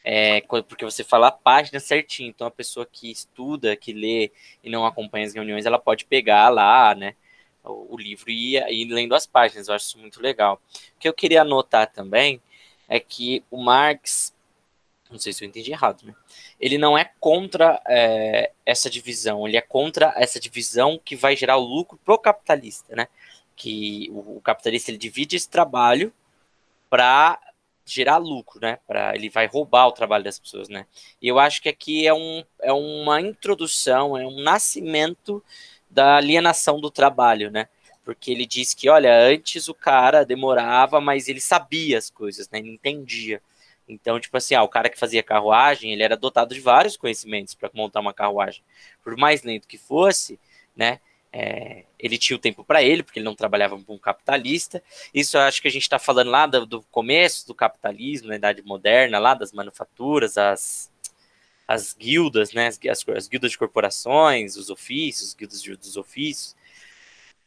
é, 0.04 0.40
porque 0.68 0.84
você 0.84 1.02
fala 1.02 1.26
a 1.26 1.32
página 1.32 1.80
certinho. 1.80 2.28
Então, 2.28 2.46
a 2.46 2.52
pessoa 2.52 2.86
que 2.86 3.10
estuda, 3.10 3.74
que 3.74 3.92
lê 3.92 4.30
e 4.62 4.70
não 4.70 4.86
acompanha 4.86 5.26
as 5.26 5.34
reuniões, 5.34 5.66
ela 5.66 5.76
pode 5.76 6.04
pegar 6.04 6.48
lá, 6.50 6.94
né? 6.94 7.16
o, 7.64 7.96
livro 7.96 8.30
e 8.30 8.58
ir 8.58 8.84
lendo 8.84 9.12
as 9.12 9.26
páginas. 9.26 9.66
Eu 9.66 9.74
acho 9.74 9.86
isso 9.86 9.98
muito 9.98 10.22
legal. 10.22 10.62
O 10.96 11.00
que 11.00 11.08
eu 11.08 11.14
queria 11.14 11.42
anotar 11.42 11.90
também 11.90 12.40
é 12.88 13.00
que 13.00 13.42
o 13.50 13.60
Marx, 13.60 14.32
não 15.10 15.18
sei 15.18 15.32
se 15.32 15.44
eu 15.44 15.48
entendi 15.48 15.72
errado, 15.72 16.04
né? 16.04 16.14
Ele 16.60 16.78
não 16.78 16.96
é 16.96 17.10
contra 17.20 17.80
é, 17.86 18.52
essa 18.64 18.88
divisão, 18.88 19.46
ele 19.46 19.56
é 19.56 19.60
contra 19.60 20.12
essa 20.16 20.38
divisão 20.40 21.00
que 21.04 21.16
vai 21.16 21.36
gerar 21.36 21.56
o 21.56 21.64
lucro 21.64 21.98
pro 22.04 22.18
capitalista, 22.18 22.94
né? 22.94 23.08
Que 23.56 24.08
o, 24.10 24.36
o 24.36 24.40
capitalista 24.40 24.90
ele 24.90 24.98
divide 24.98 25.36
esse 25.36 25.48
trabalho 25.48 26.12
para 26.88 27.38
gerar 27.84 28.16
lucro, 28.16 28.60
né? 28.60 28.78
Para 28.86 29.14
ele 29.14 29.28
vai 29.28 29.46
roubar 29.46 29.86
o 29.86 29.92
trabalho 29.92 30.24
das 30.24 30.38
pessoas, 30.38 30.68
né? 30.68 30.86
E 31.20 31.28
eu 31.28 31.38
acho 31.38 31.60
que 31.60 31.68
aqui 31.68 32.06
é, 32.06 32.14
um, 32.14 32.42
é 32.62 32.72
uma 32.72 33.20
introdução, 33.20 34.16
é 34.16 34.26
um 34.26 34.40
nascimento 34.40 35.42
da 35.90 36.16
alienação 36.16 36.80
do 36.80 36.90
trabalho, 36.90 37.50
né? 37.50 37.68
Porque 38.04 38.30
ele 38.30 38.46
diz 38.46 38.74
que, 38.74 38.88
olha, 38.88 39.16
antes 39.16 39.68
o 39.68 39.74
cara 39.74 40.24
demorava, 40.24 41.00
mas 41.00 41.28
ele 41.28 41.40
sabia 41.40 41.96
as 41.96 42.10
coisas, 42.10 42.48
né? 42.50 42.58
Ele 42.58 42.70
entendia. 42.70 43.40
Então, 43.88 44.18
tipo 44.18 44.36
assim, 44.36 44.54
ah, 44.54 44.62
o 44.62 44.68
cara 44.68 44.88
que 44.88 44.98
fazia 44.98 45.22
carruagem, 45.22 45.92
ele 45.92 46.02
era 46.02 46.16
dotado 46.16 46.54
de 46.54 46.60
vários 46.60 46.96
conhecimentos 46.96 47.54
para 47.54 47.70
montar 47.74 48.00
uma 48.00 48.14
carruagem. 48.14 48.62
Por 49.02 49.16
mais 49.16 49.42
lento 49.42 49.68
que 49.68 49.78
fosse, 49.78 50.38
né? 50.76 51.00
É, 51.36 51.84
ele 51.98 52.16
tinha 52.16 52.36
o 52.36 52.40
tempo 52.40 52.62
para 52.64 52.80
ele, 52.82 53.02
porque 53.02 53.18
ele 53.18 53.24
não 53.24 53.34
trabalhava 53.34 53.76
com 53.82 53.94
um 53.94 53.98
capitalista. 53.98 54.82
Isso 55.12 55.36
eu 55.36 55.40
acho 55.42 55.60
que 55.60 55.66
a 55.66 55.70
gente 55.70 55.82
está 55.82 55.98
falando 55.98 56.30
lá 56.30 56.46
do, 56.46 56.64
do, 56.64 56.82
começo 56.82 57.46
do 57.46 57.54
capitalismo, 57.54 58.28
na 58.28 58.36
Idade 58.36 58.62
Moderna, 58.62 59.18
lá 59.18 59.34
das 59.34 59.52
manufaturas, 59.52 60.38
as, 60.38 60.92
as 61.66 61.92
guildas, 61.92 62.52
né, 62.52 62.68
as, 62.68 62.78
as, 62.88 63.08
as 63.08 63.28
guildas 63.28 63.50
de 63.50 63.58
corporações, 63.58 64.56
os 64.56 64.70
ofícios, 64.70 65.30
as 65.30 65.34
guildas 65.34 65.60
de, 65.60 65.76
dos 65.76 65.96
ofícios, 65.96 66.54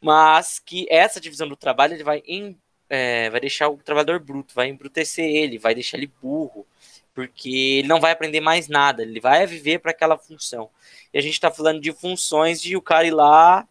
mas 0.00 0.58
que 0.58 0.86
essa 0.90 1.20
divisão 1.20 1.48
do 1.48 1.56
trabalho 1.56 1.94
ele 1.94 2.04
vai, 2.04 2.22
em, 2.26 2.58
é, 2.88 3.30
vai 3.30 3.40
deixar 3.40 3.68
o 3.68 3.76
trabalhador 3.76 4.20
bruto, 4.20 4.54
vai 4.54 4.68
embrutecer 4.68 5.24
ele, 5.24 5.58
vai 5.58 5.74
deixar 5.74 5.98
ele 5.98 6.10
burro, 6.20 6.66
porque 7.14 7.78
ele 7.78 7.88
não 7.88 8.00
vai 8.00 8.12
aprender 8.12 8.40
mais 8.40 8.68
nada, 8.68 9.02
ele 9.02 9.20
vai 9.20 9.46
viver 9.46 9.80
para 9.80 9.90
aquela 9.90 10.16
função. 10.16 10.70
E 11.12 11.18
a 11.18 11.20
gente 11.20 11.34
está 11.34 11.50
falando 11.50 11.80
de 11.80 11.92
funções 11.92 12.60
de 12.62 12.76
o 12.76 12.82
cara 12.82 13.06
ir 13.06 13.10
lá 13.10 13.66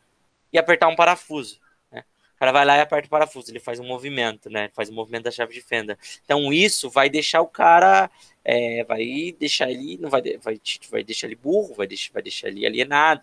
e 0.52 0.58
apertar 0.58 0.88
um 0.88 0.96
parafuso. 0.96 1.60
Né? 1.92 2.04
O 2.36 2.40
cara 2.40 2.52
vai 2.52 2.66
lá 2.66 2.78
e 2.78 2.82
aperta 2.82 3.08
o 3.08 3.10
parafuso, 3.10 3.50
ele 3.52 3.60
faz 3.60 3.80
um 3.80 3.86
movimento, 3.86 4.50
né? 4.50 4.70
Faz 4.74 4.90
o 4.90 4.92
um 4.92 4.96
movimento 4.96 5.24
da 5.24 5.32
chave 5.32 5.54
de 5.54 5.62
fenda. 5.62 5.98
Então 6.26 6.52
isso 6.52 6.90
vai 6.90 7.10
deixar 7.10 7.42
o 7.42 7.48
cara 7.48 8.10
é, 8.48 8.84
vai 8.86 9.36
deixar 9.38 9.70
ele, 9.70 9.98
não 9.98 10.10
vai, 10.10 10.22
vai, 10.38 10.60
vai 10.90 11.04
deixar 11.04 11.28
ele 11.28 11.36
burro, 11.36 11.74
vai 11.74 11.86
deixar, 11.86 12.14
vai 12.14 12.24
deixar 12.24 12.48
ele 12.48 12.66
alienado, 12.66 13.22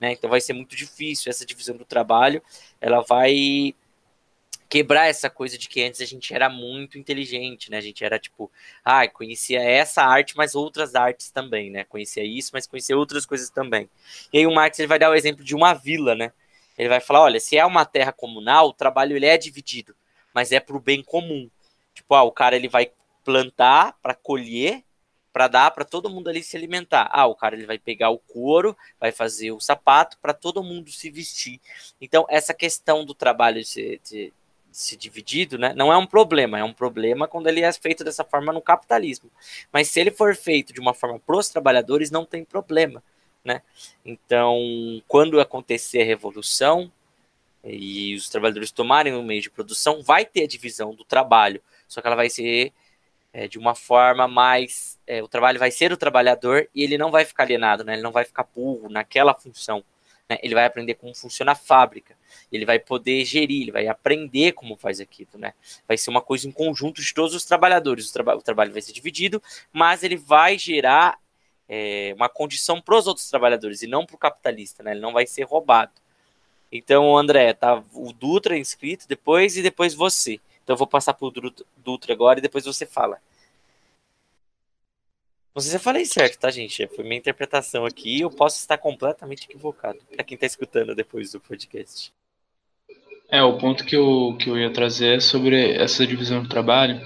né? 0.00 0.12
Então 0.12 0.28
vai 0.28 0.40
ser 0.40 0.52
muito 0.52 0.74
difícil 0.74 1.30
essa 1.30 1.46
divisão 1.46 1.76
do 1.76 1.84
trabalho, 1.84 2.42
ela 2.80 3.00
vai 3.00 3.74
quebrar 4.68 5.06
essa 5.06 5.30
coisa 5.30 5.56
de 5.56 5.68
que 5.68 5.82
antes 5.82 6.00
a 6.00 6.04
gente 6.04 6.34
era 6.34 6.48
muito 6.48 6.98
inteligente, 6.98 7.70
né? 7.70 7.78
A 7.78 7.80
gente 7.80 8.04
era 8.04 8.18
tipo, 8.18 8.50
ah, 8.84 9.06
conhecia 9.08 9.62
essa 9.62 10.02
arte, 10.02 10.36
mas 10.36 10.54
outras 10.54 10.94
artes 10.94 11.30
também, 11.30 11.70
né? 11.70 11.84
Conhecia 11.84 12.24
isso, 12.24 12.50
mas 12.52 12.66
conhecia 12.66 12.96
outras 12.96 13.24
coisas 13.24 13.50
também. 13.50 13.88
E 14.32 14.38
aí 14.38 14.46
o 14.46 14.54
Marx 14.54 14.78
ele 14.78 14.88
vai 14.88 14.98
dar 14.98 15.10
o 15.10 15.14
exemplo 15.14 15.44
de 15.44 15.54
uma 15.54 15.74
vila, 15.74 16.14
né? 16.14 16.32
Ele 16.76 16.88
vai 16.88 17.00
falar, 17.00 17.22
olha, 17.22 17.40
se 17.40 17.56
é 17.56 17.64
uma 17.64 17.84
terra 17.84 18.12
comunal, 18.12 18.68
o 18.68 18.72
trabalho 18.72 19.16
ele 19.16 19.26
é 19.26 19.38
dividido, 19.38 19.94
mas 20.34 20.50
é 20.50 20.58
para 20.58 20.76
o 20.76 20.80
bem 20.80 21.02
comum. 21.02 21.48
Tipo, 21.94 22.14
ah, 22.14 22.24
o 22.24 22.32
cara 22.32 22.56
ele 22.56 22.68
vai 22.68 22.90
plantar, 23.24 23.96
para 24.02 24.14
colher, 24.14 24.82
para 25.34 25.48
dar 25.48 25.70
para 25.72 25.84
todo 25.84 26.08
mundo 26.08 26.28
ali 26.28 26.44
se 26.44 26.56
alimentar. 26.56 27.08
Ah, 27.10 27.26
o 27.26 27.34
cara 27.34 27.56
ele 27.56 27.66
vai 27.66 27.76
pegar 27.76 28.10
o 28.10 28.18
couro, 28.18 28.76
vai 29.00 29.10
fazer 29.10 29.50
o 29.50 29.58
sapato 29.58 30.16
para 30.22 30.32
todo 30.32 30.62
mundo 30.62 30.90
se 30.90 31.10
vestir. 31.10 31.60
Então, 32.00 32.24
essa 32.28 32.54
questão 32.54 33.04
do 33.04 33.14
trabalho 33.14 33.64
ser, 33.64 34.00
ser, 34.04 34.32
ser 34.74 34.96
dividido, 34.96 35.56
né, 35.56 35.72
não 35.74 35.92
é 35.92 35.96
um 35.96 36.06
problema, 36.06 36.58
é 36.58 36.64
um 36.64 36.72
problema 36.72 37.28
quando 37.28 37.46
ele 37.46 37.60
é 37.60 37.72
feito 37.72 38.02
dessa 38.02 38.24
forma 38.24 38.52
no 38.52 38.60
capitalismo. 38.60 39.30
Mas 39.72 39.88
se 39.88 40.00
ele 40.00 40.10
for 40.10 40.34
feito 40.34 40.72
de 40.72 40.80
uma 40.80 40.92
forma 40.92 41.18
para 41.18 41.36
os 41.36 41.48
trabalhadores, 41.48 42.10
não 42.10 42.24
tem 42.24 42.44
problema. 42.44 43.02
Né? 43.44 43.62
Então, 44.04 44.58
quando 45.06 45.40
acontecer 45.40 46.02
a 46.02 46.04
revolução 46.04 46.90
e 47.62 48.14
os 48.14 48.28
trabalhadores 48.28 48.72
tomarem 48.72 49.14
o 49.14 49.22
meio 49.22 49.42
de 49.42 49.50
produção, 49.50 50.02
vai 50.02 50.24
ter 50.24 50.44
a 50.44 50.48
divisão 50.48 50.94
do 50.94 51.04
trabalho, 51.04 51.62
só 51.86 52.00
que 52.00 52.06
ela 52.06 52.16
vai 52.16 52.28
ser 52.28 52.72
é, 53.32 53.46
de 53.46 53.58
uma 53.58 53.74
forma 53.74 54.26
mais. 54.26 54.98
É, 55.06 55.22
o 55.22 55.28
trabalho 55.28 55.58
vai 55.58 55.70
ser 55.70 55.92
o 55.92 55.96
trabalhador 55.96 56.68
e 56.74 56.82
ele 56.82 56.98
não 56.98 57.10
vai 57.10 57.24
ficar 57.24 57.44
alienado, 57.44 57.84
né? 57.84 57.94
Ele 57.94 58.02
não 58.02 58.12
vai 58.12 58.24
ficar 58.24 58.44
burro 58.54 58.88
naquela 58.88 59.34
função. 59.34 59.84
Né? 60.28 60.38
Ele 60.42 60.54
vai 60.54 60.64
aprender 60.64 60.94
como 60.94 61.14
funciona 61.14 61.52
a 61.52 61.54
fábrica. 61.54 62.16
Ele 62.50 62.64
vai 62.64 62.78
poder 62.78 63.24
gerir, 63.24 63.62
ele 63.62 63.72
vai 63.72 63.86
aprender 63.86 64.52
como 64.52 64.76
faz 64.76 65.00
aquilo, 65.00 65.30
né? 65.34 65.54
Vai 65.86 65.96
ser 65.96 66.10
uma 66.10 66.20
coisa 66.20 66.48
em 66.48 66.52
conjunto 66.52 67.00
de 67.00 67.14
todos 67.14 67.34
os 67.34 67.44
trabalhadores. 67.44 68.08
O, 68.08 68.12
traba 68.12 68.36
o 68.36 68.42
trabalho 68.42 68.72
vai 68.72 68.82
ser 68.82 68.92
dividido, 68.92 69.42
mas 69.72 70.02
ele 70.02 70.16
vai 70.16 70.58
gerar 70.58 71.18
é, 71.68 72.12
uma 72.16 72.28
condição 72.28 72.80
para 72.80 72.96
os 72.96 73.06
outros 73.06 73.28
trabalhadores 73.28 73.82
e 73.82 73.86
não 73.86 74.06
para 74.06 74.16
o 74.16 74.18
capitalista, 74.18 74.82
né? 74.82 74.92
Ele 74.92 75.00
não 75.00 75.12
vai 75.12 75.26
ser 75.26 75.42
roubado. 75.42 75.92
Então, 76.70 77.16
André, 77.16 77.52
tá 77.52 77.82
o 77.92 78.12
Dutra 78.12 78.58
inscrito 78.58 79.06
depois 79.06 79.56
e 79.56 79.62
depois 79.62 79.94
você. 79.94 80.40
Então 80.62 80.74
eu 80.74 80.78
vou 80.78 80.86
passar 80.86 81.14
pro 81.14 81.32
Dutra 81.76 82.12
agora 82.12 82.38
e 82.38 82.42
depois 82.42 82.64
você 82.64 82.86
fala. 82.86 83.20
Não 85.54 85.62
sei 85.62 85.70
se 85.70 85.76
eu 85.76 85.80
falei 85.80 86.04
certo, 86.04 86.40
tá, 86.40 86.50
gente? 86.50 86.84
Foi 86.88 87.04
minha 87.04 87.16
interpretação 87.16 87.86
aqui. 87.86 88.20
Eu 88.20 88.30
posso 88.30 88.58
estar 88.58 88.76
completamente 88.76 89.44
equivocado. 89.44 90.00
Para 90.12 90.24
quem 90.24 90.36
tá 90.36 90.46
escutando 90.46 90.96
depois 90.96 91.30
do 91.30 91.40
podcast. 91.40 92.12
É, 93.30 93.40
o 93.40 93.56
ponto 93.56 93.84
que 93.84 93.94
eu, 93.94 94.36
que 94.38 94.50
eu 94.50 94.58
ia 94.58 94.72
trazer 94.72 95.16
é 95.16 95.20
sobre 95.20 95.72
essa 95.74 96.04
divisão 96.04 96.42
do 96.42 96.48
trabalho, 96.48 97.00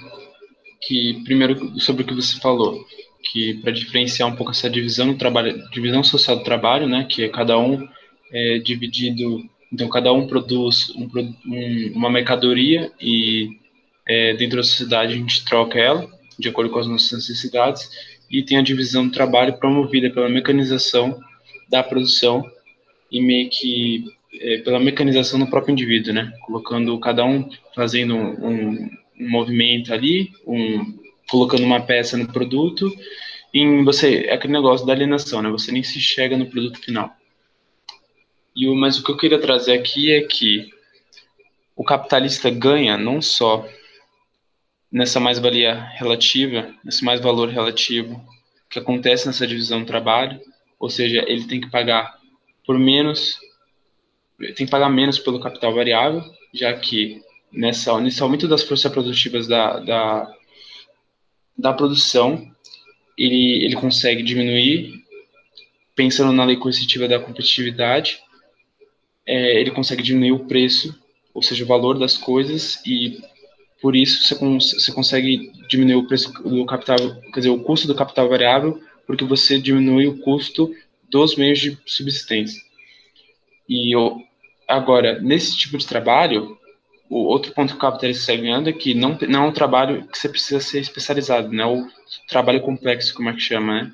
que 0.81 1.23
primeiro 1.25 1.79
sobre 1.79 2.03
o 2.03 2.07
que 2.07 2.15
você 2.15 2.41
falou, 2.41 2.85
que 3.31 3.55
para 3.61 3.71
diferenciar 3.71 4.29
um 4.29 4.35
pouco 4.35 4.53
essa 4.53 4.69
divisão 4.69 5.13
do 5.13 5.19
trabalho, 5.19 5.69
divisão 5.71 6.03
social 6.03 6.39
do 6.39 6.45
trabalho, 6.45 6.89
né, 6.89 7.07
que 7.09 7.25
é 7.25 7.29
cada 7.29 7.59
um 7.59 7.87
é 8.33 8.59
dividido, 8.59 9.49
então 9.73 9.89
cada 9.89 10.13
um 10.13 10.27
produz 10.27 10.91
um, 10.91 11.09
um, 11.47 11.93
uma 11.95 12.11
mercadoria 12.11 12.91
e 13.01 13.59
é, 14.07 14.35
dentro 14.35 14.57
da 14.57 14.63
sociedade 14.63 15.15
a 15.15 15.17
gente 15.17 15.45
troca 15.45 15.79
ela 15.79 16.11
de 16.39 16.49
acordo 16.49 16.71
com 16.71 16.79
as 16.79 16.87
nossas 16.87 17.13
necessidades 17.13 17.89
e 18.31 18.43
tem 18.43 18.59
a 18.59 18.63
divisão 18.63 19.07
do 19.07 19.13
trabalho 19.13 19.59
promovida 19.59 20.11
pela 20.11 20.29
mecanização 20.29 21.19
da 21.69 21.83
produção 21.83 22.45
e 23.11 23.21
meio 23.21 23.49
que 23.49 24.05
é, 24.41 24.59
pela 24.59 24.79
mecanização 24.79 25.39
do 25.39 25.49
próprio 25.49 25.73
indivíduo, 25.73 26.13
né? 26.13 26.33
Colocando 26.43 26.99
cada 27.01 27.25
um 27.25 27.49
fazendo 27.75 28.15
um, 28.15 28.91
um 29.19 29.31
movimento 29.31 29.93
ali, 29.93 30.31
um, 30.47 30.99
colocando 31.31 31.65
uma 31.65 31.81
peça 31.81 32.17
no 32.17 32.31
produto, 32.31 32.93
em 33.53 33.83
você 33.85 34.27
é 34.27 34.35
aquele 34.35 34.53
negócio 34.53 34.87
da 34.87 34.93
alienação, 34.93 35.43
né? 35.43 35.51
Você 35.51 35.73
nem 35.73 35.83
se 35.83 36.01
chega 36.01 36.37
no 36.37 36.47
produto 36.47 36.79
final. 36.79 37.15
E 38.55 38.69
o, 38.69 38.75
mas 38.75 38.99
o 38.99 39.05
que 39.05 39.11
eu 39.11 39.17
queria 39.17 39.41
trazer 39.41 39.73
aqui 39.73 40.13
é 40.13 40.23
que 40.23 40.71
o 41.75 41.85
capitalista 41.85 42.51
ganha 42.51 42.99
não 42.99 43.23
só 43.23 43.67
nessa 44.91 45.21
mais-valia 45.21 45.75
relativa, 45.75 46.75
nesse 46.85 47.05
mais-valor 47.05 47.49
relativo 47.49 48.25
que 48.71 48.79
acontece 48.79 49.27
nessa 49.27 49.47
divisão 49.47 49.81
do 49.81 49.87
trabalho, 49.87 50.41
ou 50.79 50.89
seja, 50.89 51.25
ele 51.27 51.47
tem 51.47 51.61
que 51.61 51.71
pagar 51.71 52.19
por 52.65 52.79
menos 52.79 53.39
tem 54.39 54.67
que 54.67 54.71
pagar 54.71 54.89
menos 54.89 55.19
pelo 55.19 55.41
capital 55.41 55.75
variável, 55.75 56.23
já 56.55 56.73
que 56.73 57.21
nessa, 57.53 58.01
nesse 58.01 58.23
aumento 58.23 58.47
das 58.47 58.63
forças 58.63 58.91
produtivas 58.91 59.49
da, 59.49 59.81
da, 59.81 60.35
da 61.57 61.73
produção, 61.73 62.49
ele, 63.17 63.65
ele 63.65 63.75
consegue 63.75 64.23
diminuir, 64.23 65.05
pensando 65.95 66.33
na 66.33 66.45
lei 66.45 66.57
coercitiva 66.57 67.09
da 67.09 67.19
competitividade, 67.19 68.21
é, 69.27 69.61
ele 69.61 69.73
consegue 69.73 70.03
diminuir 70.03 70.33
o 70.33 70.47
preço, 70.47 70.97
ou 71.35 71.43
seja, 71.43 71.65
o 71.65 71.67
valor 71.67 71.99
das 71.99 72.17
coisas, 72.17 72.81
e 72.87 73.21
por 73.81 73.95
isso 73.95 74.23
você, 74.23 74.35
cons 74.35 74.73
você 74.73 74.93
consegue 74.93 75.53
diminuir 75.69 75.97
o 75.97 76.07
preço 76.07 76.33
do 76.43 76.67
capital, 76.67 76.97
quer 77.33 77.41
dizer, 77.41 77.51
o 77.51 77.63
custo 77.63 77.87
do 77.87 77.95
capital 77.95 78.29
variável, 78.29 78.81
porque 79.07 79.25
você 79.25 79.59
diminui 79.59 80.07
o 80.07 80.19
custo 80.19 80.75
dos 81.11 81.37
meios 81.37 81.59
de 81.59 81.79
subsistência. 81.87 82.61
E 83.69 83.93
agora, 84.67 85.21
nesse 85.21 85.57
tipo 85.57 85.79
de 85.79 85.87
trabalho, 85.87 86.59
o 87.09 87.21
outro 87.21 87.53
ponto 87.53 87.71
que 87.71 87.77
o 87.77 87.81
capitalista 87.81 88.33
está 88.33 88.43
ganhando 88.43 88.69
é 88.69 88.73
que 88.73 88.95
não, 88.95 89.17
não 89.29 89.45
é 89.45 89.49
um 89.49 89.53
trabalho 89.53 90.07
que 90.09 90.19
você 90.19 90.29
precisa 90.29 90.61
ser 90.61 90.81
especializado, 90.81 91.51
né? 91.51 91.65
O 91.65 91.87
trabalho 92.29 92.61
complexo, 92.61 93.15
como 93.15 93.31
é 93.31 93.33
que 93.33 93.41
chama, 93.41 93.83
né? 93.83 93.93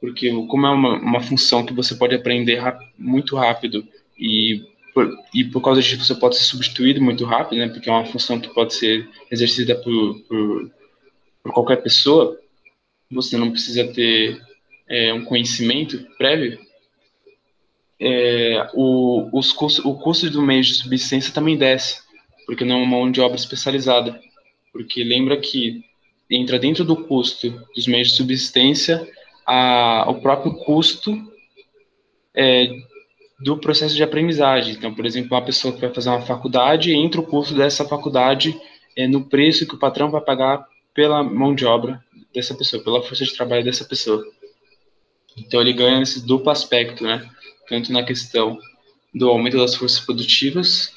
Porque 0.00 0.30
como 0.46 0.66
é 0.66 0.70
uma, 0.70 0.94
uma 0.98 1.20
função 1.20 1.64
que 1.64 1.74
você 1.74 1.94
pode 1.94 2.14
aprender 2.14 2.62
muito 2.98 3.36
rápido 3.36 3.86
e 4.18 4.64
por, 4.94 5.16
e 5.34 5.44
por 5.44 5.62
causa 5.62 5.80
disso 5.80 6.04
você 6.04 6.14
pode 6.14 6.36
ser 6.36 6.44
substituído 6.44 7.00
muito 7.00 7.24
rápido, 7.24 7.58
né? 7.58 7.68
Porque 7.68 7.88
é 7.88 7.92
uma 7.92 8.06
função 8.06 8.40
que 8.40 8.52
pode 8.52 8.74
ser 8.74 9.08
exercida 9.30 9.74
por, 9.74 10.20
por, 10.22 10.70
por 11.42 11.52
qualquer 11.52 11.76
pessoa, 11.82 12.38
você 13.10 13.36
não 13.36 13.50
precisa 13.50 13.86
ter 13.92 14.40
é, 14.88 15.12
um 15.12 15.24
conhecimento 15.24 15.98
prévio 16.16 16.58
é, 18.00 18.66
o, 18.72 19.28
os 19.38 19.54
o 19.84 19.94
custo 19.94 20.30
do 20.30 20.40
meio 20.40 20.62
de 20.62 20.74
subsistência 20.74 21.34
também 21.34 21.56
desce, 21.56 22.02
porque 22.46 22.64
não 22.64 22.76
é 22.76 22.78
uma 22.78 22.86
mão 22.86 23.10
de 23.10 23.20
obra 23.20 23.36
especializada. 23.36 24.18
Porque 24.72 25.04
lembra 25.04 25.36
que 25.36 25.84
entra 26.30 26.58
dentro 26.58 26.84
do 26.84 26.96
custo 26.96 27.50
dos 27.74 27.86
meios 27.86 28.08
de 28.08 28.16
subsistência 28.16 29.06
a, 29.44 30.06
o 30.08 30.20
próprio 30.20 30.54
custo 30.54 31.12
é, 32.34 32.68
do 33.40 33.56
processo 33.56 33.94
de 33.94 34.02
aprendizagem. 34.02 34.74
Então, 34.74 34.94
por 34.94 35.06
exemplo, 35.06 35.36
uma 35.36 35.44
pessoa 35.44 35.72
que 35.72 35.80
vai 35.80 35.92
fazer 35.92 36.10
uma 36.10 36.22
faculdade, 36.22 36.92
entra 36.92 37.20
o 37.20 37.26
custo 37.26 37.54
dessa 37.54 37.84
faculdade 37.84 38.58
é, 38.96 39.06
no 39.06 39.24
preço 39.24 39.66
que 39.66 39.74
o 39.74 39.78
patrão 39.78 40.10
vai 40.10 40.20
pagar 40.20 40.66
pela 40.92 41.22
mão 41.22 41.54
de 41.54 41.64
obra 41.64 42.04
dessa 42.34 42.54
pessoa, 42.54 42.82
pela 42.82 43.02
força 43.02 43.24
de 43.24 43.34
trabalho 43.34 43.64
dessa 43.64 43.84
pessoa. 43.84 44.24
Então, 45.36 45.60
ele 45.60 45.72
ganha 45.72 46.02
esse 46.02 46.26
duplo 46.26 46.50
aspecto, 46.50 47.02
né? 47.04 47.28
tanto 47.68 47.92
na 47.92 48.02
questão 48.02 48.58
do 49.14 49.28
aumento 49.28 49.56
das 49.56 49.74
forças 49.74 50.00
produtivas, 50.00 50.92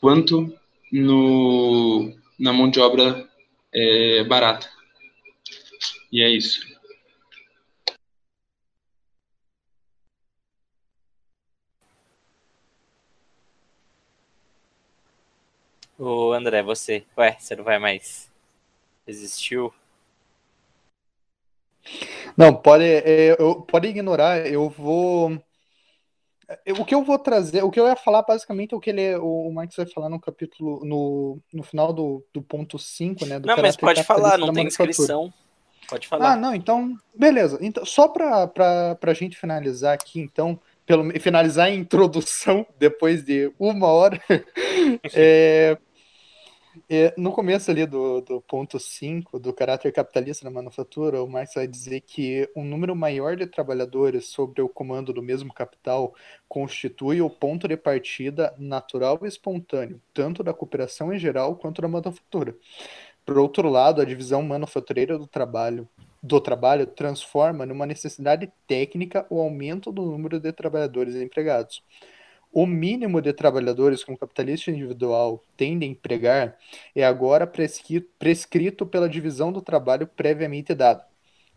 quanto 0.00 0.52
no, 0.92 2.12
na 2.38 2.52
mão 2.52 2.68
de 2.68 2.80
obra 2.80 3.26
é, 3.72 4.24
barata. 4.24 4.68
E 6.12 6.22
é 6.22 6.28
isso. 6.28 6.73
O 15.98 16.32
André, 16.32 16.62
você. 16.62 17.04
Ué, 17.16 17.36
você 17.38 17.54
não 17.56 17.64
vai 17.64 17.78
mais. 17.78 18.30
Existiu? 19.06 19.72
Não, 22.36 22.54
pode, 22.54 22.84
é, 22.84 23.36
eu, 23.38 23.62
pode 23.62 23.88
ignorar. 23.88 24.46
Eu 24.46 24.68
vou 24.70 25.38
o 26.78 26.84
que 26.84 26.94
eu 26.94 27.02
vou 27.02 27.18
trazer, 27.18 27.62
o 27.62 27.70
que 27.70 27.80
eu 27.80 27.86
ia 27.86 27.96
falar 27.96 28.22
basicamente 28.22 28.74
é 28.74 28.76
o 28.76 28.80
que 28.80 28.90
ele, 28.90 29.16
o 29.16 29.50
Marx 29.50 29.76
vai 29.76 29.86
falar 29.86 30.08
no 30.08 30.20
capítulo, 30.20 30.84
no, 30.84 31.38
no 31.52 31.62
final 31.62 31.92
do, 31.92 32.24
do 32.32 32.42
ponto 32.42 32.78
5, 32.78 33.24
né? 33.26 33.38
Não, 33.38 33.56
mas 33.56 33.76
pode 33.76 34.02
falar, 34.04 34.38
não 34.38 34.52
tem 34.52 34.66
inscrição. 34.66 35.32
Pode 35.88 36.06
falar. 36.06 36.32
Ah, 36.32 36.36
não, 36.36 36.54
então, 36.54 36.96
beleza. 37.14 37.58
Então, 37.60 37.84
só 37.84 38.08
para 38.08 38.98
a 39.00 39.14
gente 39.14 39.36
finalizar 39.36 39.94
aqui, 39.94 40.20
então, 40.20 40.58
pelo, 40.86 41.10
finalizar 41.20 41.66
a 41.66 41.70
introdução, 41.70 42.66
depois 42.78 43.24
de 43.24 43.52
uma 43.58 43.86
hora, 43.88 44.20
é, 45.14 45.78
é, 46.88 47.14
no 47.16 47.32
começo 47.32 47.70
ali 47.70 47.86
do, 47.86 48.20
do 48.20 48.40
ponto 48.40 48.78
5 48.78 49.38
do 49.38 49.52
caráter 49.52 49.92
capitalista 49.92 50.44
na 50.44 50.50
manufatura, 50.50 51.22
o 51.22 51.28
Marx 51.28 51.54
vai 51.54 51.66
dizer 51.66 52.00
que 52.00 52.48
um 52.54 52.64
número 52.64 52.96
maior 52.96 53.36
de 53.36 53.46
trabalhadores 53.46 54.26
sobre 54.26 54.60
o 54.60 54.68
comando 54.68 55.12
do 55.12 55.22
mesmo 55.22 55.52
capital 55.52 56.14
constitui 56.48 57.20
o 57.20 57.30
ponto 57.30 57.68
de 57.68 57.76
partida 57.76 58.54
natural 58.58 59.20
e 59.22 59.28
espontâneo, 59.28 60.00
tanto 60.12 60.42
da 60.42 60.52
cooperação 60.52 61.12
em 61.12 61.18
geral 61.18 61.56
quanto 61.56 61.80
da 61.80 61.88
manufatura. 61.88 62.56
Por 63.24 63.38
outro 63.38 63.70
lado, 63.70 64.02
a 64.02 64.04
divisão 64.04 64.42
manufatureira 64.42 65.16
do 65.16 65.26
trabalho 65.26 65.88
do 66.24 66.40
trabalho 66.40 66.86
transforma 66.86 67.66
numa 67.66 67.86
necessidade 67.86 68.50
técnica 68.66 69.26
o 69.28 69.40
aumento 69.40 69.92
do 69.92 70.02
número 70.02 70.40
de 70.40 70.52
trabalhadores 70.52 71.14
empregados 71.14 71.82
o 72.54 72.66
mínimo 72.66 73.20
de 73.20 73.32
trabalhadores 73.32 74.04
que 74.04 74.12
um 74.12 74.16
capitalista 74.16 74.70
individual 74.70 75.42
tende 75.56 75.84
a 75.84 75.88
empregar 75.88 76.56
é 76.94 77.04
agora 77.04 77.50
prescrito 78.18 78.86
pela 78.86 79.08
divisão 79.08 79.52
do 79.52 79.60
trabalho 79.60 80.06
previamente 80.06 80.72
dada. 80.72 81.04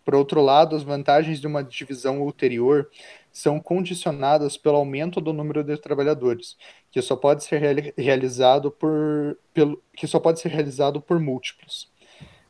Por 0.03 0.15
outro 0.15 0.41
lado, 0.41 0.75
as 0.75 0.81
vantagens 0.81 1.39
de 1.39 1.45
uma 1.45 1.63
divisão 1.63 2.21
ulterior 2.21 2.89
são 3.31 3.59
condicionadas 3.59 4.57
pelo 4.57 4.77
aumento 4.77 5.21
do 5.21 5.31
número 5.31 5.63
de 5.63 5.77
trabalhadores, 5.77 6.57
que 6.89 6.99
só 6.99 7.15
pode 7.15 7.43
ser 7.43 7.93
realizado 7.95 8.71
por, 8.71 9.37
pelo, 9.53 9.83
que 9.95 10.07
só 10.07 10.19
pode 10.19 10.39
ser 10.39 10.49
realizado 10.49 10.99
por 10.99 11.19
múltiplos. 11.19 11.91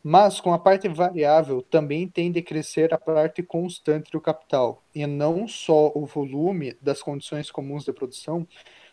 Mas 0.04 0.40
com 0.40 0.54
a 0.54 0.60
parte 0.60 0.88
variável 0.88 1.62
também 1.62 2.08
tende 2.08 2.40
a 2.40 2.44
crescer 2.44 2.94
a 2.94 2.98
parte 2.98 3.44
constante 3.44 4.12
do 4.12 4.22
capital, 4.22 4.84
e 4.94 5.06
não 5.06 5.48
só 5.48 5.92
o 5.94 6.06
volume 6.06 6.76
das 6.82 7.02
condições 7.02 7.52
comuns 7.52 7.84
de 7.84 7.92
produção, 7.92 8.48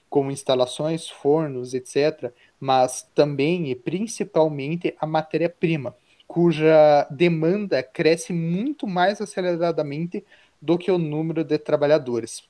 como 0.08 0.30
instalações, 0.30 1.08
fornos, 1.08 1.74
etc., 1.74 2.32
mas 2.60 3.02
também 3.14 3.70
e 3.70 3.74
principalmente 3.74 4.94
a 5.00 5.06
matéria-prima, 5.06 5.94
cuja 6.26 7.06
demanda 7.10 7.82
cresce 7.82 8.32
muito 8.32 8.86
mais 8.86 9.20
aceleradamente 9.20 10.24
do 10.60 10.78
que 10.78 10.90
o 10.90 10.98
número 10.98 11.44
de 11.44 11.58
trabalhadores. 11.58 12.48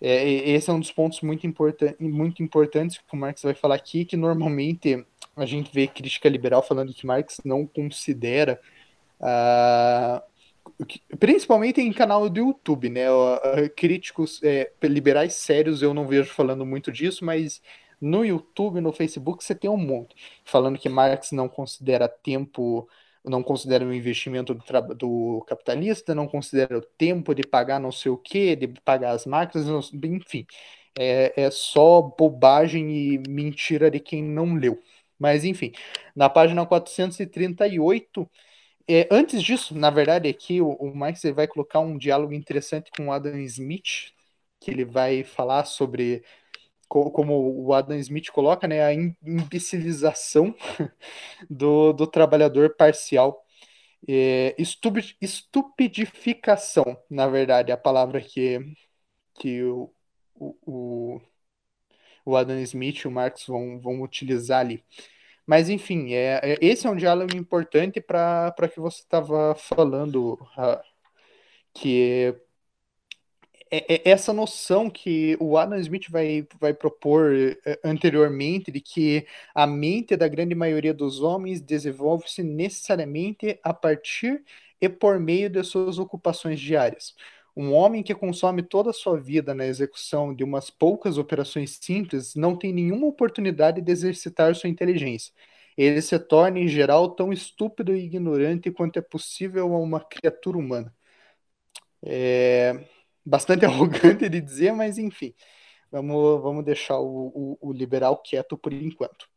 É, 0.00 0.26
esse 0.26 0.70
é 0.70 0.72
um 0.72 0.80
dos 0.80 0.90
pontos 0.90 1.20
muito, 1.20 1.46
importan 1.46 1.94
muito 2.00 2.42
importantes 2.42 2.96
que 2.98 3.14
o 3.14 3.16
Marx 3.16 3.42
vai 3.42 3.54
falar 3.54 3.74
aqui, 3.74 4.04
que 4.04 4.16
normalmente 4.16 5.04
a 5.42 5.46
gente 5.46 5.72
vê 5.72 5.86
crítica 5.86 6.28
liberal 6.28 6.62
falando 6.62 6.94
que 6.94 7.06
Marx 7.06 7.40
não 7.44 7.66
considera, 7.66 8.60
uh, 9.20 10.22
principalmente 11.18 11.80
em 11.80 11.92
canal 11.92 12.28
do 12.28 12.40
YouTube, 12.40 12.88
né? 12.90 13.10
Uh, 13.10 13.70
críticos 13.76 14.40
é, 14.42 14.70
liberais 14.82 15.34
sérios 15.34 15.82
eu 15.82 15.94
não 15.94 16.06
vejo 16.06 16.30
falando 16.32 16.64
muito 16.66 16.92
disso, 16.92 17.24
mas 17.24 17.62
no 18.00 18.24
YouTube, 18.24 18.80
no 18.80 18.92
Facebook, 18.92 19.44
você 19.44 19.54
tem 19.54 19.70
um 19.70 19.76
monte 19.76 20.14
falando 20.44 20.78
que 20.78 20.88
Marx 20.88 21.32
não 21.32 21.48
considera 21.48 22.08
tempo 22.08 22.88
não 23.24 23.42
considera 23.42 23.84
o 23.84 23.92
investimento 23.92 24.54
do, 24.54 24.94
do, 24.94 25.44
capitalista, 25.46 26.14
não 26.14 26.26
considera 26.26 26.78
o 26.78 26.80
tempo 26.80 27.34
de 27.34 27.42
pagar 27.42 27.78
não 27.78 27.92
sei 27.92 28.10
o 28.10 28.16
que, 28.16 28.56
de 28.56 28.68
pagar 28.82 29.10
as 29.12 29.26
máquinas, 29.26 29.92
enfim. 30.02 30.46
É, 30.98 31.44
é 31.44 31.50
só 31.50 32.02
bobagem 32.02 32.90
e 32.90 33.18
mentira 33.28 33.90
de 33.90 34.00
quem 34.00 34.22
não 34.22 34.54
leu. 34.54 34.82
Mas, 35.20 35.44
enfim, 35.44 35.72
na 36.16 36.30
página 36.30 36.66
438, 36.66 38.30
é, 38.88 39.06
antes 39.10 39.42
disso, 39.42 39.74
na 39.76 39.90
verdade, 39.90 40.28
aqui 40.28 40.60
o, 40.60 40.70
o 40.72 40.94
Marx 40.96 41.22
vai 41.34 41.46
colocar 41.46 41.80
um 41.80 41.98
diálogo 41.98 42.32
interessante 42.32 42.90
com 42.96 43.08
o 43.08 43.12
Adam 43.12 43.38
Smith, 43.40 44.12
que 44.60 44.70
ele 44.70 44.84
vai 44.84 45.22
falar 45.24 45.64
sobre 45.66 46.24
como 46.88 47.64
o 47.64 47.72
Adam 47.72 47.96
Smith 47.98 48.30
coloca, 48.32 48.66
né, 48.66 48.82
a 48.84 48.92
imbecilização 48.92 50.54
do, 51.48 51.92
do 51.92 52.06
trabalhador 52.06 52.74
parcial. 52.76 53.44
É, 54.08 54.56
estupidificação, 54.58 56.84
na 57.08 57.28
verdade, 57.28 57.70
é 57.70 57.74
a 57.74 57.76
palavra 57.76 58.20
que, 58.20 58.58
que 59.34 59.62
o, 59.64 59.92
o, 60.36 61.20
o 62.30 62.36
Adam 62.36 62.58
Smith 62.60 63.00
e 63.00 63.08
o 63.08 63.10
Marx 63.10 63.46
vão, 63.46 63.80
vão 63.80 64.02
utilizar 64.02 64.60
ali. 64.60 64.82
Mas, 65.46 65.68
enfim, 65.68 66.12
é, 66.14 66.40
é 66.42 66.58
esse 66.60 66.86
é 66.86 66.90
um 66.90 66.96
diálogo 66.96 67.36
importante 67.36 68.00
para 68.00 68.52
que 68.72 68.80
você 68.80 69.00
estava 69.00 69.54
falando, 69.56 70.34
uh, 70.56 70.80
que 71.74 72.34
é, 73.70 73.94
é, 73.94 74.10
essa 74.10 74.32
noção 74.32 74.90
que 74.90 75.36
o 75.40 75.56
Adam 75.56 75.78
Smith 75.78 76.10
vai, 76.10 76.46
vai 76.60 76.74
propor 76.74 77.32
é, 77.64 77.80
anteriormente 77.84 78.70
de 78.72 78.80
que 78.80 79.26
a 79.54 79.66
mente 79.66 80.16
da 80.16 80.26
grande 80.26 80.54
maioria 80.56 80.92
dos 80.92 81.20
homens 81.20 81.60
desenvolve-se 81.60 82.42
necessariamente 82.42 83.60
a 83.62 83.72
partir 83.72 84.42
e 84.80 84.88
por 84.88 85.20
meio 85.20 85.48
de 85.48 85.62
suas 85.62 85.98
ocupações 85.98 86.58
diárias. 86.58 87.14
Um 87.56 87.72
homem 87.72 88.02
que 88.02 88.14
consome 88.14 88.62
toda 88.62 88.90
a 88.90 88.92
sua 88.92 89.18
vida 89.18 89.54
na 89.54 89.66
execução 89.66 90.34
de 90.34 90.44
umas 90.44 90.70
poucas 90.70 91.18
operações 91.18 91.78
simples 91.80 92.34
não 92.34 92.56
tem 92.56 92.72
nenhuma 92.72 93.06
oportunidade 93.06 93.80
de 93.80 93.90
exercitar 93.92 94.54
sua 94.54 94.70
inteligência. 94.70 95.32
Ele 95.76 96.00
se 96.02 96.18
torna, 96.18 96.58
em 96.58 96.68
geral, 96.68 97.10
tão 97.10 97.32
estúpido 97.32 97.94
e 97.94 98.04
ignorante 98.04 98.70
quanto 98.70 98.98
é 98.98 99.02
possível 99.02 99.74
a 99.74 99.78
uma 99.78 100.00
criatura 100.00 100.58
humana. 100.58 100.94
É 102.02 102.86
bastante 103.24 103.64
arrogante 103.66 104.28
de 104.28 104.40
dizer, 104.40 104.72
mas 104.72 104.98
enfim, 104.98 105.34
vamos, 105.90 106.42
vamos 106.42 106.64
deixar 106.64 106.98
o, 106.98 107.58
o, 107.60 107.70
o 107.70 107.72
liberal 107.72 108.16
quieto 108.18 108.56
por 108.58 108.72
enquanto. 108.72 109.28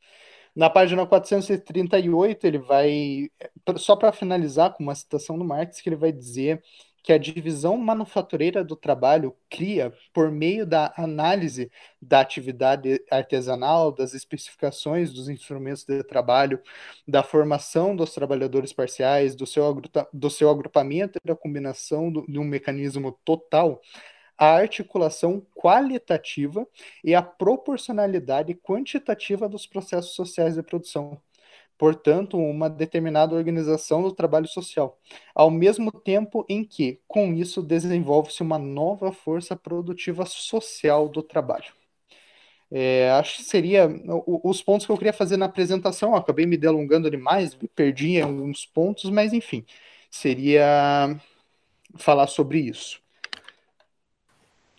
Na 0.55 0.69
página 0.69 1.05
438, 1.05 2.45
ele 2.45 2.59
vai, 2.59 3.29
só 3.77 3.95
para 3.95 4.11
finalizar 4.11 4.73
com 4.73 4.83
uma 4.83 4.95
citação 4.95 5.37
do 5.37 5.43
Marx, 5.45 5.81
que 5.81 5.89
ele 5.89 5.95
vai 5.95 6.11
dizer 6.11 6.61
que 7.03 7.11
a 7.11 7.17
divisão 7.17 7.77
manufatureira 7.77 8.63
do 8.63 8.77
trabalho 8.77 9.35
cria, 9.49 9.93
por 10.13 10.31
meio 10.31 10.65
da 10.65 10.93
análise 10.97 11.69
da 12.01 12.21
atividade 12.21 13.03
artesanal, 13.11 13.91
das 13.91 14.13
especificações 14.13 15.11
dos 15.11 15.27
instrumentos 15.27 15.83
de 15.83 16.01
trabalho, 16.03 16.61
da 17.05 17.21
formação 17.21 17.93
dos 17.93 18.13
trabalhadores 18.13 18.71
parciais, 18.71 19.35
do 19.35 19.45
seu, 19.45 19.81
do 20.13 20.29
seu 20.29 20.49
agrupamento 20.49 21.19
e 21.23 21.27
da 21.27 21.35
combinação 21.35 22.09
do, 22.09 22.25
de 22.25 22.39
um 22.39 22.45
mecanismo 22.45 23.11
total, 23.25 23.81
a 24.37 24.47
articulação 24.55 25.45
qualitativa 25.53 26.65
e 27.03 27.13
a 27.13 27.21
proporcionalidade 27.21 28.55
quantitativa 28.55 29.47
dos 29.49 29.67
processos 29.67 30.15
sociais 30.15 30.55
de 30.55 30.63
produção 30.63 31.21
portanto, 31.77 32.37
uma 32.37 32.69
determinada 32.69 33.35
organização 33.35 34.01
do 34.01 34.11
trabalho 34.11 34.47
social, 34.47 34.99
ao 35.33 35.49
mesmo 35.49 35.91
tempo 35.91 36.45
em 36.47 36.63
que, 36.63 36.99
com 37.07 37.33
isso, 37.33 37.61
desenvolve-se 37.61 38.41
uma 38.41 38.57
nova 38.57 39.11
força 39.11 39.55
produtiva 39.55 40.25
social 40.25 41.09
do 41.09 41.21
trabalho. 41.21 41.73
É, 42.71 43.11
acho 43.11 43.37
que 43.37 43.43
seria 43.43 43.87
os 44.25 44.61
pontos 44.63 44.85
que 44.85 44.91
eu 44.91 44.97
queria 44.97 45.13
fazer 45.13 45.37
na 45.37 45.45
apresentação. 45.45 46.15
Acabei 46.15 46.45
me 46.45 46.57
delongando 46.57 47.09
demais, 47.09 47.55
me 47.55 47.67
perdi 47.67 48.17
em 48.17 48.21
alguns 48.21 48.65
pontos, 48.65 49.09
mas 49.11 49.31
enfim, 49.31 49.63
seria 50.09 51.15
falar 51.95 52.27
sobre 52.27 52.59
isso. 52.59 52.99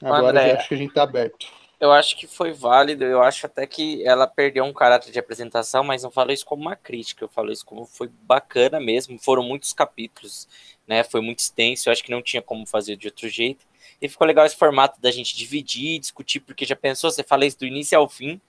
Agora 0.03 0.57
acho 0.57 0.69
que 0.69 0.75
a 0.75 0.79
gente 0.79 0.89
está 0.89 1.05
aberto 1.05 1.64
eu 1.85 1.93
acho 1.93 2.17
que 2.17 2.27
foi 2.27 2.51
válido. 2.53 3.05
Eu 3.05 3.23
acho 3.23 3.45
até 3.47 3.67
que 3.67 4.03
ela 4.07 4.27
perdeu 4.27 4.65
um 4.65 4.73
caráter 4.73 5.13
de 5.13 5.19
apresentação, 5.19 5.85
mas 5.85 6.03
não 6.03 6.11
falo 6.11 6.33
isso 6.33 6.45
como 6.47 6.63
uma 6.63 6.75
crítica. 6.75 7.25
Eu 7.25 7.29
falo 7.29 7.53
isso 7.53 7.65
como 7.65 7.85
foi 7.85 8.09
bacana 8.09 8.81
mesmo. 8.81 9.19
Foram 9.19 9.43
muitos 9.43 9.73
capítulos, 9.75 10.49
né? 10.87 11.05
Foi 11.05 11.21
muito 11.21 11.41
extenso. 11.41 11.89
Eu 11.89 11.93
acho 11.93 12.03
que 12.03 12.11
não 12.11 12.23
tinha 12.23 12.41
como 12.41 12.67
fazer 12.67 12.97
de 12.97 13.09
outro 13.09 13.29
jeito. 13.29 13.67
E 14.01 14.09
ficou 14.09 14.27
legal 14.27 14.47
esse 14.47 14.57
formato 14.57 15.01
da 15.01 15.11
gente 15.11 15.37
dividir, 15.37 15.99
discutir, 15.99 16.41
porque 16.41 16.65
já 16.65 16.75
pensou, 16.75 17.11
você 17.11 17.23
fala 17.23 17.45
isso 17.45 17.59
do 17.59 17.67
início 17.67 17.99
ao 17.99 18.09
fim. 18.09 18.41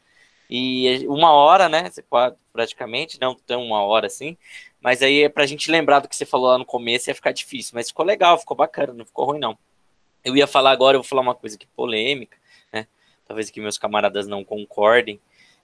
E 0.49 1.05
uma 1.07 1.31
hora, 1.33 1.67
né? 1.67 1.91
Praticamente, 2.53 3.19
não 3.19 3.35
tão 3.35 3.63
uma 3.65 3.83
hora 3.83 4.07
assim. 4.07 4.37
Mas 4.79 5.01
aí 5.01 5.23
é 5.23 5.29
pra 5.29 5.45
gente 5.45 5.69
lembrar 5.69 5.99
do 5.99 6.07
que 6.07 6.15
você 6.15 6.25
falou 6.25 6.47
lá 6.47 6.57
no 6.57 6.65
começo, 6.65 7.09
ia 7.09 7.15
ficar 7.15 7.33
difícil. 7.33 7.73
Mas 7.75 7.89
ficou 7.89 8.05
legal, 8.05 8.39
ficou 8.39 8.55
bacana, 8.55 8.93
não 8.93 9.05
ficou 9.05 9.25
ruim, 9.25 9.39
não. 9.39 9.57
Eu 10.23 10.37
ia 10.37 10.47
falar 10.47 10.71
agora, 10.71 10.95
eu 10.95 11.01
vou 11.01 11.07
falar 11.07 11.21
uma 11.21 11.35
coisa 11.35 11.57
aqui 11.57 11.67
polêmica 11.75 12.37
talvez 13.27 13.49
que 13.49 13.61
meus 13.61 13.77
camaradas 13.77 14.27
não 14.27 14.43
concordem, 14.43 15.19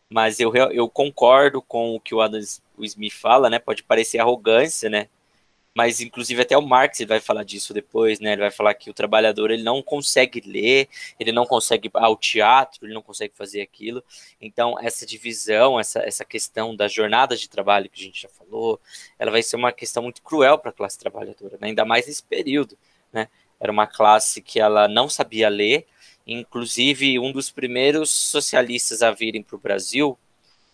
mas 0.09 0.39
eu, 0.39 0.53
eu 0.53 0.89
concordo 0.89 1.61
com 1.61 1.95
o 1.95 1.99
que 1.99 2.13
o 2.13 2.21
Adam 2.21 2.41
Smith 2.79 3.13
fala, 3.13 3.49
né? 3.49 3.59
Pode 3.59 3.83
parecer 3.83 4.19
arrogância, 4.19 4.89
né? 4.89 5.07
Mas 5.73 6.01
inclusive 6.01 6.41
até 6.41 6.57
o 6.57 6.61
Marx 6.61 6.99
ele 6.99 7.07
vai 7.07 7.21
falar 7.21 7.43
disso 7.43 7.73
depois, 7.73 8.19
né? 8.19 8.33
Ele 8.33 8.41
vai 8.41 8.51
falar 8.51 8.73
que 8.73 8.89
o 8.89 8.93
trabalhador 8.93 9.51
ele 9.51 9.63
não 9.63 9.81
consegue 9.81 10.41
ler, 10.41 10.89
ele 11.17 11.31
não 11.31 11.45
consegue 11.45 11.89
ao 11.93 12.17
teatro, 12.17 12.85
ele 12.85 12.93
não 12.93 13.01
consegue 13.01 13.33
fazer 13.33 13.61
aquilo. 13.61 14.03
Então 14.41 14.77
essa 14.81 15.05
divisão, 15.05 15.79
essa, 15.79 15.99
essa 15.99 16.25
questão 16.25 16.75
das 16.75 16.91
jornadas 16.91 17.39
de 17.39 17.49
trabalho 17.49 17.89
que 17.89 18.01
a 18.01 18.03
gente 18.03 18.21
já 18.21 18.29
falou, 18.29 18.81
ela 19.17 19.31
vai 19.31 19.41
ser 19.41 19.55
uma 19.55 19.71
questão 19.71 20.03
muito 20.03 20.21
cruel 20.21 20.57
para 20.57 20.71
a 20.71 20.73
classe 20.73 20.99
trabalhadora, 20.99 21.57
né? 21.61 21.69
ainda 21.69 21.85
mais 21.85 22.05
nesse 22.05 22.23
período, 22.23 22.77
né? 23.13 23.29
Era 23.61 23.71
uma 23.71 23.87
classe 23.87 24.41
que 24.41 24.59
ela 24.59 24.87
não 24.89 25.07
sabia 25.07 25.47
ler, 25.47 25.85
Inclusive, 26.25 27.19
um 27.19 27.31
dos 27.31 27.49
primeiros 27.49 28.09
socialistas 28.09 29.01
a 29.01 29.11
virem 29.11 29.41
para 29.41 29.55
o 29.55 29.59
Brasil, 29.59 30.17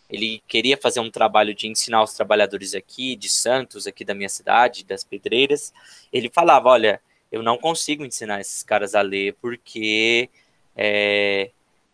ele 0.09 0.41
queria 0.47 0.77
fazer 0.77 0.99
um 0.99 1.11
trabalho 1.11 1.53
de 1.53 1.67
ensinar 1.67 2.03
os 2.03 2.13
trabalhadores 2.13 2.73
aqui, 2.73 3.15
de 3.15 3.29
Santos, 3.29 3.87
aqui 3.87 4.05
da 4.05 4.13
minha 4.13 4.29
cidade, 4.29 4.83
das 4.83 5.03
Pedreiras. 5.03 5.73
Ele 6.11 6.29
falava: 6.29 6.69
Olha, 6.69 7.01
eu 7.31 7.43
não 7.43 7.57
consigo 7.57 8.05
ensinar 8.05 8.39
esses 8.39 8.63
caras 8.63 8.95
a 8.95 9.01
ler 9.01 9.35
porque 9.41 10.29
é, 10.75 11.51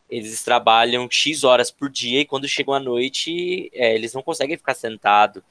eles 0.10 0.44
trabalham 0.44 1.10
X 1.10 1.44
horas 1.44 1.72
por 1.72 1.90
dia 1.90 2.22
e 2.22 2.26
quando 2.26 2.48
chegam 2.48 2.74
à 2.74 2.80
noite, 2.80 3.72
é, 3.74 3.96
eles 3.96 4.14
não 4.14 4.22
conseguem 4.22 4.58
ficar 4.58 4.76
sentados 4.76 5.42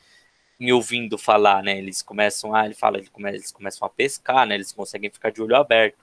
me 0.62 0.72
ouvindo 0.72 1.18
falar, 1.18 1.60
né? 1.60 1.76
Eles 1.76 2.02
começam 2.02 2.54
a, 2.54 2.64
ele 2.64 2.74
fala, 2.74 2.96
eles 2.96 3.08
começam, 3.50 3.84
a 3.84 3.88
pescar, 3.88 4.46
né? 4.46 4.54
Eles 4.54 4.72
conseguem 4.72 5.10
ficar 5.10 5.30
de 5.30 5.42
olho 5.42 5.56
aberto. 5.56 5.98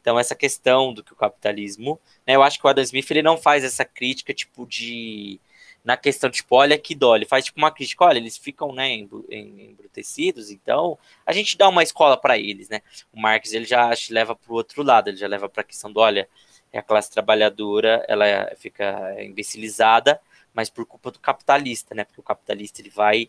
Então 0.00 0.18
essa 0.18 0.36
questão 0.36 0.94
do 0.94 1.02
que 1.02 1.12
o 1.12 1.16
capitalismo, 1.16 2.00
né? 2.24 2.36
Eu 2.36 2.42
acho 2.42 2.60
que 2.60 2.64
o 2.64 2.68
Adam 2.70 2.84
Smith 2.84 3.10
ele 3.10 3.22
não 3.22 3.36
faz 3.36 3.64
essa 3.64 3.84
crítica 3.84 4.32
tipo 4.32 4.66
de 4.66 5.40
na 5.84 5.96
questão 5.96 6.30
tipo, 6.30 6.54
olha 6.54 6.78
que 6.78 6.94
dó, 6.94 7.14
ele 7.14 7.26
faz 7.26 7.44
tipo 7.44 7.58
uma 7.58 7.70
crítica, 7.70 8.04
olha, 8.04 8.16
eles 8.16 8.38
ficam, 8.38 8.72
né, 8.72 8.90
embrutecidos, 8.94 10.50
então 10.50 10.98
a 11.26 11.32
gente 11.32 11.58
dá 11.58 11.68
uma 11.68 11.82
escola 11.82 12.16
para 12.16 12.38
eles, 12.38 12.70
né? 12.70 12.80
O 13.12 13.20
Marx 13.20 13.52
ele 13.52 13.66
já 13.66 13.90
leva 14.10 14.34
para 14.34 14.50
o 14.50 14.54
outro 14.56 14.82
lado, 14.82 15.08
ele 15.10 15.18
já 15.18 15.26
leva 15.28 15.46
para 15.46 15.60
a 15.60 15.64
questão 15.64 15.92
do, 15.92 16.00
olha, 16.00 16.26
é 16.72 16.78
a 16.78 16.82
classe 16.82 17.10
trabalhadora, 17.10 18.02
ela 18.08 18.24
fica 18.56 19.14
imbecilizada, 19.22 20.18
mas 20.54 20.70
por 20.70 20.86
culpa 20.86 21.10
do 21.10 21.18
capitalista, 21.18 21.94
né? 21.94 22.04
Porque 22.04 22.20
o 22.20 22.24
capitalista 22.24 22.80
ele 22.80 22.90
vai 22.90 23.28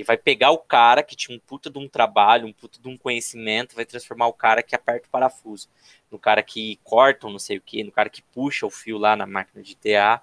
ele 0.00 0.04
vai 0.06 0.16
pegar 0.16 0.50
o 0.50 0.58
cara 0.58 1.02
que 1.02 1.14
tinha 1.14 1.36
um 1.36 1.40
puta 1.40 1.68
de 1.68 1.78
um 1.78 1.86
trabalho, 1.86 2.46
um 2.46 2.52
puta 2.52 2.80
de 2.80 2.88
um 2.88 2.96
conhecimento, 2.96 3.76
vai 3.76 3.84
transformar 3.84 4.28
o 4.28 4.32
cara 4.32 4.62
que 4.62 4.74
aperta 4.74 5.06
o 5.06 5.10
parafuso, 5.10 5.68
no 6.10 6.18
cara 6.18 6.42
que 6.42 6.80
corta 6.82 7.28
não 7.28 7.38
sei 7.38 7.58
o 7.58 7.60
que, 7.60 7.84
no 7.84 7.92
cara 7.92 8.08
que 8.08 8.22
puxa 8.22 8.66
o 8.66 8.70
fio 8.70 8.96
lá 8.96 9.14
na 9.14 9.26
máquina 9.26 9.62
de 9.62 9.76
TA, 9.76 10.22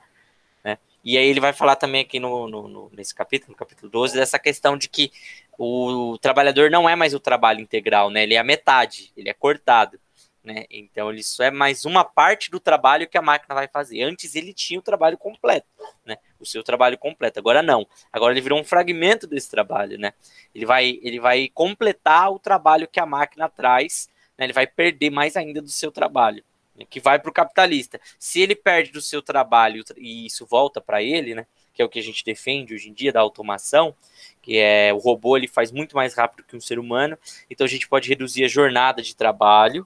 né? 0.64 0.80
E 1.04 1.16
aí 1.18 1.28
ele 1.28 1.40
vai 1.40 1.54
falar 1.54 1.76
também 1.76 2.02
aqui 2.02 2.20
no, 2.20 2.48
no, 2.48 2.68
no, 2.68 2.92
nesse 2.92 3.14
capítulo, 3.14 3.52
no 3.52 3.58
capítulo 3.58 3.90
12, 3.92 4.16
dessa 4.16 4.40
questão 4.40 4.76
de 4.76 4.90
que 4.90 5.12
o 5.58 6.18
trabalhador 6.20 6.72
não 6.72 6.90
é 6.90 6.96
mais 6.96 7.14
o 7.14 7.20
trabalho 7.20 7.62
integral, 7.62 8.10
né? 8.10 8.24
Ele 8.24 8.34
é 8.34 8.40
a 8.40 8.44
metade, 8.44 9.12
ele 9.16 9.30
é 9.30 9.34
cortado. 9.34 10.00
Né? 10.48 10.64
Então, 10.72 11.12
isso 11.12 11.44
é 11.44 11.52
mais 11.52 11.84
uma 11.84 12.06
parte 12.06 12.50
do 12.50 12.58
trabalho 12.58 13.06
que 13.06 13.18
a 13.18 13.22
máquina 13.22 13.54
vai 13.54 13.68
fazer. 13.68 14.02
Antes 14.02 14.34
ele 14.34 14.54
tinha 14.54 14.80
o 14.80 14.82
trabalho 14.82 15.18
completo, 15.18 15.68
né? 16.06 16.16
O 16.40 16.46
seu 16.46 16.64
trabalho 16.64 16.98
completo. 16.98 17.38
Agora 17.38 17.62
não. 17.62 17.86
Agora 18.14 18.32
ele 18.32 18.40
virou 18.40 18.58
um 18.58 18.64
fragmento 18.64 19.28
desse 19.28 19.52
trabalho, 19.52 19.98
né? 20.00 20.14
Ele 20.56 20.66
vai, 20.66 21.00
ele 21.04 21.20
vai 21.20 21.50
completar 21.50 22.32
o 22.32 22.40
trabalho 22.40 22.88
que 22.88 22.98
a 22.98 23.06
máquina 23.06 23.50
traz, 23.50 24.10
né? 24.38 24.46
Ele 24.46 24.54
vai 24.54 24.66
perder 24.66 25.10
mais 25.10 25.36
ainda 25.36 25.62
do 25.62 25.68
seu 25.68 25.92
trabalho, 25.92 26.42
né? 26.78 26.86
que 26.90 27.02
vai 27.02 27.20
para 27.20 27.30
o 27.30 27.34
capitalista. 27.34 28.00
Se 28.18 28.40
ele 28.40 28.56
perde 28.56 28.94
do 28.94 29.02
seu 29.02 29.22
trabalho 29.22 29.84
e 29.98 30.28
isso 30.28 30.46
volta 30.46 30.80
para 30.80 31.04
ele, 31.04 31.36
né? 31.36 31.46
que 31.74 31.82
é 31.82 31.86
o 31.86 31.90
que 31.90 32.00
a 32.00 32.04
gente 32.04 32.24
defende 32.24 32.74
hoje 32.74 32.90
em 32.90 32.94
dia 32.94 33.12
da 33.12 33.20
automação, 33.20 33.94
que 34.42 34.58
é 34.58 34.94
o 34.94 34.98
robô 34.98 35.36
ele 35.36 35.48
faz 35.48 35.74
muito 35.74 35.94
mais 35.94 36.14
rápido 36.14 36.46
que 36.46 36.56
um 36.56 36.62
ser 36.62 36.80
humano, 36.80 37.18
então 37.50 37.66
a 37.66 37.70
gente 37.70 37.88
pode 37.88 38.08
reduzir 38.08 38.46
a 38.46 38.48
jornada 38.48 39.02
de 39.02 39.14
trabalho, 39.14 39.86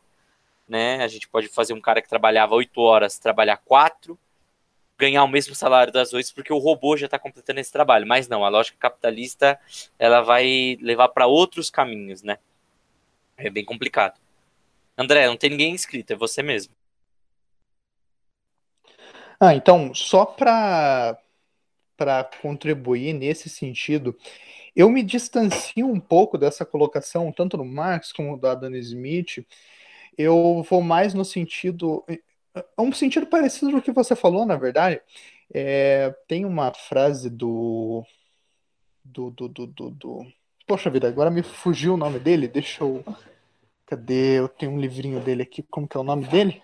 né? 0.71 1.03
A 1.03 1.07
gente 1.09 1.27
pode 1.27 1.49
fazer 1.49 1.73
um 1.73 1.81
cara 1.81 2.01
que 2.01 2.07
trabalhava 2.07 2.55
oito 2.55 2.79
horas 2.79 3.19
trabalhar 3.19 3.57
quatro, 3.57 4.17
ganhar 4.97 5.23
o 5.23 5.27
mesmo 5.27 5.53
salário 5.53 5.91
das 5.91 6.13
oito, 6.13 6.33
porque 6.33 6.53
o 6.53 6.57
robô 6.57 6.95
já 6.95 7.05
está 7.05 7.19
completando 7.19 7.59
esse 7.59 7.71
trabalho. 7.71 8.07
Mas 8.07 8.29
não, 8.29 8.45
a 8.45 8.49
lógica 8.49 8.77
capitalista 8.79 9.59
ela 9.99 10.21
vai 10.21 10.77
levar 10.81 11.09
para 11.09 11.27
outros 11.27 11.69
caminhos, 11.69 12.23
né? 12.23 12.37
É 13.35 13.49
bem 13.49 13.65
complicado. 13.65 14.17
André, 14.97 15.27
não 15.27 15.35
tem 15.35 15.49
ninguém 15.49 15.73
inscrito, 15.73 16.13
é 16.13 16.15
você 16.15 16.41
mesmo. 16.41 16.73
Ah, 19.39 19.53
então, 19.53 19.93
só 19.93 20.25
para 20.25 21.17
para 21.97 22.23
contribuir 22.41 23.13
nesse 23.13 23.47
sentido, 23.47 24.17
eu 24.75 24.89
me 24.89 25.03
distancio 25.03 25.85
um 25.85 25.99
pouco 25.99 26.35
dessa 26.35 26.65
colocação, 26.65 27.31
tanto 27.31 27.57
do 27.57 27.65
Marx 27.65 28.11
como 28.11 28.37
do 28.37 28.47
Adam 28.47 28.75
Smith. 28.77 29.45
Eu 30.17 30.65
vou 30.69 30.81
mais 30.81 31.13
no 31.13 31.25
sentido. 31.25 32.03
É 32.07 32.81
um 32.81 32.91
sentido 32.91 33.27
parecido 33.27 33.71
do 33.71 33.81
que 33.81 33.91
você 33.91 34.15
falou, 34.15 34.45
na 34.45 34.57
verdade. 34.57 35.01
É, 35.53 36.13
tem 36.27 36.45
uma 36.45 36.73
frase 36.73 37.29
do 37.29 38.05
do, 39.03 39.31
do, 39.31 39.47
do, 39.47 39.67
do, 39.67 39.89
do. 39.91 40.27
Poxa 40.67 40.89
vida, 40.89 41.07
agora 41.07 41.29
me 41.29 41.43
fugiu 41.43 41.95
o 41.95 41.97
nome 41.97 42.19
dele. 42.19 42.47
Deixa 42.47 42.83
eu. 42.83 43.03
Cadê? 43.85 44.39
Eu 44.39 44.47
tenho 44.47 44.71
um 44.71 44.79
livrinho 44.79 45.19
dele 45.19 45.43
aqui. 45.43 45.63
Como 45.63 45.87
que 45.87 45.97
é 45.97 45.99
o 45.99 46.03
nome 46.03 46.27
dele? 46.27 46.61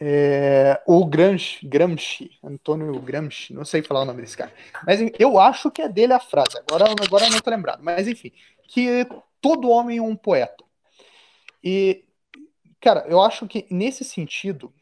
É, 0.00 0.80
o 0.86 1.04
Gramsci, 1.04 1.66
Gramsci, 1.66 2.30
Antônio 2.42 3.00
Gramsci, 3.00 3.52
não 3.52 3.64
sei 3.64 3.82
falar 3.82 4.02
o 4.02 4.04
nome 4.04 4.22
desse 4.22 4.36
cara. 4.36 4.52
Mas 4.86 5.00
eu 5.18 5.40
acho 5.40 5.72
que 5.72 5.82
é 5.82 5.88
dele 5.88 6.12
a 6.12 6.20
frase, 6.20 6.56
agora, 6.56 6.84
agora 6.88 7.28
não 7.28 7.40
tô 7.40 7.50
lembrado. 7.50 7.82
Mas 7.82 8.06
enfim, 8.06 8.30
que 8.68 9.04
todo 9.40 9.68
homem 9.68 9.98
é 9.98 10.02
um 10.02 10.14
poeta. 10.14 10.62
E, 11.64 12.04
cara, 12.80 13.06
eu 13.08 13.20
acho 13.22 13.46
que 13.46 13.66
nesse 13.70 14.04
sentido, 14.04 14.72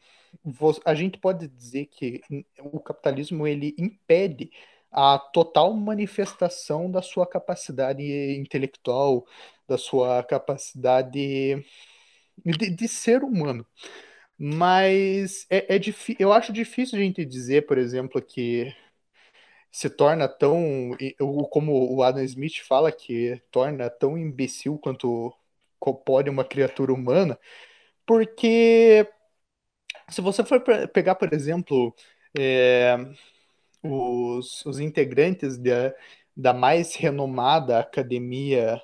a 0.85 0.95
gente 0.95 1.17
pode 1.17 1.47
dizer 1.47 1.87
que 1.87 2.21
o 2.59 2.79
capitalismo 2.79 3.47
ele 3.47 3.75
impede 3.77 4.51
a 4.91 5.19
total 5.19 5.73
manifestação 5.73 6.89
da 6.89 7.01
sua 7.01 7.27
capacidade 7.27 8.03
intelectual, 8.37 9.25
da 9.67 9.77
sua 9.77 10.23
capacidade 10.23 11.65
de, 12.45 12.69
de 12.75 12.87
ser 12.87 13.23
humano. 13.23 13.65
Mas 14.37 15.45
é, 15.49 15.75
é 15.75 15.79
eu 16.19 16.31
acho 16.33 16.53
difícil 16.53 16.97
a 16.97 17.01
gente 17.01 17.25
dizer, 17.25 17.65
por 17.65 17.77
exemplo, 17.77 18.21
que 18.21 18.73
se 19.71 19.89
torna 19.89 20.27
tão, 20.27 20.91
como 21.51 21.95
o 21.95 22.03
Adam 22.03 22.23
Smith 22.23 22.61
fala, 22.67 22.91
que 22.91 23.41
torna 23.51 23.89
tão 23.89 24.17
imbecil 24.17 24.77
quanto 24.79 25.33
pode 26.05 26.29
uma 26.29 26.43
criatura 26.43 26.93
humana, 26.93 27.39
porque 28.07 29.07
se 30.09 30.21
você 30.21 30.43
for 30.43 30.61
pegar, 30.93 31.15
por 31.15 31.33
exemplo, 31.33 31.93
é, 32.37 32.97
os, 33.83 34.65
os 34.65 34.79
integrantes 34.79 35.57
da, 35.57 35.93
da 36.35 36.53
mais 36.53 36.95
renomada 36.95 37.79
academia 37.79 38.81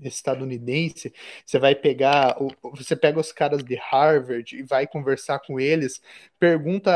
estadunidense, 0.00 1.14
você 1.46 1.58
vai 1.58 1.74
pegar, 1.74 2.36
você 2.74 2.96
pega 2.96 3.20
os 3.20 3.32
caras 3.32 3.64
de 3.64 3.76
Harvard 3.76 4.56
e 4.56 4.62
vai 4.62 4.86
conversar 4.86 5.40
com 5.40 5.60
eles, 5.60 6.02
pergunta, 6.38 6.90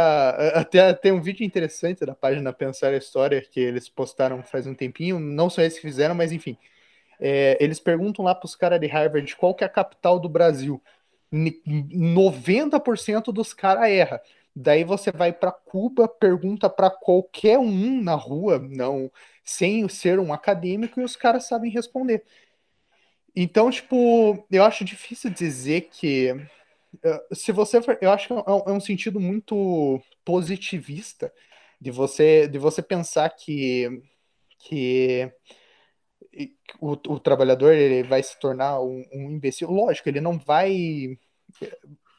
até 0.54 0.92
tem 0.94 1.12
um 1.12 1.22
vídeo 1.22 1.44
interessante 1.46 2.04
da 2.04 2.14
página 2.14 2.52
Pensar 2.52 2.92
a 2.92 2.96
História 2.96 3.40
que 3.42 3.60
eles 3.60 3.88
postaram 3.88 4.42
faz 4.42 4.66
um 4.66 4.74
tempinho, 4.74 5.18
não 5.20 5.48
só 5.50 5.62
eles 5.62 5.76
que 5.76 5.82
fizeram, 5.82 6.14
mas 6.14 6.32
enfim, 6.32 6.58
é, 7.20 7.56
eles 7.60 7.78
perguntam 7.80 8.24
lá 8.24 8.34
para 8.34 8.46
os 8.46 8.56
caras 8.56 8.80
de 8.80 8.86
Harvard 8.86 9.36
qual 9.36 9.54
que 9.54 9.64
é 9.64 9.66
a 9.66 9.70
capital 9.70 10.18
do 10.18 10.28
Brasil, 10.28 10.82
90% 11.32 13.32
dos 13.32 13.52
caras 13.52 13.90
erra. 13.90 14.20
Daí 14.54 14.84
você 14.84 15.12
vai 15.12 15.32
para 15.32 15.52
Cuba, 15.52 16.08
pergunta 16.08 16.68
para 16.68 16.90
qualquer 16.90 17.58
um 17.58 18.02
na 18.02 18.14
rua, 18.14 18.58
não 18.58 19.10
sem 19.44 19.88
ser 19.88 20.18
um 20.18 20.32
acadêmico, 20.32 21.00
e 21.00 21.04
os 21.04 21.16
caras 21.16 21.46
sabem 21.46 21.70
responder. 21.70 22.24
Então, 23.34 23.70
tipo, 23.70 24.44
eu 24.50 24.64
acho 24.64 24.84
difícil 24.84 25.30
dizer 25.30 25.82
que. 25.92 26.28
Eh, 27.02 27.26
se 27.34 27.52
você 27.52 27.80
for, 27.82 27.98
eu 28.00 28.10
acho 28.10 28.28
que 28.28 28.34
é, 28.34 28.36
é 28.38 28.72
um 28.72 28.80
sentido 28.80 29.20
muito 29.20 30.00
positivista 30.24 31.32
de 31.80 31.90
você 31.90 32.48
de 32.48 32.58
você 32.58 32.82
pensar 32.82 33.30
que 33.30 34.02
que 34.58 35.32
o, 36.80 36.92
o 36.92 37.20
trabalhador 37.20 37.74
ele 37.74 38.06
vai 38.06 38.22
se 38.22 38.38
tornar 38.38 38.80
um, 38.80 39.04
um 39.12 39.30
imbecil. 39.30 39.70
Lógico, 39.70 40.08
ele 40.08 40.20
não 40.20 40.38
vai 40.38 41.18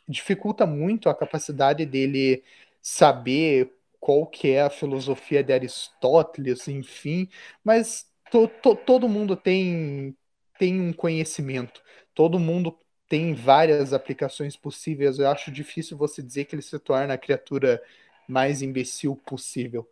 dificulta 0.08 0.66
muito 0.66 1.10
a 1.10 1.16
capacidade 1.16 1.86
dele 1.86 2.44
saber 2.82 3.72
qual 4.00 4.26
que 4.28 4.52
é 4.52 4.62
a 4.64 4.70
filosofia 4.70 5.44
de 5.44 5.54
Aristóteles, 5.54 6.68
enfim, 6.68 7.30
mas 7.64 8.08
to, 8.32 8.48
to, 8.62 8.76
todo 8.76 9.08
mundo 9.08 9.36
tem 9.36 10.16
tem 10.60 10.80
um 10.80 10.94
conhecimento, 10.94 11.82
todo 12.14 12.40
mundo 12.40 12.78
tem 13.08 13.34
várias 13.34 13.94
aplicações 13.94 14.56
possíveis. 14.56 15.20
Eu 15.20 15.28
acho 15.28 15.52
difícil 15.52 15.98
você 15.98 16.22
dizer 16.22 16.46
que 16.46 16.56
ele 16.56 16.62
se 16.62 16.78
torna 16.80 17.14
a 17.16 17.18
criatura 17.18 17.82
mais 18.28 18.62
imbecil 18.62 19.16
possível. 19.26 19.88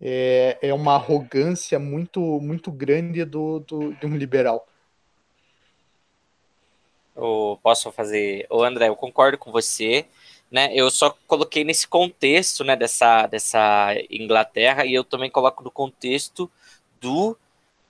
É, 0.00 0.58
é 0.60 0.74
uma 0.74 0.94
arrogância 0.94 1.78
muito 1.78 2.20
muito 2.40 2.70
grande 2.70 3.24
do, 3.24 3.60
do, 3.60 3.94
de 3.94 4.06
um 4.06 4.16
liberal. 4.16 4.66
Eu 7.16 7.58
posso 7.62 7.92
fazer. 7.92 8.46
Ô 8.50 8.64
André, 8.64 8.88
eu 8.88 8.96
concordo 8.96 9.38
com 9.38 9.52
você. 9.52 10.06
Né, 10.50 10.70
eu 10.72 10.88
só 10.88 11.10
coloquei 11.26 11.64
nesse 11.64 11.88
contexto 11.88 12.62
né, 12.62 12.76
dessa, 12.76 13.26
dessa 13.26 13.88
Inglaterra 14.08 14.84
e 14.84 14.94
eu 14.94 15.02
também 15.02 15.28
coloco 15.28 15.64
no 15.64 15.70
contexto 15.70 16.48
do 17.00 17.36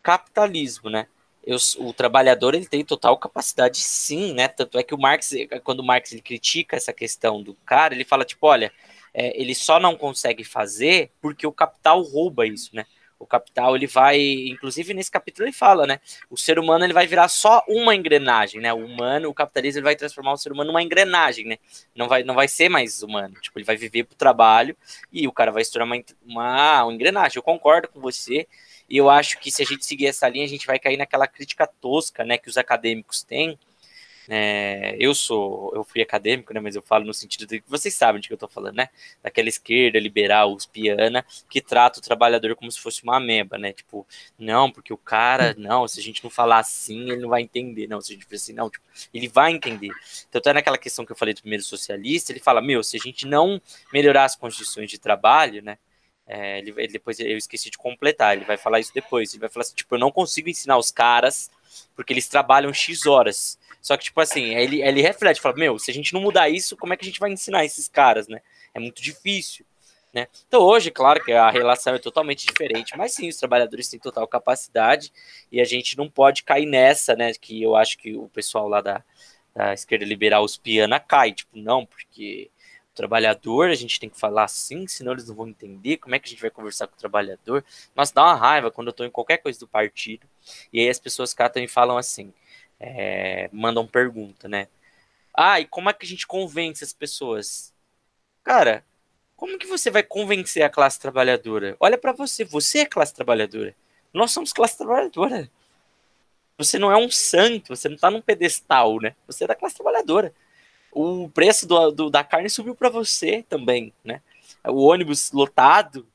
capitalismo, 0.02 0.88
né? 0.88 1.06
eu, 1.46 1.58
o 1.78 1.92
trabalhador 1.92 2.54
ele 2.54 2.66
tem 2.66 2.84
total 2.84 3.16
capacidade 3.18 3.78
sim, 3.78 4.32
né? 4.32 4.48
Tanto 4.48 4.78
é 4.78 4.82
que 4.82 4.94
o 4.94 4.98
Marx, 4.98 5.32
quando 5.62 5.80
o 5.80 5.84
Marx 5.84 6.12
ele 6.12 6.22
critica 6.22 6.76
essa 6.76 6.92
questão 6.92 7.42
do 7.42 7.54
cara, 7.66 7.94
ele 7.94 8.04
fala 8.04 8.24
tipo, 8.24 8.46
olha, 8.46 8.72
é, 9.14 9.40
ele 9.40 9.54
só 9.54 9.78
não 9.78 9.96
consegue 9.96 10.42
fazer 10.42 11.12
porque 11.20 11.46
o 11.46 11.52
capital 11.52 12.02
rouba 12.02 12.46
isso, 12.46 12.74
né? 12.74 12.84
O 13.16 13.26
capital 13.26 13.76
ele 13.76 13.86
vai, 13.86 14.20
inclusive 14.20 14.92
nesse 14.92 15.10
capítulo 15.10 15.46
ele 15.46 15.52
fala, 15.52 15.86
né? 15.86 16.00
O 16.28 16.36
ser 16.36 16.58
humano 16.58 16.84
ele 16.84 16.92
vai 16.92 17.06
virar 17.06 17.28
só 17.28 17.64
uma 17.68 17.94
engrenagem, 17.94 18.60
né? 18.60 18.72
O 18.74 18.84
humano, 18.84 19.28
o 19.28 19.34
capitalismo 19.34 19.78
ele 19.78 19.84
vai 19.84 19.96
transformar 19.96 20.32
o 20.32 20.36
ser 20.36 20.52
humano 20.52 20.68
numa 20.72 20.82
engrenagem, 20.82 21.46
né? 21.46 21.58
Não 21.94 22.08
vai, 22.08 22.24
não 22.24 22.34
vai 22.34 22.48
ser 22.48 22.68
mais 22.68 23.02
humano. 23.02 23.34
Tipo, 23.40 23.58
ele 23.58 23.64
vai 23.64 23.76
viver 23.76 24.04
pro 24.04 24.16
trabalho 24.16 24.76
e 25.12 25.26
o 25.28 25.32
cara 25.32 25.52
vai 25.52 25.64
se 25.64 25.72
tornar 25.72 25.86
uma, 25.86 26.04
uma, 26.26 26.84
uma 26.84 26.92
engrenagem. 26.92 27.36
Eu 27.36 27.42
concordo 27.42 27.88
com 27.88 28.00
você 28.00 28.46
e 28.88 28.96
eu 28.96 29.08
acho 29.08 29.38
que 29.38 29.50
se 29.50 29.62
a 29.62 29.64
gente 29.64 29.86
seguir 29.86 30.06
essa 30.06 30.28
linha, 30.28 30.44
a 30.44 30.48
gente 30.48 30.66
vai 30.66 30.78
cair 30.78 30.96
naquela 30.96 31.26
crítica 31.26 31.66
tosca, 31.66 32.24
né, 32.24 32.36
que 32.36 32.48
os 32.48 32.58
acadêmicos 32.58 33.22
têm. 33.22 33.58
É, 34.28 34.96
eu 34.98 35.14
sou, 35.14 35.72
eu 35.74 35.84
fui 35.84 36.00
acadêmico, 36.00 36.52
né, 36.54 36.60
mas 36.60 36.74
eu 36.74 36.82
falo 36.82 37.04
no 37.04 37.12
sentido 37.12 37.46
de 37.46 37.60
que 37.60 37.70
vocês 37.70 37.94
sabem 37.94 38.20
de 38.20 38.28
que 38.28 38.34
eu 38.34 38.38
tô 38.38 38.48
falando, 38.48 38.76
né? 38.76 38.88
Daquela 39.22 39.48
esquerda 39.48 39.98
liberal, 39.98 40.52
uspiana, 40.52 41.24
que 41.48 41.60
trata 41.60 41.98
o 41.98 42.02
trabalhador 42.02 42.54
como 42.56 42.70
se 42.70 42.80
fosse 42.80 43.02
uma 43.02 43.16
ameba, 43.16 43.58
né? 43.58 43.72
Tipo, 43.72 44.06
não, 44.38 44.70
porque 44.70 44.92
o 44.92 44.96
cara, 44.96 45.54
não, 45.58 45.86
se 45.86 46.00
a 46.00 46.02
gente 46.02 46.22
não 46.24 46.30
falar 46.30 46.58
assim, 46.58 47.10
ele 47.10 47.20
não 47.20 47.28
vai 47.28 47.42
entender. 47.42 47.86
Não, 47.86 48.00
se 48.00 48.12
a 48.12 48.14
gente 48.14 48.24
falar 48.24 48.36
assim, 48.36 48.52
não, 48.54 48.70
tipo, 48.70 48.84
ele 49.12 49.28
vai 49.28 49.52
entender. 49.52 49.90
Então, 50.28 50.38
até 50.38 50.52
naquela 50.52 50.78
questão 50.78 51.04
que 51.04 51.12
eu 51.12 51.16
falei 51.16 51.34
do 51.34 51.40
primeiro 51.40 51.64
socialista, 51.64 52.32
ele 52.32 52.40
fala, 52.40 52.62
meu, 52.62 52.82
se 52.82 52.96
a 52.96 53.00
gente 53.00 53.26
não 53.26 53.60
melhorar 53.92 54.24
as 54.24 54.36
condições 54.36 54.90
de 54.90 54.98
trabalho, 54.98 55.62
né? 55.62 55.78
É, 56.26 56.58
ele, 56.58 56.72
ele, 56.78 56.92
depois 56.92 57.20
eu 57.20 57.36
esqueci 57.36 57.68
de 57.70 57.76
completar, 57.76 58.34
ele 58.34 58.46
vai 58.46 58.56
falar 58.56 58.80
isso 58.80 58.92
depois. 58.94 59.32
Ele 59.32 59.40
vai 59.40 59.50
falar 59.50 59.62
assim, 59.62 59.74
tipo, 59.74 59.94
eu 59.94 59.98
não 59.98 60.10
consigo 60.10 60.48
ensinar 60.48 60.78
os 60.78 60.90
caras 60.90 61.50
porque 61.94 62.12
eles 62.12 62.28
trabalham 62.28 62.72
X 62.72 63.06
horas. 63.06 63.58
Só 63.84 63.98
que, 63.98 64.04
tipo 64.04 64.18
assim, 64.18 64.54
ele, 64.54 64.80
ele 64.80 65.02
reflete, 65.02 65.42
fala, 65.42 65.56
meu, 65.56 65.78
se 65.78 65.90
a 65.90 65.94
gente 65.94 66.14
não 66.14 66.22
mudar 66.22 66.48
isso, 66.48 66.74
como 66.74 66.94
é 66.94 66.96
que 66.96 67.04
a 67.04 67.06
gente 67.06 67.20
vai 67.20 67.30
ensinar 67.30 67.66
esses 67.66 67.86
caras, 67.86 68.26
né? 68.26 68.40
É 68.72 68.80
muito 68.80 69.02
difícil, 69.02 69.66
né? 70.10 70.26
Então 70.48 70.62
hoje, 70.62 70.90
claro 70.90 71.22
que 71.22 71.32
a 71.32 71.50
relação 71.50 71.94
é 71.94 71.98
totalmente 71.98 72.46
diferente, 72.46 72.96
mas 72.96 73.12
sim, 73.12 73.28
os 73.28 73.36
trabalhadores 73.36 73.86
têm 73.86 74.00
total 74.00 74.26
capacidade 74.26 75.12
e 75.52 75.60
a 75.60 75.64
gente 75.64 75.98
não 75.98 76.08
pode 76.08 76.44
cair 76.44 76.64
nessa, 76.64 77.14
né? 77.14 77.30
Que 77.34 77.62
eu 77.62 77.76
acho 77.76 77.98
que 77.98 78.16
o 78.16 78.26
pessoal 78.30 78.68
lá 78.68 78.80
da, 78.80 79.04
da 79.54 79.74
esquerda 79.74 80.06
liberal, 80.06 80.44
os 80.44 80.56
piana, 80.56 80.98
cai, 80.98 81.32
tipo, 81.32 81.58
não, 81.58 81.84
porque 81.84 82.50
trabalhador, 82.94 83.68
a 83.68 83.74
gente 83.74 84.00
tem 84.00 84.08
que 84.08 84.18
falar 84.18 84.44
assim, 84.44 84.86
senão 84.86 85.12
eles 85.12 85.28
não 85.28 85.34
vão 85.34 85.48
entender 85.48 85.98
como 85.98 86.14
é 86.14 86.18
que 86.18 86.26
a 86.26 86.30
gente 86.30 86.40
vai 86.40 86.50
conversar 86.50 86.86
com 86.86 86.94
o 86.94 86.98
trabalhador. 86.98 87.62
Mas 87.94 88.12
dá 88.12 88.22
uma 88.22 88.34
raiva 88.34 88.70
quando 88.70 88.86
eu 88.88 88.92
tô 88.94 89.04
em 89.04 89.10
qualquer 89.10 89.38
coisa 89.38 89.58
do 89.58 89.68
partido, 89.68 90.26
e 90.72 90.80
aí 90.80 90.88
as 90.88 90.98
pessoas 90.98 91.34
catam 91.34 91.62
e 91.62 91.68
falam 91.68 91.98
assim, 91.98 92.32
é, 92.84 93.50
mandam 93.52 93.86
pergunta, 93.86 94.48
né? 94.48 94.68
Ah, 95.34 95.60
e 95.60 95.66
como 95.66 95.88
é 95.90 95.92
que 95.92 96.04
a 96.06 96.08
gente 96.08 96.26
convence 96.26 96.84
as 96.84 96.92
pessoas? 96.92 97.72
Cara, 98.44 98.84
Como 99.36 99.58
que 99.58 99.66
você 99.66 99.90
vai 99.90 100.02
convencer 100.02 100.62
a 100.62 100.70
classe 100.70 100.98
trabalhadora? 100.98 101.76
Olha 101.80 101.98
para 101.98 102.12
você, 102.12 102.44
você 102.44 102.80
é 102.80 102.86
classe 102.86 103.14
trabalhadora. 103.14 103.74
Nós 104.12 104.32
somos 104.32 104.52
classe 104.52 104.78
trabalhadora. 104.78 105.50
Você 106.56 106.78
não 106.78 106.90
é 106.90 106.96
um 106.96 107.10
santo, 107.10 107.76
você 107.76 107.88
não 107.88 107.96
está 107.96 108.10
num 108.10 108.22
pedestal, 108.22 109.00
né? 109.00 109.14
Você 109.26 109.44
é 109.44 109.46
da 109.46 109.54
classe 109.56 109.74
trabalhadora. 109.74 110.32
O 110.92 111.28
preço 111.28 111.66
do, 111.66 111.90
do 111.90 112.10
da 112.10 112.22
carne 112.22 112.48
subiu 112.48 112.74
para 112.74 112.88
você 112.88 113.44
também, 113.48 113.92
né? 114.04 114.22
O 114.64 114.84
ônibus 114.84 115.32
lotado 115.32 116.06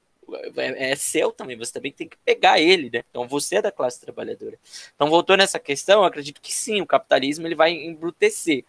é, 0.57 0.91
é, 0.91 0.95
seu 0.95 1.31
também, 1.31 1.57
você 1.57 1.71
também 1.71 1.91
tem 1.91 2.07
que 2.07 2.17
pegar 2.17 2.59
ele, 2.59 2.89
né? 2.91 3.03
Então 3.09 3.27
você 3.27 3.57
é 3.57 3.61
da 3.61 3.71
classe 3.71 3.99
trabalhadora. 3.99 4.57
Então, 4.95 5.09
voltando 5.09 5.39
nessa 5.39 5.59
questão, 5.59 6.01
eu 6.01 6.05
acredito 6.05 6.41
que 6.41 6.53
sim, 6.53 6.81
o 6.81 6.85
capitalismo 6.85 7.47
ele 7.47 7.55
vai 7.55 7.71
embrutecer. 7.71 8.63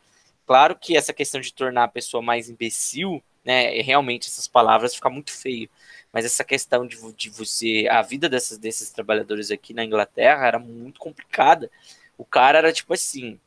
Claro 0.47 0.77
que 0.77 0.97
essa 0.97 1.13
questão 1.13 1.41
de 1.41 1.53
tornar 1.53 1.85
a 1.85 1.89
pessoa 1.89 2.23
mais 2.23 2.49
imbecil, 2.49 3.23
né? 3.45 3.81
Realmente 3.83 4.29
essas 4.29 4.49
palavras 4.49 4.95
ficam 4.95 5.11
muito 5.11 5.33
feio. 5.33 5.69
Mas 6.13 6.25
essa 6.25 6.45
questão 6.45 6.87
de, 6.87 6.97
de 7.13 7.31
você. 7.31 7.87
A 7.89 8.03
vida 8.03 8.29
dessas, 8.29 8.59
desses 8.59 8.91
trabalhadores 8.91 9.51
aqui 9.51 9.73
na 9.73 9.85
Inglaterra 9.85 10.47
era 10.47 10.59
muito 10.59 10.99
complicada. 10.99 11.71
O 12.19 12.25
cara 12.25 12.59
era 12.59 12.73
tipo 12.73 12.93
assim. 12.95 13.39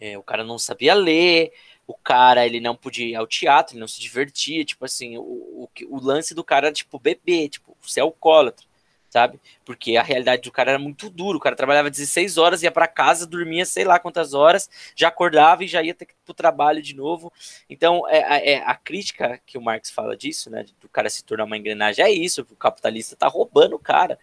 É, 0.00 0.16
o 0.16 0.22
cara 0.22 0.44
não 0.44 0.58
sabia 0.58 0.94
ler, 0.94 1.52
o 1.88 1.94
cara 1.94 2.44
ele 2.44 2.60
não 2.60 2.76
podia 2.76 3.06
ir 3.06 3.16
ao 3.16 3.26
teatro, 3.26 3.72
ele 3.74 3.80
não 3.80 3.88
se 3.88 3.98
divertia, 3.98 4.62
tipo 4.62 4.84
assim, 4.84 5.16
o, 5.16 5.22
o, 5.22 5.68
o 5.88 5.98
lance 5.98 6.34
do 6.34 6.44
cara 6.44 6.66
era 6.66 6.74
tipo 6.74 6.98
beber, 6.98 7.48
tipo, 7.48 7.74
ser 7.82 8.02
alcoólatra, 8.02 8.66
sabe? 9.08 9.40
Porque 9.64 9.96
a 9.96 10.02
realidade 10.02 10.42
do 10.42 10.52
cara 10.52 10.72
era 10.72 10.78
muito 10.78 11.08
duro, 11.08 11.38
o 11.38 11.40
cara 11.40 11.56
trabalhava 11.56 11.90
16 11.90 12.36
horas, 12.36 12.62
ia 12.62 12.70
para 12.70 12.86
casa, 12.86 13.26
dormia 13.26 13.64
sei 13.64 13.84
lá 13.84 13.98
quantas 13.98 14.34
horas, 14.34 14.68
já 14.94 15.08
acordava 15.08 15.64
e 15.64 15.66
já 15.66 15.82
ia 15.82 15.94
ter 15.94 16.04
que 16.04 16.12
ir 16.12 16.16
pro 16.26 16.34
trabalho 16.34 16.82
de 16.82 16.94
novo. 16.94 17.32
Então, 17.70 18.06
é, 18.06 18.52
é 18.52 18.62
a 18.66 18.74
crítica 18.74 19.40
que 19.46 19.56
o 19.56 19.62
Marx 19.62 19.90
fala 19.90 20.14
disso, 20.14 20.50
né, 20.50 20.66
do 20.82 20.90
cara 20.90 21.08
se 21.08 21.24
tornar 21.24 21.44
uma 21.44 21.56
engrenagem, 21.56 22.04
é 22.04 22.10
isso, 22.10 22.42
o 22.42 22.56
capitalista 22.56 23.16
tá 23.16 23.28
roubando 23.28 23.76
o 23.76 23.78
cara. 23.78 24.18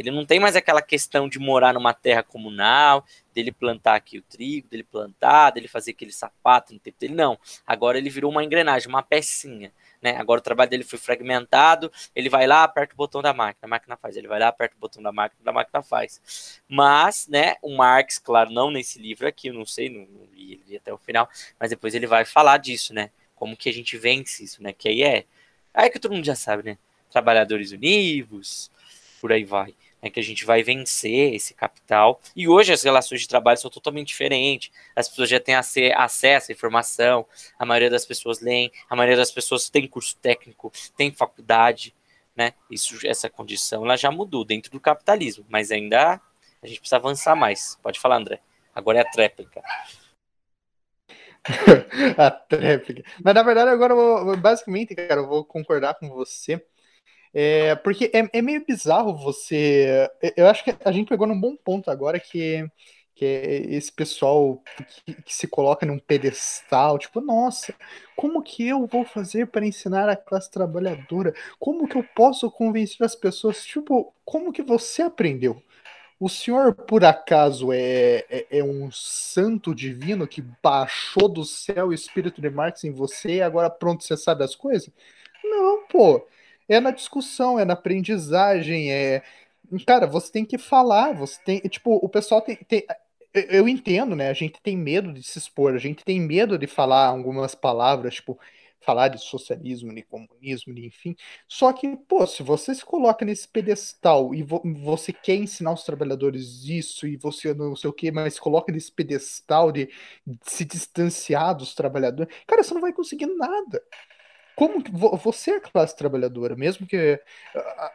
Ele 0.00 0.10
não 0.10 0.24
tem 0.24 0.40
mais 0.40 0.56
aquela 0.56 0.80
questão 0.80 1.28
de 1.28 1.38
morar 1.38 1.74
numa 1.74 1.92
terra 1.92 2.22
comunal, 2.22 3.04
dele 3.34 3.52
plantar 3.52 3.96
aqui 3.96 4.18
o 4.18 4.22
trigo, 4.22 4.66
dele 4.66 4.82
plantar, 4.82 5.50
dele 5.50 5.68
fazer 5.68 5.90
aquele 5.90 6.10
sapato 6.10 6.72
no 6.72 6.80
tempo 6.80 6.98
dele. 6.98 7.14
Não. 7.14 7.38
Agora 7.66 7.98
ele 7.98 8.08
virou 8.08 8.30
uma 8.30 8.42
engrenagem, 8.42 8.88
uma 8.88 9.02
pecinha. 9.02 9.70
Né? 10.00 10.16
Agora 10.16 10.40
o 10.40 10.42
trabalho 10.42 10.70
dele 10.70 10.84
foi 10.84 10.98
fragmentado, 10.98 11.92
ele 12.16 12.30
vai 12.30 12.46
lá, 12.46 12.64
aperta 12.64 12.94
o 12.94 12.96
botão 12.96 13.20
da 13.20 13.34
máquina, 13.34 13.66
a 13.66 13.68
máquina 13.68 13.94
faz. 13.94 14.16
Ele 14.16 14.26
vai 14.26 14.40
lá, 14.40 14.48
aperta 14.48 14.74
o 14.74 14.80
botão 14.80 15.02
da 15.02 15.12
máquina, 15.12 15.38
a 15.44 15.52
máquina 15.52 15.82
faz. 15.82 16.62
Mas, 16.66 17.28
né, 17.28 17.56
o 17.60 17.76
Marx, 17.76 18.18
claro, 18.18 18.50
não 18.50 18.70
nesse 18.70 18.98
livro 18.98 19.28
aqui, 19.28 19.48
eu 19.48 19.54
não 19.54 19.66
sei, 19.66 19.90
não, 19.90 20.06
não 20.06 20.26
li 20.32 20.62
ele 20.66 20.78
até 20.78 20.90
o 20.90 20.96
final, 20.96 21.28
mas 21.58 21.68
depois 21.68 21.94
ele 21.94 22.06
vai 22.06 22.24
falar 22.24 22.56
disso, 22.56 22.94
né? 22.94 23.10
Como 23.34 23.54
que 23.54 23.68
a 23.68 23.72
gente 23.72 23.98
vence 23.98 24.42
isso, 24.42 24.62
né? 24.62 24.72
Que 24.72 24.88
aí 24.88 25.02
é. 25.02 25.26
Aí 25.74 25.88
é 25.88 25.90
que 25.90 25.98
todo 25.98 26.14
mundo 26.14 26.24
já 26.24 26.34
sabe, 26.34 26.62
né? 26.62 26.78
Trabalhadores 27.10 27.70
Unidos, 27.70 28.70
por 29.20 29.30
aí 29.30 29.44
vai 29.44 29.74
né, 30.02 30.10
que 30.10 30.20
a 30.20 30.22
gente 30.22 30.44
vai 30.44 30.62
vencer 30.62 31.34
esse 31.34 31.54
capital. 31.54 32.20
E 32.34 32.48
hoje 32.48 32.72
as 32.72 32.82
relações 32.82 33.20
de 33.20 33.28
trabalho 33.28 33.58
são 33.58 33.70
totalmente 33.70 34.08
diferentes. 34.08 34.70
As 34.94 35.08
pessoas 35.08 35.28
já 35.28 35.40
têm 35.40 35.54
acesso 35.54 36.50
à 36.50 36.52
informação, 36.52 37.26
a 37.58 37.66
maioria 37.66 37.90
das 37.90 38.04
pessoas 38.04 38.40
leem, 38.40 38.70
a 38.88 38.96
maioria 38.96 39.16
das 39.16 39.30
pessoas 39.30 39.68
tem 39.68 39.86
curso 39.86 40.16
técnico, 40.16 40.72
tem 40.96 41.12
faculdade, 41.12 41.94
né? 42.34 42.54
Isso, 42.70 42.98
essa 43.06 43.28
condição 43.28 43.84
ela 43.84 43.96
já 43.96 44.10
mudou 44.10 44.44
dentro 44.44 44.70
do 44.70 44.80
capitalismo, 44.80 45.44
mas 45.48 45.70
ainda 45.70 46.20
a 46.62 46.66
gente 46.66 46.80
precisa 46.80 46.96
avançar 46.96 47.34
mais. 47.34 47.78
Pode 47.82 47.98
falar, 47.98 48.16
André. 48.16 48.40
Agora 48.74 48.98
é 48.98 49.02
a 49.02 49.10
tréplica. 49.10 49.62
a 52.16 52.30
tréplica. 52.30 53.02
Mas 53.22 53.34
na 53.34 53.42
verdade, 53.42 53.70
agora 53.70 53.92
eu 53.94 54.24
vou, 54.24 54.36
basicamente, 54.36 54.94
cara, 54.94 55.20
eu 55.20 55.26
vou 55.26 55.44
concordar 55.44 55.94
com 55.94 56.08
você 56.08 56.62
é, 57.32 57.76
porque 57.76 58.10
é, 58.12 58.38
é, 58.38 58.42
meio 58.42 58.64
bizarro 58.66 59.16
você. 59.16 60.10
Eu 60.36 60.46
acho 60.48 60.64
que 60.64 60.74
a 60.84 60.92
gente 60.92 61.08
pegou 61.08 61.26
num 61.26 61.40
bom 61.40 61.56
ponto 61.56 61.90
agora 61.90 62.18
que, 62.18 62.68
que 63.14 63.24
é 63.24 63.56
esse 63.74 63.92
pessoal 63.92 64.60
que, 65.06 65.14
que, 65.14 65.34
se 65.34 65.46
coloca 65.46 65.86
num 65.86 65.98
pedestal, 65.98 66.98
tipo, 66.98 67.20
nossa, 67.20 67.72
como 68.16 68.42
que 68.42 68.66
eu 68.66 68.86
vou 68.86 69.04
fazer 69.04 69.46
para 69.46 69.66
ensinar 69.66 70.08
a 70.08 70.16
classe 70.16 70.50
trabalhadora? 70.50 71.32
Como 71.58 71.86
que 71.86 71.96
eu 71.96 72.04
posso 72.16 72.50
convencer 72.50 73.06
as 73.06 73.14
pessoas? 73.14 73.64
Tipo, 73.64 74.12
como 74.24 74.52
que 74.52 74.62
você 74.62 75.02
aprendeu? 75.02 75.62
O 76.18 76.28
senhor, 76.28 76.74
por 76.74 77.04
acaso, 77.04 77.72
é, 77.72 78.26
é, 78.28 78.46
é, 78.58 78.64
um 78.64 78.90
santo 78.90 79.74
divino 79.74 80.28
que 80.28 80.42
baixou 80.62 81.28
do 81.28 81.44
céu 81.44 81.88
o 81.88 81.94
espírito 81.94 82.42
de 82.42 82.50
Marx 82.50 82.84
em 82.84 82.92
você 82.92 83.36
e 83.36 83.42
agora 83.42 83.70
pronto, 83.70 84.04
você 84.04 84.16
sabe 84.16 84.44
as 84.44 84.54
coisas? 84.54 84.90
Não, 85.44 85.86
pô 85.88 86.26
é 86.70 86.80
na 86.80 86.90
discussão, 86.90 87.58
é 87.58 87.64
na 87.64 87.74
aprendizagem, 87.74 88.92
é. 88.92 89.22
Cara, 89.86 90.06
você 90.06 90.32
tem 90.32 90.44
que 90.44 90.58
falar, 90.58 91.12
você 91.14 91.40
tem. 91.44 91.60
Tipo, 91.60 91.96
o 91.96 92.08
pessoal 92.08 92.40
tem, 92.40 92.56
tem. 92.56 92.84
Eu 93.34 93.68
entendo, 93.68 94.16
né? 94.16 94.28
A 94.30 94.32
gente 94.32 94.60
tem 94.62 94.76
medo 94.76 95.12
de 95.12 95.22
se 95.22 95.38
expor, 95.38 95.74
a 95.74 95.78
gente 95.78 96.04
tem 96.04 96.20
medo 96.20 96.58
de 96.58 96.66
falar 96.66 97.06
algumas 97.06 97.54
palavras, 97.54 98.16
tipo, 98.16 98.38
falar 98.80 99.08
de 99.08 99.18
socialismo, 99.22 99.94
de 99.94 100.02
comunismo, 100.02 100.74
de 100.74 100.86
enfim. 100.86 101.14
Só 101.46 101.72
que, 101.72 101.96
pô, 102.08 102.26
se 102.26 102.42
você 102.42 102.74
se 102.74 102.84
coloca 102.84 103.24
nesse 103.24 103.46
pedestal 103.46 104.34
e 104.34 104.42
vo 104.42 104.60
você 104.82 105.12
quer 105.12 105.36
ensinar 105.36 105.72
os 105.72 105.84
trabalhadores 105.84 106.64
isso 106.64 107.06
e 107.06 107.16
você 107.16 107.54
não 107.54 107.76
sei 107.76 107.90
o 107.90 107.92
que, 107.92 108.10
mas 108.10 108.38
coloca 108.38 108.72
nesse 108.72 108.90
pedestal 108.92 109.70
de, 109.70 109.86
de 110.26 110.38
se 110.44 110.64
distanciar 110.64 111.54
dos 111.56 111.74
trabalhadores, 111.74 112.34
cara, 112.46 112.62
você 112.64 112.74
não 112.74 112.80
vai 112.80 112.92
conseguir 112.92 113.26
nada 113.26 113.82
como 114.60 114.82
que 114.82 114.90
você 114.92 115.52
é 115.52 115.60
classe 115.60 115.96
trabalhadora, 115.96 116.54
mesmo 116.54 116.86
que 116.86 117.18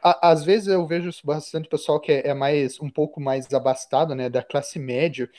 a, 0.02 0.30
a, 0.30 0.32
às 0.32 0.44
vezes 0.44 0.68
eu 0.68 0.84
vejo 0.88 1.12
bastante 1.24 1.70
pessoal 1.70 2.00
que 2.00 2.12
é, 2.12 2.30
é, 2.30 2.34
mais 2.34 2.80
um 2.80 2.90
pouco 2.90 3.22
mais 3.22 3.54
abastado, 3.54 4.16
né, 4.16 4.30
da 4.30 4.42
classe 4.42 4.80
média, 4.80 5.30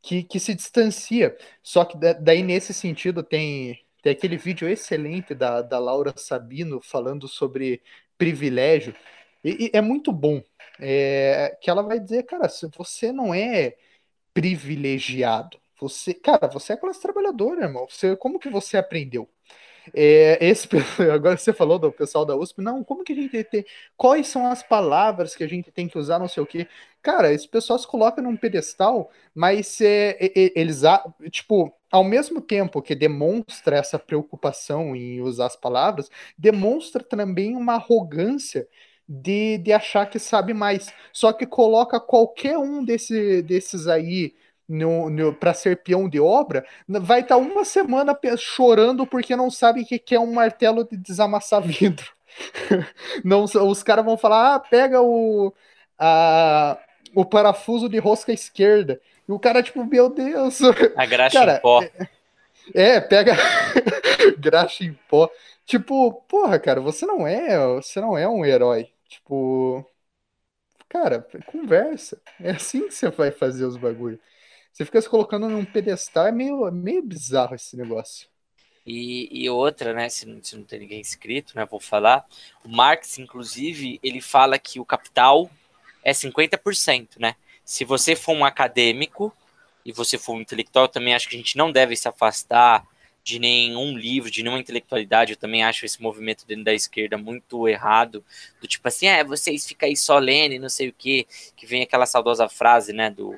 que, 0.00 0.22
que 0.22 0.38
se 0.38 0.54
distancia. 0.54 1.36
Só 1.60 1.84
que 1.84 1.98
daí 1.98 2.40
nesse 2.42 2.72
sentido 2.72 3.24
tem 3.24 3.84
tem 4.00 4.12
aquele 4.12 4.36
vídeo 4.36 4.68
excelente 4.68 5.34
da, 5.34 5.60
da 5.62 5.80
Laura 5.80 6.14
Sabino 6.16 6.80
falando 6.80 7.26
sobre 7.26 7.82
privilégio 8.16 8.94
e, 9.42 9.66
e 9.66 9.70
é 9.76 9.80
muito 9.80 10.12
bom. 10.12 10.40
É, 10.78 11.58
que 11.60 11.68
ela 11.70 11.82
vai 11.82 11.98
dizer, 11.98 12.22
cara, 12.24 12.48
se 12.48 12.68
você 12.76 13.10
não 13.12 13.34
é 13.34 13.76
privilegiado, 14.34 15.58
você, 15.80 16.14
cara, 16.14 16.46
você 16.48 16.74
é 16.74 16.76
classe 16.76 17.00
trabalhadora, 17.02 17.64
irmão. 17.64 17.86
Você, 17.90 18.16
como 18.16 18.38
que 18.38 18.48
você 18.50 18.76
aprendeu? 18.76 19.28
É, 19.94 20.38
esse, 20.44 20.68
agora 21.12 21.36
você 21.36 21.52
falou 21.52 21.78
do 21.78 21.92
pessoal 21.92 22.24
da 22.24 22.36
USP, 22.36 22.60
não, 22.62 22.82
como 22.84 23.04
que 23.04 23.12
a 23.12 23.16
gente 23.16 23.44
tem, 23.44 23.64
quais 23.96 24.28
são 24.28 24.46
as 24.46 24.62
palavras 24.62 25.34
que 25.34 25.44
a 25.44 25.48
gente 25.48 25.70
tem 25.70 25.88
que 25.88 25.98
usar, 25.98 26.18
não 26.18 26.28
sei 26.28 26.42
o 26.42 26.46
quê. 26.46 26.68
Cara, 27.02 27.32
esse 27.32 27.48
pessoal 27.48 27.78
se 27.78 27.86
coloca 27.86 28.20
num 28.20 28.36
pedestal, 28.36 29.10
mas 29.34 29.80
é, 29.80 30.16
é, 30.20 30.52
eles, 30.60 30.82
tipo, 31.30 31.72
ao 31.90 32.02
mesmo 32.04 32.40
tempo 32.40 32.82
que 32.82 32.94
demonstra 32.94 33.76
essa 33.76 33.98
preocupação 33.98 34.94
em 34.96 35.20
usar 35.20 35.46
as 35.46 35.56
palavras, 35.56 36.10
demonstra 36.36 37.02
também 37.02 37.56
uma 37.56 37.74
arrogância 37.74 38.66
de, 39.08 39.58
de 39.58 39.72
achar 39.72 40.06
que 40.06 40.18
sabe 40.18 40.52
mais. 40.52 40.92
Só 41.12 41.32
que 41.32 41.46
coloca 41.46 42.00
qualquer 42.00 42.58
um 42.58 42.84
desse, 42.84 43.42
desses 43.42 43.86
aí 43.86 44.34
para 45.38 45.54
ser 45.54 45.82
peão 45.82 46.08
de 46.08 46.20
obra, 46.20 46.66
vai 46.88 47.20
estar 47.20 47.36
tá 47.36 47.40
uma 47.40 47.64
semana 47.64 48.18
chorando 48.36 49.06
porque 49.06 49.36
não 49.36 49.50
sabe 49.50 49.82
o 49.82 49.86
que, 49.86 49.98
que 49.98 50.14
é 50.14 50.20
um 50.20 50.32
martelo 50.32 50.84
de 50.84 50.96
desamassar 50.96 51.62
vidro. 51.62 52.06
não, 53.24 53.44
os 53.44 53.82
caras 53.82 54.04
vão 54.04 54.16
falar: 54.16 54.54
ah, 54.54 54.60
pega 54.60 55.00
o, 55.00 55.52
a, 55.98 56.78
o 57.14 57.24
parafuso 57.24 57.88
de 57.88 57.98
rosca 57.98 58.32
esquerda. 58.32 59.00
E 59.28 59.32
o 59.32 59.38
cara, 59.38 59.62
tipo, 59.62 59.84
meu 59.84 60.08
Deus. 60.08 60.60
A 60.96 61.06
graxa 61.06 61.38
cara, 61.38 61.56
em 61.56 61.60
pó. 61.60 61.82
É, 61.82 62.96
é 62.96 63.00
pega 63.00 63.34
graxa 64.38 64.84
em 64.84 64.92
pó. 65.08 65.30
Tipo, 65.64 66.12
porra, 66.28 66.58
cara, 66.58 66.80
você 66.80 67.04
não 67.06 67.26
é, 67.26 67.58
você 67.74 68.00
não 68.00 68.16
é 68.16 68.28
um 68.28 68.44
herói. 68.44 68.88
Tipo, 69.08 69.84
cara, 70.88 71.26
conversa. 71.46 72.20
É 72.40 72.50
assim 72.52 72.86
que 72.86 72.94
você 72.94 73.10
vai 73.10 73.30
fazer 73.30 73.64
os 73.64 73.76
bagulhos. 73.76 74.20
Você 74.76 74.84
fica 74.84 75.00
se 75.00 75.08
colocando 75.08 75.48
num 75.48 75.64
pedestal, 75.64 76.26
é 76.26 76.32
meio, 76.32 76.70
meio 76.70 77.02
bizarro 77.02 77.54
esse 77.54 77.74
negócio. 77.78 78.28
E, 78.86 79.26
e 79.32 79.48
outra, 79.48 79.94
né, 79.94 80.06
se 80.10 80.26
não, 80.26 80.44
se 80.44 80.54
não 80.54 80.64
tem 80.64 80.80
ninguém 80.80 81.00
escrito, 81.00 81.56
né, 81.56 81.64
vou 81.64 81.80
falar, 81.80 82.26
o 82.62 82.68
Marx, 82.68 83.18
inclusive, 83.18 83.98
ele 84.02 84.20
fala 84.20 84.58
que 84.58 84.78
o 84.78 84.84
capital 84.84 85.50
é 86.04 86.12
50%, 86.12 87.18
né? 87.18 87.36
Se 87.64 87.86
você 87.86 88.14
for 88.14 88.36
um 88.36 88.44
acadêmico 88.44 89.34
e 89.82 89.92
você 89.92 90.18
for 90.18 90.34
um 90.34 90.42
intelectual, 90.42 90.86
também 90.88 91.14
acho 91.14 91.26
que 91.26 91.36
a 91.36 91.38
gente 91.38 91.56
não 91.56 91.72
deve 91.72 91.96
se 91.96 92.06
afastar 92.06 92.86
de 93.24 93.38
nenhum 93.38 93.96
livro, 93.96 94.30
de 94.30 94.42
nenhuma 94.42 94.60
intelectualidade. 94.60 95.32
Eu 95.32 95.38
também 95.38 95.64
acho 95.64 95.86
esse 95.86 96.02
movimento 96.02 96.46
dentro 96.46 96.64
da 96.64 96.74
esquerda 96.74 97.16
muito 97.16 97.66
errado, 97.66 98.22
do 98.60 98.68
tipo 98.68 98.86
assim, 98.86 99.06
é, 99.06 99.24
vocês 99.24 99.66
ficam 99.66 99.88
aí 99.88 99.96
solene, 99.96 100.58
não 100.58 100.68
sei 100.68 100.90
o 100.90 100.92
quê, 100.92 101.26
que 101.56 101.64
vem 101.64 101.82
aquela 101.82 102.04
saudosa 102.04 102.46
frase, 102.46 102.92
né, 102.92 103.08
do 103.08 103.34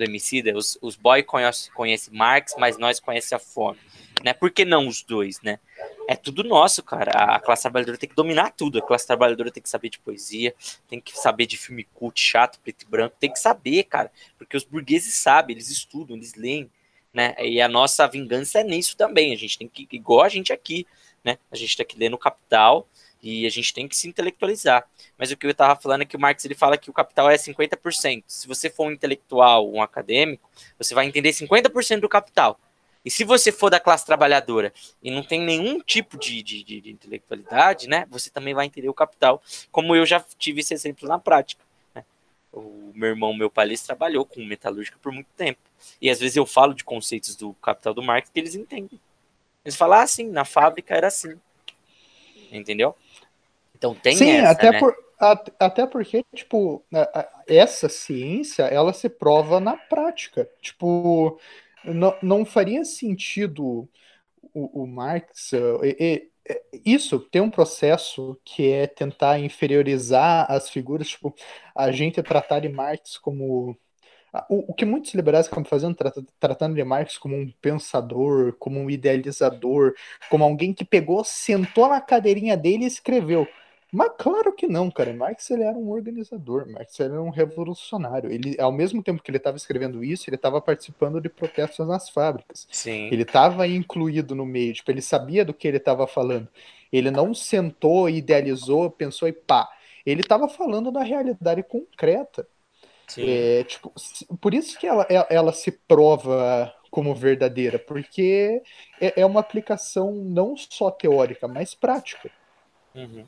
do 0.00 0.04
Emicida, 0.04 0.56
os, 0.56 0.78
os 0.80 0.96
boy 0.96 1.22
conhecem 1.22 1.72
conhece 1.72 2.12
Marx, 2.12 2.54
mas 2.58 2.78
nós 2.78 2.98
conhecemos 2.98 3.44
a 3.44 3.52
fome. 3.52 3.78
né? 4.24 4.32
Por 4.32 4.50
que 4.50 4.64
não 4.64 4.88
os 4.88 5.02
dois, 5.02 5.40
né? 5.42 5.60
É 6.08 6.16
tudo 6.16 6.42
nosso, 6.42 6.82
cara. 6.82 7.12
A 7.12 7.38
classe 7.38 7.62
trabalhadora 7.62 7.96
tem 7.96 8.08
que 8.08 8.16
dominar 8.16 8.50
tudo. 8.50 8.78
A 8.78 8.82
classe 8.82 9.06
trabalhadora 9.06 9.50
tem 9.50 9.62
que 9.62 9.68
saber 9.68 9.90
de 9.90 9.98
poesia, 9.98 10.54
tem 10.88 11.00
que 11.00 11.16
saber 11.16 11.46
de 11.46 11.56
filme 11.56 11.84
cult, 11.94 12.20
chato, 12.20 12.58
preto 12.60 12.82
e 12.82 12.86
branco, 12.86 13.16
tem 13.20 13.30
que 13.30 13.38
saber, 13.38 13.84
cara. 13.84 14.10
Porque 14.36 14.56
os 14.56 14.64
burgueses 14.64 15.14
sabem, 15.14 15.54
eles 15.54 15.70
estudam, 15.70 16.16
eles 16.16 16.34
leem, 16.34 16.70
né? 17.12 17.34
E 17.38 17.60
a 17.60 17.68
nossa 17.68 18.06
vingança 18.08 18.60
é 18.60 18.64
nisso 18.64 18.96
também. 18.96 19.32
A 19.32 19.36
gente 19.36 19.58
tem 19.58 19.68
que, 19.68 19.86
igual 19.92 20.22
a 20.22 20.28
gente 20.28 20.52
aqui, 20.52 20.86
né? 21.22 21.38
A 21.50 21.56
gente 21.56 21.76
tem 21.76 21.86
que 21.86 21.98
ler 21.98 22.08
no 22.08 22.18
Capital 22.18 22.86
e 23.22 23.46
a 23.46 23.50
gente 23.50 23.72
tem 23.72 23.86
que 23.86 23.96
se 23.96 24.08
intelectualizar. 24.08 24.86
Mas 25.18 25.30
o 25.30 25.36
que 25.36 25.46
eu 25.46 25.50
estava 25.50 25.80
falando 25.80 26.02
é 26.02 26.04
que 26.04 26.16
o 26.16 26.20
Marx 26.20 26.44
ele 26.44 26.54
fala 26.54 26.78
que 26.78 26.90
o 26.90 26.92
capital 26.92 27.30
é 27.30 27.36
50%. 27.36 28.24
Se 28.26 28.48
você 28.48 28.70
for 28.70 28.86
um 28.86 28.92
intelectual, 28.92 29.70
um 29.70 29.82
acadêmico, 29.82 30.48
você 30.78 30.94
vai 30.94 31.06
entender 31.06 31.30
50% 31.30 32.00
do 32.00 32.08
capital. 32.08 32.58
E 33.04 33.10
se 33.10 33.24
você 33.24 33.50
for 33.50 33.70
da 33.70 33.80
classe 33.80 34.04
trabalhadora 34.04 34.72
e 35.02 35.10
não 35.10 35.22
tem 35.22 35.40
nenhum 35.40 35.80
tipo 35.80 36.18
de, 36.18 36.42
de, 36.42 36.62
de, 36.62 36.90
intelectualidade, 36.90 37.88
né, 37.88 38.06
você 38.10 38.28
também 38.28 38.52
vai 38.52 38.66
entender 38.66 38.88
o 38.88 38.94
capital, 38.94 39.42
como 39.72 39.96
eu 39.96 40.04
já 40.04 40.22
tive 40.38 40.60
esse 40.60 40.74
exemplo 40.74 41.08
na 41.08 41.18
prática. 41.18 41.64
Né? 41.94 42.04
O 42.52 42.92
meu 42.94 43.08
irmão, 43.08 43.32
meu 43.32 43.50
pai, 43.50 43.66
eles 43.66 43.82
trabalhou 43.82 44.26
com 44.26 44.44
metalúrgica 44.44 44.98
por 45.00 45.12
muito 45.12 45.28
tempo. 45.34 45.60
E 46.00 46.10
às 46.10 46.20
vezes 46.20 46.36
eu 46.36 46.44
falo 46.44 46.74
de 46.74 46.84
conceitos 46.84 47.34
do 47.36 47.54
capital 47.54 47.94
do 47.94 48.02
Marx 48.02 48.28
que 48.28 48.38
eles 48.38 48.54
entendem. 48.54 49.00
Eles 49.64 49.76
falam 49.76 50.00
assim, 50.00 50.28
na 50.28 50.44
fábrica 50.44 50.94
era 50.94 51.06
assim. 51.06 51.40
Entendeu? 52.52 52.94
Então 53.80 53.94
tem 53.94 54.14
Sim, 54.14 54.30
essa, 54.32 54.50
até, 54.50 54.72
né? 54.72 54.78
por, 54.78 54.94
até 55.58 55.86
porque, 55.86 56.22
tipo, 56.34 56.84
essa 57.48 57.88
ciência, 57.88 58.64
ela 58.64 58.92
se 58.92 59.08
prova 59.08 59.58
na 59.58 59.74
prática. 59.74 60.46
Tipo, 60.60 61.40
não, 61.82 62.14
não 62.22 62.44
faria 62.44 62.84
sentido 62.84 63.88
o, 64.52 64.82
o 64.82 64.86
Marx. 64.86 65.52
E, 65.82 65.96
e, 65.98 66.30
isso 66.84 67.18
tem 67.18 67.40
um 67.40 67.50
processo 67.50 68.38
que 68.44 68.70
é 68.70 68.86
tentar 68.86 69.38
inferiorizar 69.38 70.44
as 70.50 70.68
figuras, 70.68 71.08
tipo, 71.08 71.34
a 71.74 71.90
gente 71.90 72.22
tratar 72.22 72.60
de 72.60 72.68
Marx 72.68 73.16
como. 73.16 73.74
O, 74.48 74.70
o 74.70 74.74
que 74.74 74.84
muitos 74.84 75.12
liberais 75.14 75.46
acabam 75.46 75.64
fazendo, 75.64 75.96
tratando 76.38 76.74
de 76.76 76.84
Marx 76.84 77.16
como 77.18 77.34
um 77.34 77.50
pensador, 77.62 78.54
como 78.58 78.78
um 78.78 78.90
idealizador, 78.90 79.94
como 80.28 80.44
alguém 80.44 80.72
que 80.74 80.84
pegou, 80.84 81.24
sentou 81.24 81.88
na 81.88 82.00
cadeirinha 82.00 82.56
dele 82.58 82.84
e 82.84 82.86
escreveu. 82.86 83.48
Mas 83.92 84.12
claro 84.18 84.52
que 84.52 84.66
não, 84.66 84.90
cara. 84.90 85.12
Marx 85.12 85.50
ele 85.50 85.64
era 85.64 85.76
um 85.76 85.90
organizador, 85.90 86.68
Marx 86.70 86.98
era 87.00 87.20
um 87.20 87.30
revolucionário. 87.30 88.30
Ele, 88.30 88.56
ao 88.60 88.70
mesmo 88.70 89.02
tempo 89.02 89.22
que 89.22 89.30
ele 89.30 89.38
estava 89.38 89.56
escrevendo 89.56 90.04
isso, 90.04 90.28
ele 90.28 90.36
estava 90.36 90.60
participando 90.60 91.20
de 91.20 91.28
protestos 91.28 91.86
nas 91.86 92.08
fábricas. 92.08 92.68
Sim. 92.70 93.08
Ele 93.10 93.22
estava 93.22 93.66
incluído 93.66 94.34
no 94.34 94.46
meio, 94.46 94.72
tipo, 94.72 94.90
ele 94.90 95.02
sabia 95.02 95.44
do 95.44 95.52
que 95.52 95.66
ele 95.66 95.78
estava 95.78 96.06
falando. 96.06 96.48
Ele 96.92 97.10
não 97.10 97.34
sentou, 97.34 98.08
idealizou, 98.08 98.90
pensou 98.90 99.28
e 99.28 99.32
pá. 99.32 99.68
Ele 100.04 100.20
estava 100.20 100.48
falando 100.48 100.90
da 100.90 101.02
realidade 101.02 101.62
concreta. 101.62 102.46
É, 103.18 103.64
tipo, 103.64 103.92
por 104.40 104.54
isso 104.54 104.78
que 104.78 104.86
ela, 104.86 105.04
ela 105.28 105.52
se 105.52 105.72
prova 105.72 106.72
como 106.90 107.14
verdadeira, 107.14 107.78
porque 107.78 108.62
é, 109.00 109.20
é 109.20 109.26
uma 109.26 109.40
aplicação 109.40 110.12
não 110.12 110.56
só 110.56 110.90
teórica, 110.90 111.48
mas 111.48 111.74
prática. 111.74 112.30
Uhum. 112.94 113.24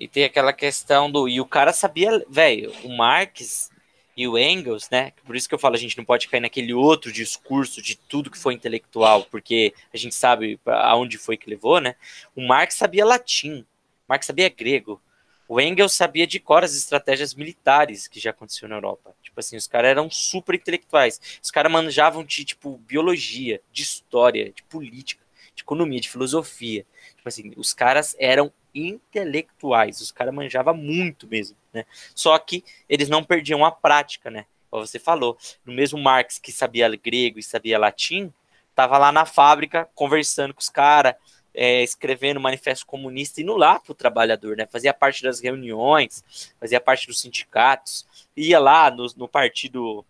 E 0.00 0.08
tem 0.08 0.24
aquela 0.24 0.52
questão 0.52 1.10
do. 1.12 1.28
E 1.28 1.42
o 1.42 1.44
cara 1.44 1.74
sabia, 1.74 2.24
velho, 2.26 2.72
o 2.82 2.96
Marx 2.96 3.70
e 4.16 4.26
o 4.26 4.38
Engels, 4.38 4.88
né? 4.88 5.12
Por 5.26 5.36
isso 5.36 5.46
que 5.46 5.54
eu 5.54 5.58
falo, 5.58 5.74
a 5.74 5.78
gente 5.78 5.98
não 5.98 6.06
pode 6.06 6.26
cair 6.26 6.40
naquele 6.40 6.72
outro 6.72 7.12
discurso 7.12 7.82
de 7.82 7.96
tudo 7.96 8.30
que 8.30 8.38
foi 8.38 8.54
intelectual, 8.54 9.24
porque 9.24 9.74
a 9.92 9.98
gente 9.98 10.14
sabe 10.14 10.58
aonde 10.66 11.18
foi 11.18 11.36
que 11.36 11.50
levou, 11.50 11.80
né? 11.80 11.94
O 12.34 12.46
Marx 12.46 12.76
sabia 12.76 13.04
latim, 13.04 13.60
o 13.60 13.66
Marx 14.08 14.24
sabia 14.24 14.48
grego, 14.48 15.00
o 15.46 15.60
Engels 15.60 15.92
sabia 15.92 16.26
de 16.26 16.40
cor 16.40 16.64
as 16.64 16.74
estratégias 16.74 17.34
militares 17.34 18.08
que 18.08 18.18
já 18.18 18.30
aconteceu 18.30 18.68
na 18.68 18.76
Europa. 18.76 19.14
Tipo 19.22 19.40
assim, 19.40 19.56
os 19.56 19.66
caras 19.66 19.90
eram 19.90 20.10
super 20.10 20.54
intelectuais. 20.54 21.20
Os 21.42 21.50
caras 21.50 21.70
manjavam 21.70 22.24
de, 22.24 22.44
tipo, 22.44 22.78
biologia, 22.78 23.60
de 23.72 23.82
história, 23.82 24.52
de 24.52 24.62
política, 24.62 25.24
de 25.54 25.62
economia, 25.62 26.00
de 26.00 26.08
filosofia. 26.08 26.86
Tipo 27.16 27.28
assim, 27.28 27.52
os 27.56 27.74
caras 27.74 28.14
eram 28.18 28.52
intelectuais. 28.74 30.00
Os 30.00 30.12
caras 30.12 30.34
manjavam 30.34 30.74
muito 30.74 31.26
mesmo, 31.26 31.56
né? 31.72 31.84
Só 32.14 32.38
que 32.38 32.64
eles 32.88 33.08
não 33.08 33.24
perdiam 33.24 33.64
a 33.64 33.70
prática, 33.70 34.30
né? 34.30 34.46
Como 34.70 34.86
você 34.86 34.98
falou, 34.98 35.36
no 35.64 35.72
mesmo 35.72 35.98
Marx 35.98 36.38
que 36.38 36.52
sabia 36.52 36.88
grego 36.96 37.38
e 37.38 37.42
sabia 37.42 37.78
latim, 37.78 38.32
tava 38.74 38.96
lá 38.98 39.10
na 39.10 39.26
fábrica 39.26 39.88
conversando 39.94 40.54
com 40.54 40.60
os 40.60 40.68
caras, 40.68 41.14
é, 41.52 41.82
escrevendo 41.82 42.40
manifesto 42.40 42.86
comunista, 42.86 43.40
indo 43.40 43.56
lá 43.56 43.80
pro 43.80 43.94
trabalhador, 43.94 44.56
né? 44.56 44.66
Fazia 44.66 44.94
parte 44.94 45.22
das 45.22 45.40
reuniões, 45.40 46.24
fazia 46.60 46.80
parte 46.80 47.06
dos 47.06 47.20
sindicatos, 47.20 48.06
ia 48.36 48.58
lá 48.58 48.90
no, 48.90 49.06
no 49.16 49.28
partido 49.28 50.04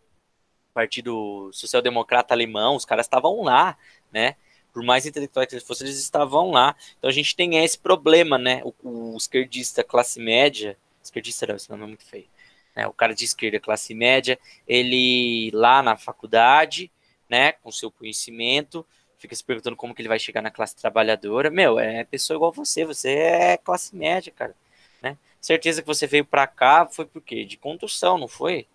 Partido 0.72 1.50
Social 1.52 1.82
Democrata 1.82 2.32
Alemão, 2.32 2.76
os 2.76 2.84
caras 2.84 3.06
estavam 3.06 3.42
lá, 3.42 3.76
né? 4.12 4.36
Por 4.72 4.82
mais 4.82 5.06
intelectuais 5.06 5.48
que 5.48 5.54
eles 5.54 5.66
fossem, 5.66 5.86
eles 5.86 5.98
estavam 5.98 6.50
lá. 6.50 6.76
Então 6.98 7.08
a 7.08 7.12
gente 7.12 7.34
tem 7.34 7.62
esse 7.64 7.78
problema, 7.78 8.38
né? 8.38 8.62
O, 8.64 8.74
o 8.82 9.16
esquerdista 9.16 9.82
classe 9.84 10.20
média, 10.20 10.76
esquerdista 11.02 11.46
não, 11.46 11.56
esse 11.56 11.70
nome 11.70 11.84
é 11.84 11.86
muito 11.86 12.04
feio. 12.04 12.26
Né? 12.74 12.86
O 12.86 12.92
cara 12.92 13.14
de 13.14 13.24
esquerda, 13.24 13.58
classe 13.60 13.94
média, 13.94 14.38
ele 14.66 15.50
lá 15.52 15.82
na 15.82 15.96
faculdade, 15.96 16.90
né, 17.28 17.52
com 17.52 17.70
seu 17.70 17.90
conhecimento, 17.90 18.84
fica 19.18 19.34
se 19.34 19.44
perguntando 19.44 19.76
como 19.76 19.94
que 19.94 20.02
ele 20.02 20.08
vai 20.08 20.18
chegar 20.18 20.40
na 20.40 20.50
classe 20.50 20.74
trabalhadora. 20.74 21.50
Meu, 21.50 21.78
é 21.78 22.04
pessoa 22.04 22.36
igual 22.36 22.52
você, 22.52 22.84
você 22.84 23.10
é 23.10 23.56
classe 23.56 23.94
média, 23.94 24.32
cara. 24.32 24.54
Né? 25.02 25.16
Certeza 25.40 25.82
que 25.82 25.86
você 25.86 26.06
veio 26.06 26.24
para 26.24 26.46
cá 26.46 26.86
foi 26.86 27.04
por 27.04 27.20
quê? 27.20 27.44
De 27.44 27.56
condução, 27.56 28.18
não 28.18 28.28
foi? 28.28 28.66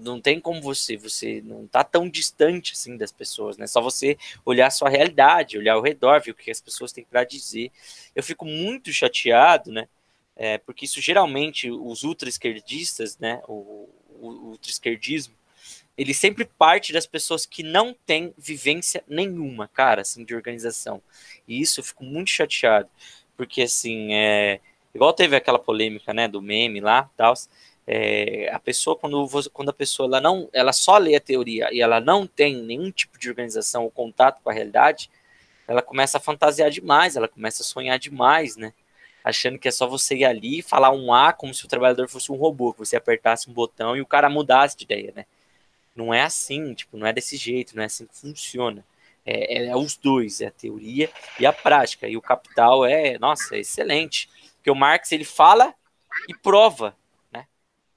Não 0.00 0.20
tem 0.20 0.38
como 0.40 0.60
você, 0.60 0.96
você 0.96 1.42
não 1.44 1.66
tá 1.66 1.82
tão 1.82 2.08
distante 2.08 2.72
assim 2.72 2.96
das 2.96 3.10
pessoas, 3.10 3.56
né? 3.56 3.66
Só 3.66 3.80
você 3.80 4.16
olhar 4.44 4.68
a 4.68 4.70
sua 4.70 4.88
realidade, 4.88 5.58
olhar 5.58 5.74
ao 5.74 5.82
redor, 5.82 6.20
ver 6.20 6.30
o 6.30 6.34
que 6.34 6.50
as 6.50 6.60
pessoas 6.60 6.92
têm 6.92 7.04
para 7.04 7.24
dizer. 7.24 7.70
Eu 8.14 8.22
fico 8.22 8.44
muito 8.44 8.92
chateado, 8.92 9.72
né? 9.72 9.88
É, 10.36 10.58
porque 10.58 10.84
isso 10.84 11.00
geralmente 11.00 11.70
os 11.70 12.04
ultra-esquerdistas, 12.04 13.18
né? 13.18 13.42
O, 13.48 13.88
o, 14.20 14.28
o 14.28 14.28
ultra-esquerdismo, 14.50 15.34
ele 15.96 16.14
sempre 16.14 16.44
parte 16.44 16.92
das 16.92 17.06
pessoas 17.06 17.44
que 17.44 17.62
não 17.62 17.94
têm 18.06 18.32
vivência 18.38 19.04
nenhuma, 19.06 19.68
cara, 19.68 20.02
assim, 20.02 20.24
de 20.24 20.34
organização. 20.34 21.02
E 21.46 21.60
isso 21.60 21.80
eu 21.80 21.84
fico 21.84 22.04
muito 22.04 22.30
chateado, 22.30 22.88
porque 23.36 23.62
assim, 23.62 24.14
é, 24.14 24.60
igual 24.94 25.12
teve 25.12 25.36
aquela 25.36 25.58
polêmica, 25.58 26.14
né, 26.14 26.28
do 26.28 26.40
meme 26.40 26.80
lá, 26.80 27.10
tal. 27.16 27.34
É, 27.84 28.48
a 28.52 28.60
pessoa 28.60 28.96
quando, 28.96 29.28
quando 29.50 29.70
a 29.70 29.72
pessoa 29.72 30.06
ela 30.06 30.20
não 30.20 30.48
ela 30.52 30.72
só 30.72 30.98
lê 30.98 31.16
a 31.16 31.20
teoria 31.20 31.68
e 31.72 31.80
ela 31.80 32.00
não 32.00 32.28
tem 32.28 32.62
nenhum 32.62 32.92
tipo 32.92 33.18
de 33.18 33.28
organização 33.28 33.82
ou 33.82 33.90
contato 33.90 34.40
com 34.40 34.50
a 34.50 34.52
realidade 34.52 35.10
ela 35.66 35.82
começa 35.82 36.16
a 36.16 36.20
fantasiar 36.20 36.70
demais 36.70 37.16
ela 37.16 37.26
começa 37.26 37.62
a 37.62 37.66
sonhar 37.66 37.98
demais 37.98 38.56
né? 38.56 38.72
Achando 39.24 39.58
que 39.58 39.66
é 39.66 39.70
só 39.72 39.88
você 39.88 40.14
ir 40.16 40.24
ali 40.24 40.60
e 40.60 40.62
falar 40.62 40.92
um 40.92 41.12
A 41.12 41.32
como 41.32 41.52
se 41.52 41.64
o 41.64 41.68
trabalhador 41.68 42.08
fosse 42.08 42.30
um 42.30 42.36
robô 42.36 42.72
que 42.72 42.78
você 42.78 42.94
apertasse 42.94 43.50
um 43.50 43.52
botão 43.52 43.96
e 43.96 44.00
o 44.00 44.06
cara 44.06 44.30
mudasse 44.30 44.76
de 44.76 44.84
ideia 44.84 45.12
né? 45.16 45.26
Não 45.96 46.14
é 46.14 46.22
assim 46.22 46.74
tipo 46.74 46.96
não 46.96 47.06
é 47.06 47.12
desse 47.12 47.36
jeito 47.36 47.74
não 47.74 47.82
é 47.82 47.86
assim 47.86 48.06
que 48.06 48.16
funciona. 48.16 48.84
É, 49.26 49.58
é, 49.58 49.66
é 49.66 49.76
os 49.76 49.96
dois 49.96 50.40
é 50.40 50.46
a 50.46 50.50
teoria 50.52 51.10
e 51.38 51.46
a 51.46 51.52
prática. 51.52 52.08
E 52.08 52.16
o 52.16 52.22
capital 52.22 52.84
é 52.86 53.18
nossa 53.18 53.56
é 53.56 53.60
excelente. 53.60 54.28
Porque 54.56 54.70
o 54.70 54.74
Marx 54.76 55.10
ele 55.10 55.24
fala 55.24 55.74
e 56.28 56.34
prova 56.36 56.96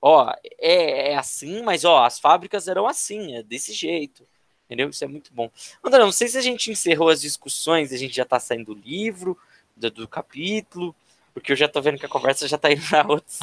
ó, 0.07 0.31
é, 0.59 1.13
é 1.13 1.15
assim, 1.17 1.63
mas 1.63 1.83
ó, 1.83 2.05
as 2.05 2.19
fábricas 2.19 2.67
eram 2.67 2.85
assim, 2.85 3.35
é 3.35 3.41
desse 3.41 3.73
jeito. 3.73 4.23
Entendeu? 4.65 4.87
Isso 4.89 5.03
é 5.03 5.07
muito 5.07 5.33
bom. 5.33 5.49
André, 5.83 5.99
não 5.99 6.11
sei 6.11 6.27
se 6.27 6.37
a 6.37 6.41
gente 6.41 6.71
encerrou 6.71 7.09
as 7.09 7.21
discussões, 7.21 7.91
a 7.91 7.97
gente 7.97 8.15
já 8.15 8.23
tá 8.23 8.39
saindo 8.39 8.75
do 8.75 8.79
livro, 8.79 9.35
do, 9.75 9.89
do 9.89 10.07
capítulo, 10.07 10.95
porque 11.33 11.51
eu 11.51 11.55
já 11.55 11.67
tô 11.67 11.81
vendo 11.81 11.97
que 11.97 12.05
a 12.05 12.09
conversa 12.09 12.47
já 12.47 12.55
tá 12.55 12.71
indo 12.71 12.87
para 12.87 13.07
outros, 13.07 13.39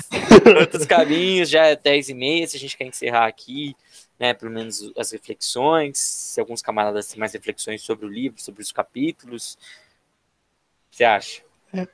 outros 0.61 0.87
caminhos, 0.87 1.51
já 1.51 1.67
é 1.67 1.75
10 1.75 2.11
e 2.11 2.15
meia, 2.15 2.47
se 2.47 2.57
a 2.57 2.61
gente 2.61 2.77
quer 2.77 2.87
encerrar 2.87 3.27
aqui, 3.27 3.77
né, 4.17 4.33
pelo 4.33 4.53
menos 4.53 4.93
as 4.97 5.11
reflexões, 5.11 5.99
se 5.99 6.39
alguns 6.39 6.63
camaradas 6.63 7.09
têm 7.09 7.19
mais 7.19 7.33
reflexões 7.33 7.83
sobre 7.83 8.07
o 8.07 8.09
livro, 8.09 8.41
sobre 8.41 8.63
os 8.63 8.71
capítulos, 8.71 9.59
você 10.93 11.03
acha? 11.03 11.43
É, 11.75 11.89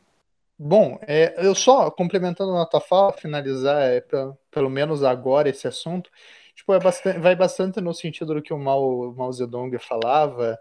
Bom, 0.61 0.99
é, 1.07 1.35
eu 1.47 1.55
só 1.55 1.89
complementando 1.91 2.57
a 2.57 2.67
tua 2.67 2.81
fala, 2.81 3.13
finalizar, 3.13 3.81
é, 3.83 4.01
pra, 4.01 4.33
pelo 4.51 4.69
menos 4.69 5.05
agora, 5.05 5.49
esse 5.49 5.69
assunto, 5.69 6.11
tipo, 6.55 6.73
é 6.75 6.81
bastante, 6.81 7.19
vai 7.21 7.37
bastante 7.37 7.81
no 7.81 7.95
sentido 7.95 8.35
do 8.35 8.43
que 8.43 8.53
o 8.53 8.59
Mao, 8.59 9.15
Mao 9.15 9.33
Zedong 9.33 9.79
falava, 9.79 10.59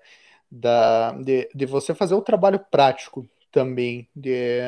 da, 0.51 1.13
de, 1.13 1.49
de 1.55 1.65
você 1.67 1.95
fazer 1.95 2.15
o 2.15 2.21
trabalho 2.23 2.59
prático 2.71 3.27
também. 3.51 4.09
De, 4.15 4.61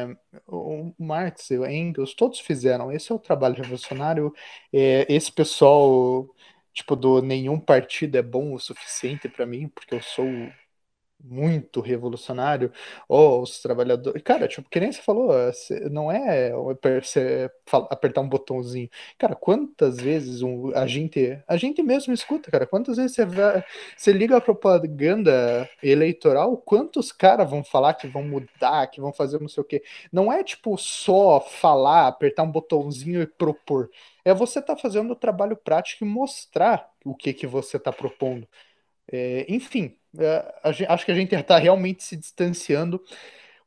o 0.47 0.93
Marx, 0.99 1.49
o 1.51 1.65
Engels, 1.65 2.13
todos 2.15 2.39
fizeram. 2.39 2.91
Esse 2.91 3.11
é 3.11 3.15
o 3.15 3.19
trabalho 3.19 3.55
revolucionário. 3.55 4.33
É, 4.73 5.07
esse 5.13 5.31
pessoal, 5.31 6.27
tipo, 6.73 6.95
do 6.95 7.21
nenhum 7.21 7.59
partido 7.59 8.17
é 8.17 8.21
bom 8.23 8.53
o 8.53 8.59
suficiente 8.59 9.29
para 9.29 9.45
mim, 9.47 9.67
porque 9.69 9.95
eu 9.95 10.01
sou 10.01 10.27
muito 11.21 11.81
revolucionário, 11.81 12.71
ou 13.07 13.41
os 13.41 13.59
trabalhadores. 13.61 14.21
Cara, 14.23 14.47
tipo, 14.47 14.69
que 14.69 14.79
nem 14.79 14.91
você 14.91 15.01
falou, 15.01 15.31
não 15.91 16.11
é 16.11 16.51
apertar 17.89 18.21
um 18.21 18.29
botãozinho. 18.29 18.89
Cara, 19.17 19.35
quantas 19.35 19.97
vezes 19.99 20.41
um, 20.41 20.71
a 20.75 20.87
gente. 20.87 21.41
A 21.47 21.57
gente 21.57 21.81
mesmo 21.83 22.13
escuta, 22.13 22.49
cara. 22.51 22.65
Quantas 22.65 22.97
vezes 22.97 23.15
você, 23.15 23.25
vai, 23.25 23.63
você 23.95 24.11
liga 24.11 24.37
a 24.37 24.41
propaganda 24.41 25.69
eleitoral, 25.83 26.57
quantos 26.57 27.11
caras 27.11 27.49
vão 27.49 27.63
falar 27.63 27.93
que 27.93 28.07
vão 28.07 28.23
mudar, 28.23 28.87
que 28.87 29.01
vão 29.01 29.13
fazer 29.13 29.39
não 29.39 29.47
sei 29.47 29.61
o 29.61 29.65
quê. 29.65 29.83
Não 30.11 30.31
é 30.31 30.43
tipo 30.43 30.77
só 30.77 31.39
falar, 31.41 32.07
apertar 32.07 32.43
um 32.43 32.51
botãozinho 32.51 33.21
e 33.21 33.27
propor. 33.27 33.89
É 34.23 34.33
você 34.33 34.61
tá 34.61 34.75
fazendo 34.75 35.11
o 35.11 35.15
trabalho 35.15 35.55
prático 35.55 36.03
e 36.03 36.07
mostrar 36.07 36.89
o 37.05 37.15
que, 37.15 37.33
que 37.33 37.47
você 37.47 37.79
tá 37.79 37.91
propondo. 37.91 38.47
É, 39.11 39.45
enfim, 39.49 39.95
é, 40.17 40.55
acho 40.87 41.05
que 41.05 41.11
a 41.11 41.15
gente 41.15 41.35
está 41.35 41.57
realmente 41.57 42.03
se 42.03 42.15
distanciando. 42.15 43.03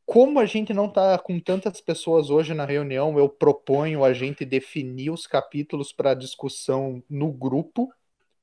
Como 0.05 0.41
a 0.41 0.47
gente 0.47 0.73
não 0.75 0.87
está 0.87 1.19
com 1.19 1.39
tantas 1.39 1.81
pessoas 1.81 2.29
hoje 2.29 2.55
na 2.55 2.65
reunião, 2.65 3.19
eu 3.19 3.29
proponho 3.29 4.05
a 4.05 4.13
gente 4.13 4.45
definir 4.45 5.11
os 5.11 5.27
capítulos 5.27 5.93
para 5.93 6.15
discussão 6.15 7.03
no 7.09 7.31
grupo, 7.31 7.93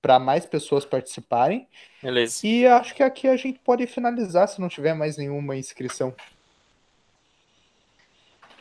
para 0.02 0.18
mais 0.18 0.46
pessoas 0.46 0.86
participarem. 0.86 1.68
Beleza. 2.02 2.48
E 2.48 2.66
acho 2.66 2.96
que 2.96 3.04
aqui 3.04 3.28
a 3.28 3.36
gente 3.36 3.60
pode 3.60 3.86
finalizar 3.86 4.48
se 4.48 4.62
não 4.62 4.70
tiver 4.70 4.94
mais 4.94 5.18
nenhuma 5.18 5.58
inscrição. 5.58 6.16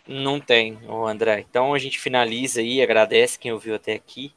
Não 0.06 0.40
tem, 0.40 0.78
André. 1.06 1.44
Então 1.48 1.74
a 1.74 1.78
gente 1.78 2.00
finaliza 2.00 2.60
aí, 2.60 2.82
agradece 2.82 3.38
quem 3.38 3.52
ouviu 3.52 3.74
até 3.74 3.92
aqui. 3.92 4.32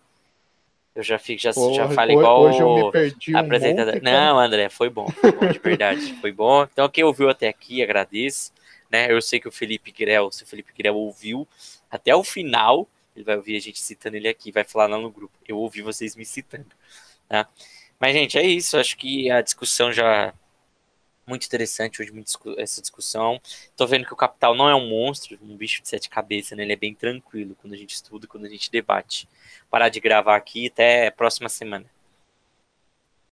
Eu 0.94 1.04
já 1.04 1.18
fico, 1.18 1.42
já, 1.42 1.54
Porra, 1.54 1.74
já 1.74 1.90
falo 1.90 2.12
igual 2.12 2.42
hoje 2.42 2.60
eu 2.60 2.76
me 2.76 2.92
perdi 2.92 3.36
apresentador. 3.36 3.96
Um 3.96 4.04
Não, 4.04 4.40
André, 4.40 4.70
foi 4.70 4.90
bom, 4.90 5.08
foi 5.10 5.32
bom, 5.32 5.48
de 5.48 5.60
verdade, 5.60 6.14
foi 6.20 6.32
bom. 6.32 6.64
Então 6.64 6.90
quem 6.90 7.04
ouviu 7.04 7.30
até 7.30 7.48
aqui, 7.48 7.82
agradeço. 7.82 8.52
Né? 8.90 9.10
Eu 9.10 9.22
sei 9.22 9.40
que 9.40 9.48
o 9.48 9.52
Felipe 9.52 9.92
Grel, 9.92 10.32
se 10.32 10.44
o 10.44 10.48
Felipe 10.48 10.74
Grel 10.78 10.96
ouviu 10.96 11.48
até 11.90 12.14
o 12.14 12.24
final, 12.24 12.88
ele 13.16 13.24
vai 13.24 13.38
ouvir 13.38 13.56
a 13.56 13.60
gente 13.60 13.80
citando 13.80 14.18
ele 14.18 14.28
aqui, 14.28 14.52
vai 14.52 14.66
falar 14.66 14.88
lá 14.88 14.98
no 14.98 15.10
grupo. 15.10 15.34
Eu 15.48 15.58
ouvi 15.58 15.82
vocês 15.82 16.16
me 16.16 16.26
citando. 16.26 16.68
Tá? 17.28 17.48
Mas, 18.00 18.14
gente, 18.14 18.38
é 18.38 18.44
isso. 18.44 18.78
Acho 18.78 18.98
que 18.98 19.30
a 19.30 19.42
discussão 19.42 19.92
já 19.94 20.34
muito 21.32 21.46
interessante 21.46 22.02
hoje 22.02 22.12
muito 22.12 22.32
essa 22.58 22.82
discussão. 22.82 23.42
Tô 23.76 23.88
vendo 23.88 24.06
que 24.06 24.14
o 24.14 24.18
Capital 24.18 24.54
não 24.54 24.70
é 24.70 24.76
um 24.76 24.88
monstro, 24.88 25.40
um 25.42 25.56
bicho 25.56 25.82
de 25.82 25.88
sete 25.88 26.10
cabeças, 26.10 26.58
né? 26.58 26.64
Ele 26.64 26.74
é 26.74 26.76
bem 26.76 26.94
tranquilo 26.94 27.56
quando 27.60 27.74
a 27.74 27.78
gente 27.78 27.96
estuda, 27.96 28.28
quando 28.28 28.46
a 28.46 28.50
gente 28.50 28.70
debate. 28.70 29.28
Parar 29.70 29.90
de 29.90 30.00
gravar 30.00 30.36
aqui 30.36 30.68
até 30.68 31.08
a 31.08 31.12
próxima 31.12 31.48
semana. 31.48 31.86